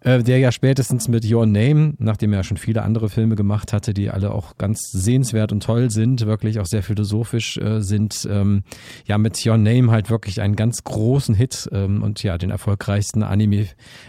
[0.00, 3.94] äh, der ja spätestens mit Your Name, nachdem er schon viele andere Filme gemacht hatte,
[3.94, 8.62] die alle auch ganz sehenswert und toll sind, wirklich auch sehr philosophisch äh, sind, ähm,
[9.06, 13.22] ja mit Your Name halt wirklich einen ganz großen Hit ähm, und ja den erfolgreichsten
[13.22, 13.66] Anime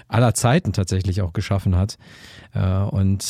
[0.07, 1.97] aller Zeiten tatsächlich auch geschaffen hat.
[2.53, 3.23] Äh, und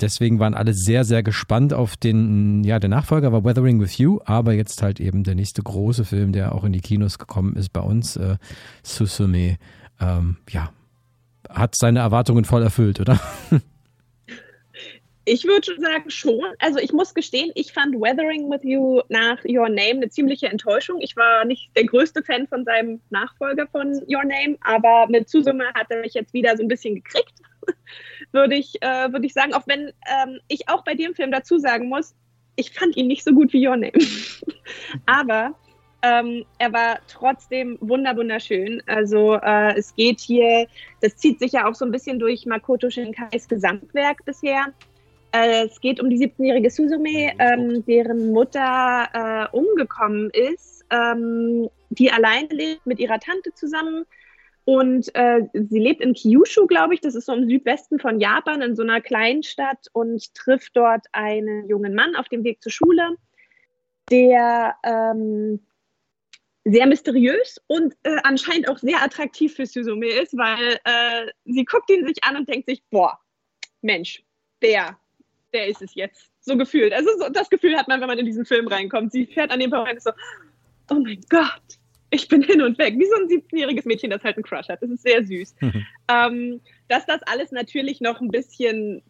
[0.00, 4.20] deswegen waren alle sehr, sehr gespannt auf den, ja, der Nachfolger war Weathering with You,
[4.24, 7.72] aber jetzt halt eben der nächste große Film, der auch in die Kinos gekommen ist
[7.72, 8.36] bei uns, äh,
[8.82, 9.56] Susume.
[9.98, 10.70] Ähm, ja,
[11.50, 13.20] hat seine Erwartungen voll erfüllt, oder?
[15.28, 16.40] Ich würde sagen schon.
[16.60, 21.00] Also ich muss gestehen, ich fand Weathering with You nach Your Name eine ziemliche Enttäuschung.
[21.00, 25.64] Ich war nicht der größte Fan von seinem Nachfolger von Your Name, aber mit Zusumme
[25.74, 27.34] hat er mich jetzt wieder so ein bisschen gekriegt,
[28.32, 29.52] würde ich, äh, würd ich sagen.
[29.52, 32.14] Auch wenn ähm, ich auch bei dem Film dazu sagen muss,
[32.54, 33.98] ich fand ihn nicht so gut wie Your Name.
[35.06, 35.56] aber
[36.06, 38.82] ähm, er war trotzdem wunderschön.
[38.86, 40.66] Also äh, es geht hier,
[41.00, 44.66] das zieht sich ja auch so ein bisschen durch Makoto Shinkais Gesamtwerk bisher.
[45.32, 52.12] Äh, es geht um die 17-jährige Suzume, ähm, deren Mutter äh, umgekommen ist, ähm, die
[52.12, 54.04] alleine lebt mit ihrer Tante zusammen.
[54.64, 58.62] Und äh, sie lebt in Kyushu, glaube ich, das ist so im Südwesten von Japan,
[58.62, 63.16] in so einer Kleinstadt und trifft dort einen jungen Mann auf dem Weg zur Schule,
[64.10, 65.60] der ähm,
[66.68, 71.88] sehr mysteriös und äh, anscheinend auch sehr attraktiv für Suzume ist, weil äh, sie guckt
[71.90, 73.20] ihn sich an und denkt sich, boah,
[73.82, 74.24] Mensch,
[74.62, 74.98] der,
[75.52, 76.28] der ist es jetzt.
[76.40, 76.92] So gefühlt.
[76.92, 79.12] Also so, das Gefühl hat man, wenn man in diesen Film reinkommt.
[79.12, 80.10] Sie fährt an dem Punkt und ist so,
[80.90, 81.78] oh mein Gott,
[82.10, 82.94] ich bin hin und weg.
[82.98, 84.82] Wie so ein 17-jähriges Mädchen, das halt einen Crush hat.
[84.82, 85.54] Das ist sehr süß.
[86.08, 89.02] ähm, dass das alles natürlich noch ein bisschen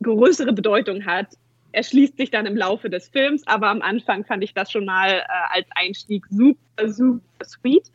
[0.00, 1.34] größere Bedeutung hat,
[1.72, 5.10] erschließt sich dann im Laufe des Films, aber am Anfang fand ich das schon mal
[5.10, 7.90] äh, als Einstieg super, super sweet.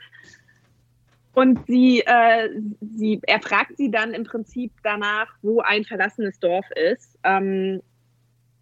[1.33, 2.49] Und sie, äh,
[2.81, 7.17] sie, er fragt sie dann im Prinzip danach, wo ein verlassenes Dorf ist.
[7.23, 7.81] Ähm,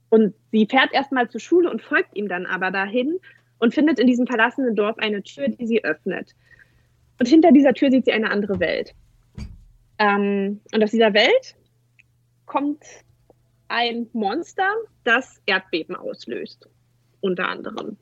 [0.10, 3.20] und sie fährt erstmal zur Schule und folgt ihm dann aber dahin
[3.60, 6.34] und findet in diesem verlassenen Dorf eine Tür, die sie öffnet.
[7.20, 8.96] Und hinter dieser Tür sieht sie eine andere Welt.
[10.00, 11.56] Ähm, und aus dieser Welt
[12.46, 12.84] kommt
[13.72, 14.70] ein Monster,
[15.04, 16.68] das Erdbeben auslöst,
[17.22, 17.98] unter anderem.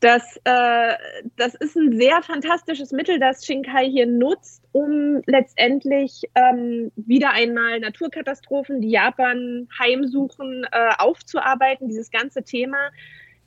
[0.00, 0.94] Das, äh,
[1.36, 7.80] das ist ein sehr fantastisches Mittel, das Shinkai hier nutzt, um letztendlich ähm, wieder einmal
[7.80, 12.90] Naturkatastrophen, die Japan heimsuchen, äh, aufzuarbeiten, dieses ganze Thema.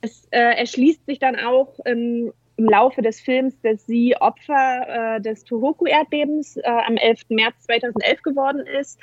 [0.00, 5.20] Es äh, erschließt sich dann auch ähm, im Laufe des Films, dass sie Opfer äh,
[5.20, 7.30] des Tohoku-Erdbebens äh, am 11.
[7.30, 8.98] März 2011 geworden ist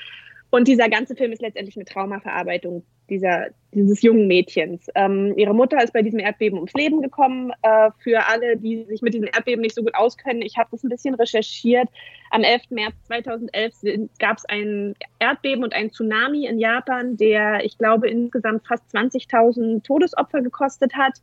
[0.49, 4.87] und dieser ganze Film ist letztendlich eine Traumaverarbeitung dieser, dieses jungen Mädchens.
[4.95, 7.51] Ähm, ihre Mutter ist bei diesem Erdbeben ums Leben gekommen.
[7.61, 10.83] Äh, für alle, die sich mit diesem Erdbeben nicht so gut auskennen, ich habe das
[10.83, 11.89] ein bisschen recherchiert.
[12.31, 12.63] Am 11.
[12.69, 18.65] März 2011 gab es ein Erdbeben und ein Tsunami in Japan, der, ich glaube, insgesamt
[18.67, 21.21] fast 20.000 Todesopfer gekostet hat.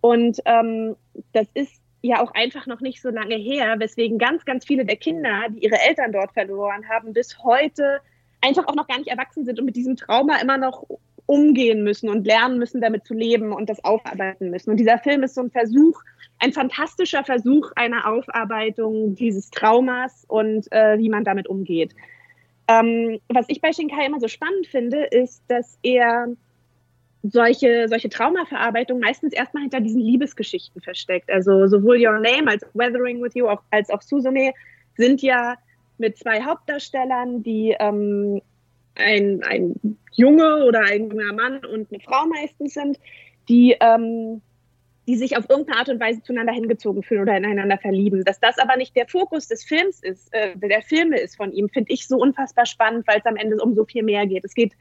[0.00, 0.96] Und ähm,
[1.32, 4.96] das ist ja auch einfach noch nicht so lange her, weswegen ganz, ganz viele der
[4.96, 8.00] Kinder, die ihre Eltern dort verloren haben, bis heute
[8.40, 10.86] einfach auch noch gar nicht erwachsen sind und mit diesem Trauma immer noch
[11.26, 14.70] umgehen müssen und lernen müssen, damit zu leben und das aufarbeiten müssen.
[14.70, 16.02] Und dieser Film ist so ein Versuch,
[16.40, 21.94] ein fantastischer Versuch einer Aufarbeitung dieses Traumas und äh, wie man damit umgeht.
[22.66, 26.28] Ähm, was ich bei Shinkai immer so spannend finde, ist, dass er
[27.22, 31.30] solche, solche Traumaverarbeitung meistens erstmal hinter diesen Liebesgeschichten versteckt.
[31.30, 34.52] Also sowohl Your Name als Weathering with You auch, als auch Suzume
[34.96, 35.56] sind ja
[36.00, 38.42] mit zwei Hauptdarstellern, die ähm,
[38.96, 42.98] ein, ein Junge oder ein junger Mann und eine Frau meistens sind,
[43.48, 44.42] die ähm,
[45.10, 48.24] die sich auf irgendeine Art und Weise zueinander hingezogen fühlen oder ineinander verlieben.
[48.24, 51.68] Dass das aber nicht der Fokus des Films ist, äh, der Filme ist von ihm,
[51.68, 54.44] finde ich so unfassbar spannend, weil es am Ende um so viel mehr geht.
[54.44, 54.74] Es geht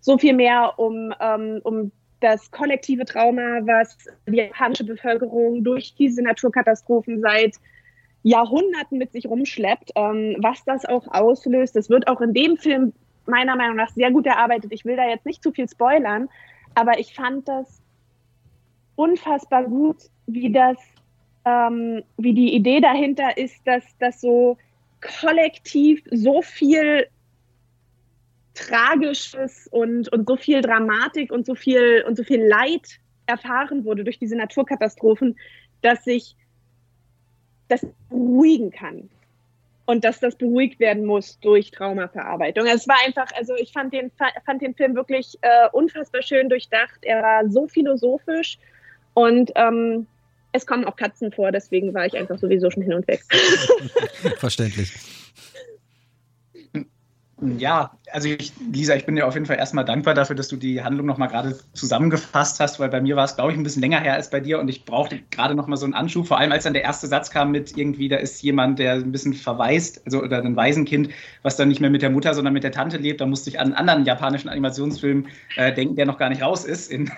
[0.00, 3.96] so viel mehr um, ähm, um das kollektive Trauma, was
[4.26, 7.56] die japanische Bevölkerung durch diese Naturkatastrophen seit
[8.26, 11.76] Jahrhunderten mit sich rumschleppt, ähm, was das auch auslöst.
[11.76, 12.92] Das wird auch in dem Film
[13.24, 14.72] meiner Meinung nach sehr gut erarbeitet.
[14.72, 16.28] Ich will da jetzt nicht zu viel spoilern,
[16.74, 17.80] aber ich fand das
[18.96, 20.76] unfassbar gut, wie das,
[21.44, 24.58] ähm, wie die Idee dahinter ist, dass das so
[25.00, 27.06] kollektiv so viel
[28.54, 34.02] Tragisches und, und so viel Dramatik und so viel und so viel Leid erfahren wurde
[34.02, 35.36] durch diese Naturkatastrophen,
[35.82, 36.34] dass sich
[37.68, 39.08] das beruhigen kann
[39.86, 42.66] und dass das beruhigt werden muss durch Traumaverarbeitung.
[42.66, 44.10] Es war einfach, also ich fand den,
[44.44, 46.98] fand den Film wirklich äh, unfassbar schön durchdacht.
[47.02, 48.58] Er war so philosophisch
[49.14, 50.06] und ähm,
[50.52, 53.22] es kommen auch Katzen vor, deswegen war ich einfach sowieso schon hin und weg.
[54.38, 54.92] Verständlich.
[57.58, 60.56] Ja, also ich, Lisa, ich bin dir auf jeden Fall erstmal dankbar dafür, dass du
[60.56, 63.82] die Handlung nochmal gerade zusammengefasst hast, weil bei mir war es, glaube ich, ein bisschen
[63.82, 66.52] länger her als bei dir und ich brauchte gerade nochmal so einen Anschub, vor allem
[66.52, 70.02] als dann der erste Satz kam mit irgendwie, da ist jemand, der ein bisschen verwaist,
[70.04, 71.10] also oder ein Waisenkind,
[71.42, 73.20] was dann nicht mehr mit der Mutter, sondern mit der Tante lebt.
[73.20, 75.26] Da musste ich an einen anderen japanischen Animationsfilm
[75.56, 77.10] äh, denken, der noch gar nicht raus ist in,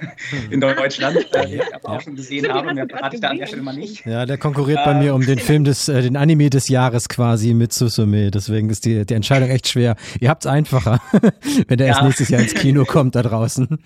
[0.50, 2.72] in Deutschland, äh, den ich aber auch schon gesehen habe.
[2.72, 4.06] Mehr verrate ich da an der Stelle mal nicht.
[4.06, 7.52] Ja, der konkurriert bei mir um den Film des, äh, den Anime des Jahres quasi
[7.52, 8.30] mit Susume.
[8.30, 9.96] Deswegen ist die, die Entscheidung echt schwer.
[10.20, 11.00] Ihr habt es einfacher,
[11.68, 11.92] wenn der ja.
[11.92, 13.78] erst nächstes Jahr ins Kino kommt da draußen.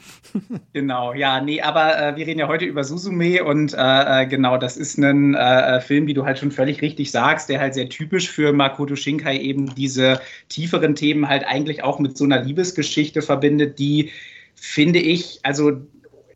[0.73, 4.77] Genau, ja, nee, aber äh, wir reden ja heute über Susume und äh, genau, das
[4.77, 8.31] ist ein äh, Film, wie du halt schon völlig richtig sagst, der halt sehr typisch
[8.31, 13.79] für Makoto Shinkai eben diese tieferen Themen halt eigentlich auch mit so einer Liebesgeschichte verbindet,
[13.79, 14.11] die
[14.55, 15.83] finde ich, also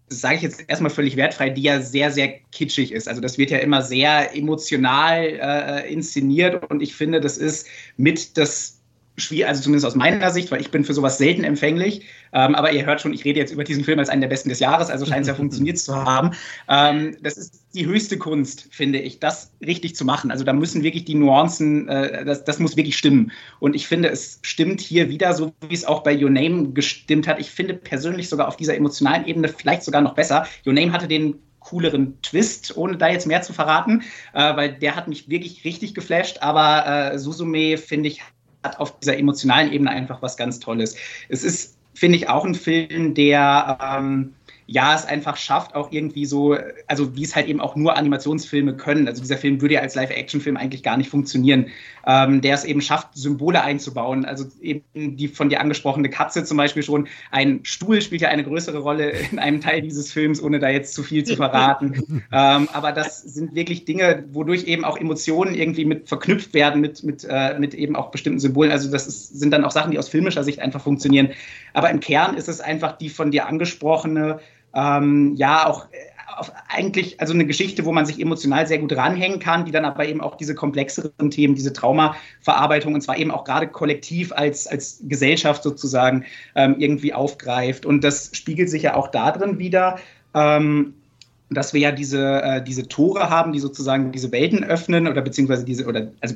[0.08, 3.08] sage ich jetzt erstmal völlig wertfrei, die ja sehr, sehr kitschig ist.
[3.08, 7.66] Also das wird ja immer sehr emotional äh, inszeniert und ich finde, das ist
[7.96, 8.75] mit das
[9.16, 12.06] schwierig, also zumindest aus meiner Sicht, weil ich bin für sowas selten empfänglich.
[12.32, 14.48] Ähm, aber ihr hört schon, ich rede jetzt über diesen Film als einen der besten
[14.48, 16.32] des Jahres, also scheint es ja funktioniert zu haben.
[16.68, 20.30] Ähm, das ist die höchste Kunst, finde ich, das richtig zu machen.
[20.30, 23.32] Also da müssen wirklich die Nuancen, äh, das, das muss wirklich stimmen.
[23.60, 27.26] Und ich finde, es stimmt hier wieder, so wie es auch bei Your Name gestimmt
[27.26, 27.40] hat.
[27.40, 30.46] Ich finde persönlich sogar auf dieser emotionalen Ebene vielleicht sogar noch besser.
[30.66, 34.02] Your Name hatte den cooleren Twist, ohne da jetzt mehr zu verraten,
[34.34, 36.38] äh, weil der hat mich wirklich richtig geflasht.
[36.40, 38.22] Aber äh, Susume, finde ich,
[38.66, 40.96] hat auf dieser emotionalen Ebene einfach was ganz Tolles.
[41.28, 44.34] Es ist, finde ich, auch ein Film, der ähm,
[44.68, 46.56] ja, es einfach schafft, auch irgendwie so,
[46.88, 49.06] also wie es halt eben auch nur Animationsfilme können.
[49.06, 51.66] Also dieser Film würde ja als Live-Action-Film eigentlich gar nicht funktionieren.
[52.08, 54.24] Ähm, der es eben schafft, Symbole einzubauen.
[54.24, 57.08] Also eben die von dir angesprochene Katze zum Beispiel schon.
[57.30, 60.94] Ein Stuhl spielt ja eine größere Rolle in einem Teil dieses Films, ohne da jetzt
[60.94, 62.24] zu viel zu verraten.
[62.32, 67.04] ähm, aber das sind wirklich Dinge, wodurch eben auch Emotionen irgendwie mit verknüpft werden mit,
[67.04, 68.72] mit, äh, mit eben auch bestimmten Symbolen.
[68.72, 71.30] Also das ist, sind dann auch Sachen, die aus filmischer Sicht einfach funktionieren.
[71.72, 74.40] Aber im Kern ist es einfach die von dir angesprochene
[74.76, 75.96] ähm, ja auch äh,
[76.36, 79.86] auf eigentlich also eine Geschichte, wo man sich emotional sehr gut ranhängen kann, die dann
[79.86, 84.66] aber eben auch diese komplexeren Themen, diese Traumaverarbeitung und zwar eben auch gerade kollektiv als,
[84.66, 87.86] als Gesellschaft sozusagen ähm, irgendwie aufgreift.
[87.86, 89.98] Und das spiegelt sich ja auch darin wieder.
[90.34, 90.94] Ähm,
[91.48, 95.64] dass wir ja diese, äh, diese Tore haben, die sozusagen diese Welten öffnen oder beziehungsweise
[95.64, 96.34] diese, oder also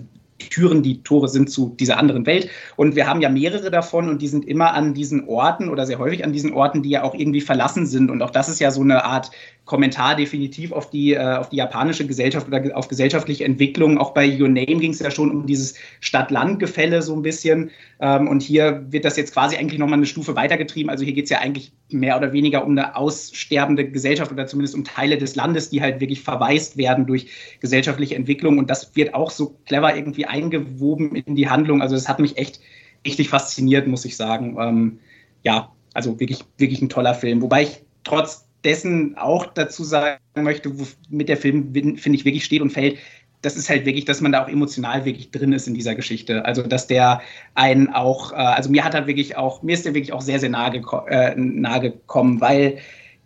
[0.51, 2.51] Türen, die Tore sind zu dieser anderen Welt.
[2.77, 5.99] Und wir haben ja mehrere davon und die sind immer an diesen Orten oder sehr
[5.99, 8.11] häufig an diesen Orten, die ja auch irgendwie verlassen sind.
[8.11, 9.31] Und auch das ist ja so eine Art
[9.71, 13.99] Kommentar definitiv auf die, äh, auf die japanische Gesellschaft oder auf gesellschaftliche Entwicklung.
[13.99, 17.71] Auch bei Your Name ging es ja schon um dieses Stadt-Land-Gefälle so ein bisschen.
[18.01, 20.91] Ähm, und hier wird das jetzt quasi eigentlich nochmal eine Stufe weitergetrieben.
[20.91, 24.75] Also hier geht es ja eigentlich mehr oder weniger um eine aussterbende Gesellschaft oder zumindest
[24.75, 27.29] um Teile des Landes, die halt wirklich verwaist werden durch
[27.61, 28.59] gesellschaftliche Entwicklung.
[28.59, 31.81] Und das wird auch so clever irgendwie eingewoben in die Handlung.
[31.81, 32.59] Also das hat mich echt
[33.07, 34.57] richtig fasziniert, muss ich sagen.
[34.59, 34.99] Ähm,
[35.45, 37.41] ja, also wirklich, wirklich ein toller Film.
[37.41, 42.63] Wobei ich trotz dessen auch dazu sagen möchte, womit der Film, finde ich, wirklich steht
[42.63, 42.99] und fällt,
[43.43, 46.45] das ist halt wirklich, dass man da auch emotional wirklich drin ist in dieser Geschichte.
[46.45, 47.23] Also, dass der
[47.55, 50.39] einen auch, äh, also mir hat er wirklich auch, mir ist der wirklich auch sehr,
[50.39, 52.79] sehr nahe, geko äh, nahe gekommen, weil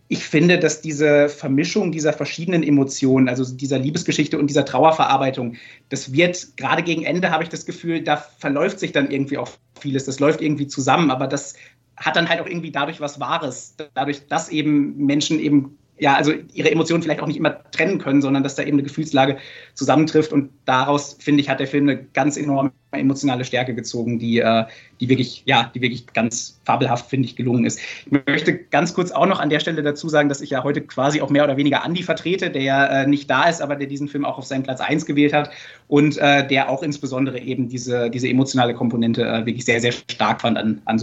[0.09, 5.57] ich finde, dass diese Vermischung dieser verschiedenen Emotionen, also dieser Liebesgeschichte und dieser Trauerverarbeitung,
[5.89, 9.49] das wird gerade gegen Ende, habe ich das Gefühl, da verläuft sich dann irgendwie auch
[9.81, 10.05] vieles.
[10.05, 11.55] Das läuft irgendwie zusammen, aber das
[11.97, 16.33] hat dann halt auch irgendwie dadurch was Wahres, dadurch, dass eben Menschen eben ja, also
[16.53, 19.37] ihre Emotionen vielleicht auch nicht immer trennen können, sondern dass da eben eine Gefühlslage
[19.75, 20.33] zusammentrifft.
[20.33, 24.65] Und daraus, finde ich, hat der Film eine ganz enorme emotionale Stärke gezogen, die, äh,
[25.01, 27.79] die wirklich, ja, die wirklich ganz fabelhaft, finde ich, gelungen ist.
[28.07, 30.81] Ich möchte ganz kurz auch noch an der Stelle dazu sagen, dass ich ja heute
[30.81, 33.87] quasi auch mehr oder weniger Andy vertrete, der ja äh, nicht da ist, aber der
[33.87, 35.51] diesen Film auch auf seinen Platz 1 gewählt hat
[35.87, 40.41] und äh, der auch insbesondere eben diese, diese emotionale Komponente äh, wirklich sehr, sehr stark
[40.41, 40.99] fand an, an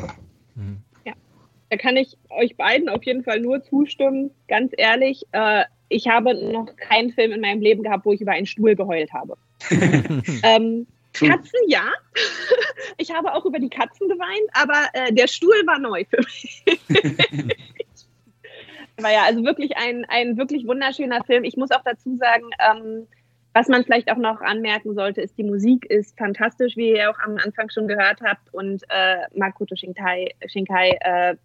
[0.00, 0.14] Suzume.
[1.04, 1.12] Ja.
[1.12, 1.16] Mhm.
[1.70, 4.30] Da kann ich euch beiden auf jeden Fall nur zustimmen.
[4.48, 8.32] Ganz ehrlich, äh, ich habe noch keinen Film in meinem Leben gehabt, wo ich über
[8.32, 9.36] einen Stuhl geheult habe.
[10.42, 11.92] ähm, Katzen ja.
[12.96, 16.64] ich habe auch über die Katzen geweint, aber äh, der Stuhl war neu für mich.
[19.00, 21.44] war ja also wirklich ein, ein wirklich wunderschöner Film.
[21.44, 23.06] Ich muss auch dazu sagen, ähm,
[23.54, 27.18] was man vielleicht auch noch anmerken sollte, ist, die Musik ist fantastisch, wie ihr auch
[27.20, 28.52] am Anfang schon gehört habt.
[28.52, 31.36] Und äh, Makoto Shinkai, Shinkai äh,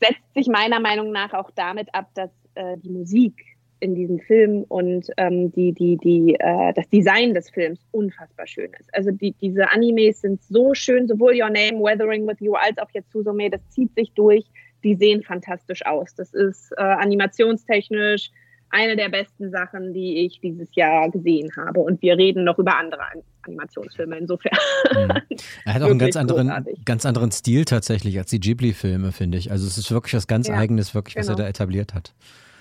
[0.00, 3.34] setzt sich meiner Meinung nach auch damit ab, dass äh, die Musik
[3.80, 8.70] in diesem Film und ähm, die, die, die, äh, das Design des Films unfassbar schön
[8.78, 8.92] ist.
[8.92, 12.90] Also die, diese Animes sind so schön, sowohl Your Name, Weathering with You als auch
[12.92, 14.44] jetzt Suzume, das zieht sich durch.
[14.84, 16.14] Die sehen fantastisch aus.
[16.14, 18.30] Das ist äh, animationstechnisch,
[18.70, 21.80] eine der besten Sachen, die ich dieses Jahr gesehen habe.
[21.80, 23.02] Und wir reden noch über andere
[23.42, 24.58] Animationsfilme insofern.
[24.92, 25.12] Mhm.
[25.64, 29.50] Er hat auch einen ganz anderen, ganz anderen Stil tatsächlich als die Ghibli-Filme, finde ich.
[29.52, 31.38] Also es ist wirklich was ganz ja, Eigenes, wirklich, was genau.
[31.38, 32.12] er da etabliert hat.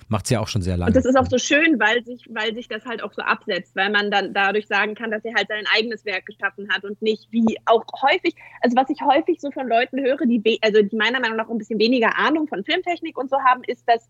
[0.09, 0.89] Macht es ja auch schon sehr lange.
[0.89, 3.75] Und das ist auch so schön, weil sich, weil sich das halt auch so absetzt,
[3.75, 7.01] weil man dann dadurch sagen kann, dass er halt sein eigenes Werk geschaffen hat und
[7.01, 10.95] nicht wie auch häufig, also was ich häufig so von Leuten höre, die, also die
[10.95, 14.07] meiner Meinung nach ein bisschen weniger Ahnung von Filmtechnik und so haben, ist, dass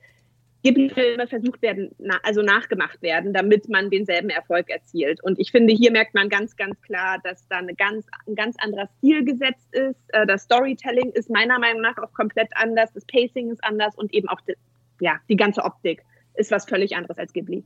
[0.63, 5.23] Ghibli-Filme versucht werden, na, also nachgemacht werden, damit man denselben Erfolg erzielt.
[5.23, 8.55] Und ich finde, hier merkt man ganz, ganz klar, dass da eine ganz, ein ganz
[8.59, 9.99] anderer Stil gesetzt ist.
[10.09, 14.13] Äh, das Storytelling ist meiner Meinung nach auch komplett anders, das Pacing ist anders und
[14.13, 14.55] eben auch die,
[14.99, 16.03] ja, die ganze Optik
[16.35, 17.63] ist was völlig anderes als Ghibli.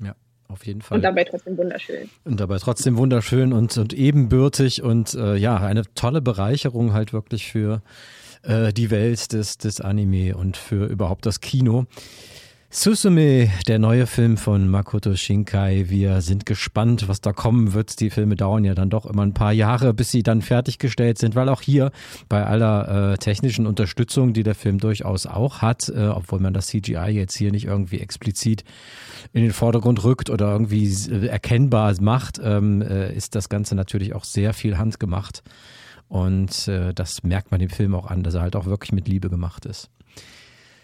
[0.00, 0.14] Ja.
[0.48, 0.96] Auf jeden Fall.
[0.96, 2.10] Und dabei trotzdem wunderschön.
[2.24, 7.50] Und dabei trotzdem wunderschön und, und ebenbürtig und äh, ja, eine tolle Bereicherung halt wirklich
[7.50, 7.82] für
[8.44, 11.86] äh, die Welt des, des Anime und für überhaupt das Kino.
[12.76, 15.84] Susume, der neue Film von Makoto Shinkai.
[15.90, 18.00] Wir sind gespannt, was da kommen wird.
[18.00, 21.36] Die Filme dauern ja dann doch immer ein paar Jahre, bis sie dann fertiggestellt sind,
[21.36, 21.92] weil auch hier
[22.28, 26.66] bei aller äh, technischen Unterstützung, die der Film durchaus auch hat, äh, obwohl man das
[26.66, 28.64] CGI jetzt hier nicht irgendwie explizit
[29.32, 34.16] in den Vordergrund rückt oder irgendwie äh, erkennbar macht, ähm, äh, ist das Ganze natürlich
[34.16, 35.44] auch sehr viel handgemacht.
[36.08, 39.08] Und äh, das merkt man dem Film auch an, dass er halt auch wirklich mit
[39.08, 39.90] Liebe gemacht ist.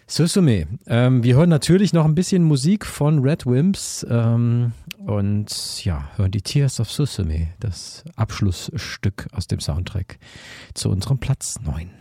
[0.07, 0.67] Susume.
[0.87, 6.31] Ähm, wir hören natürlich noch ein bisschen Musik von Red Wimps ähm, und ja, hören
[6.31, 10.19] die Tears of Susume, das Abschlussstück aus dem Soundtrack
[10.73, 12.00] zu unserem Platz 9.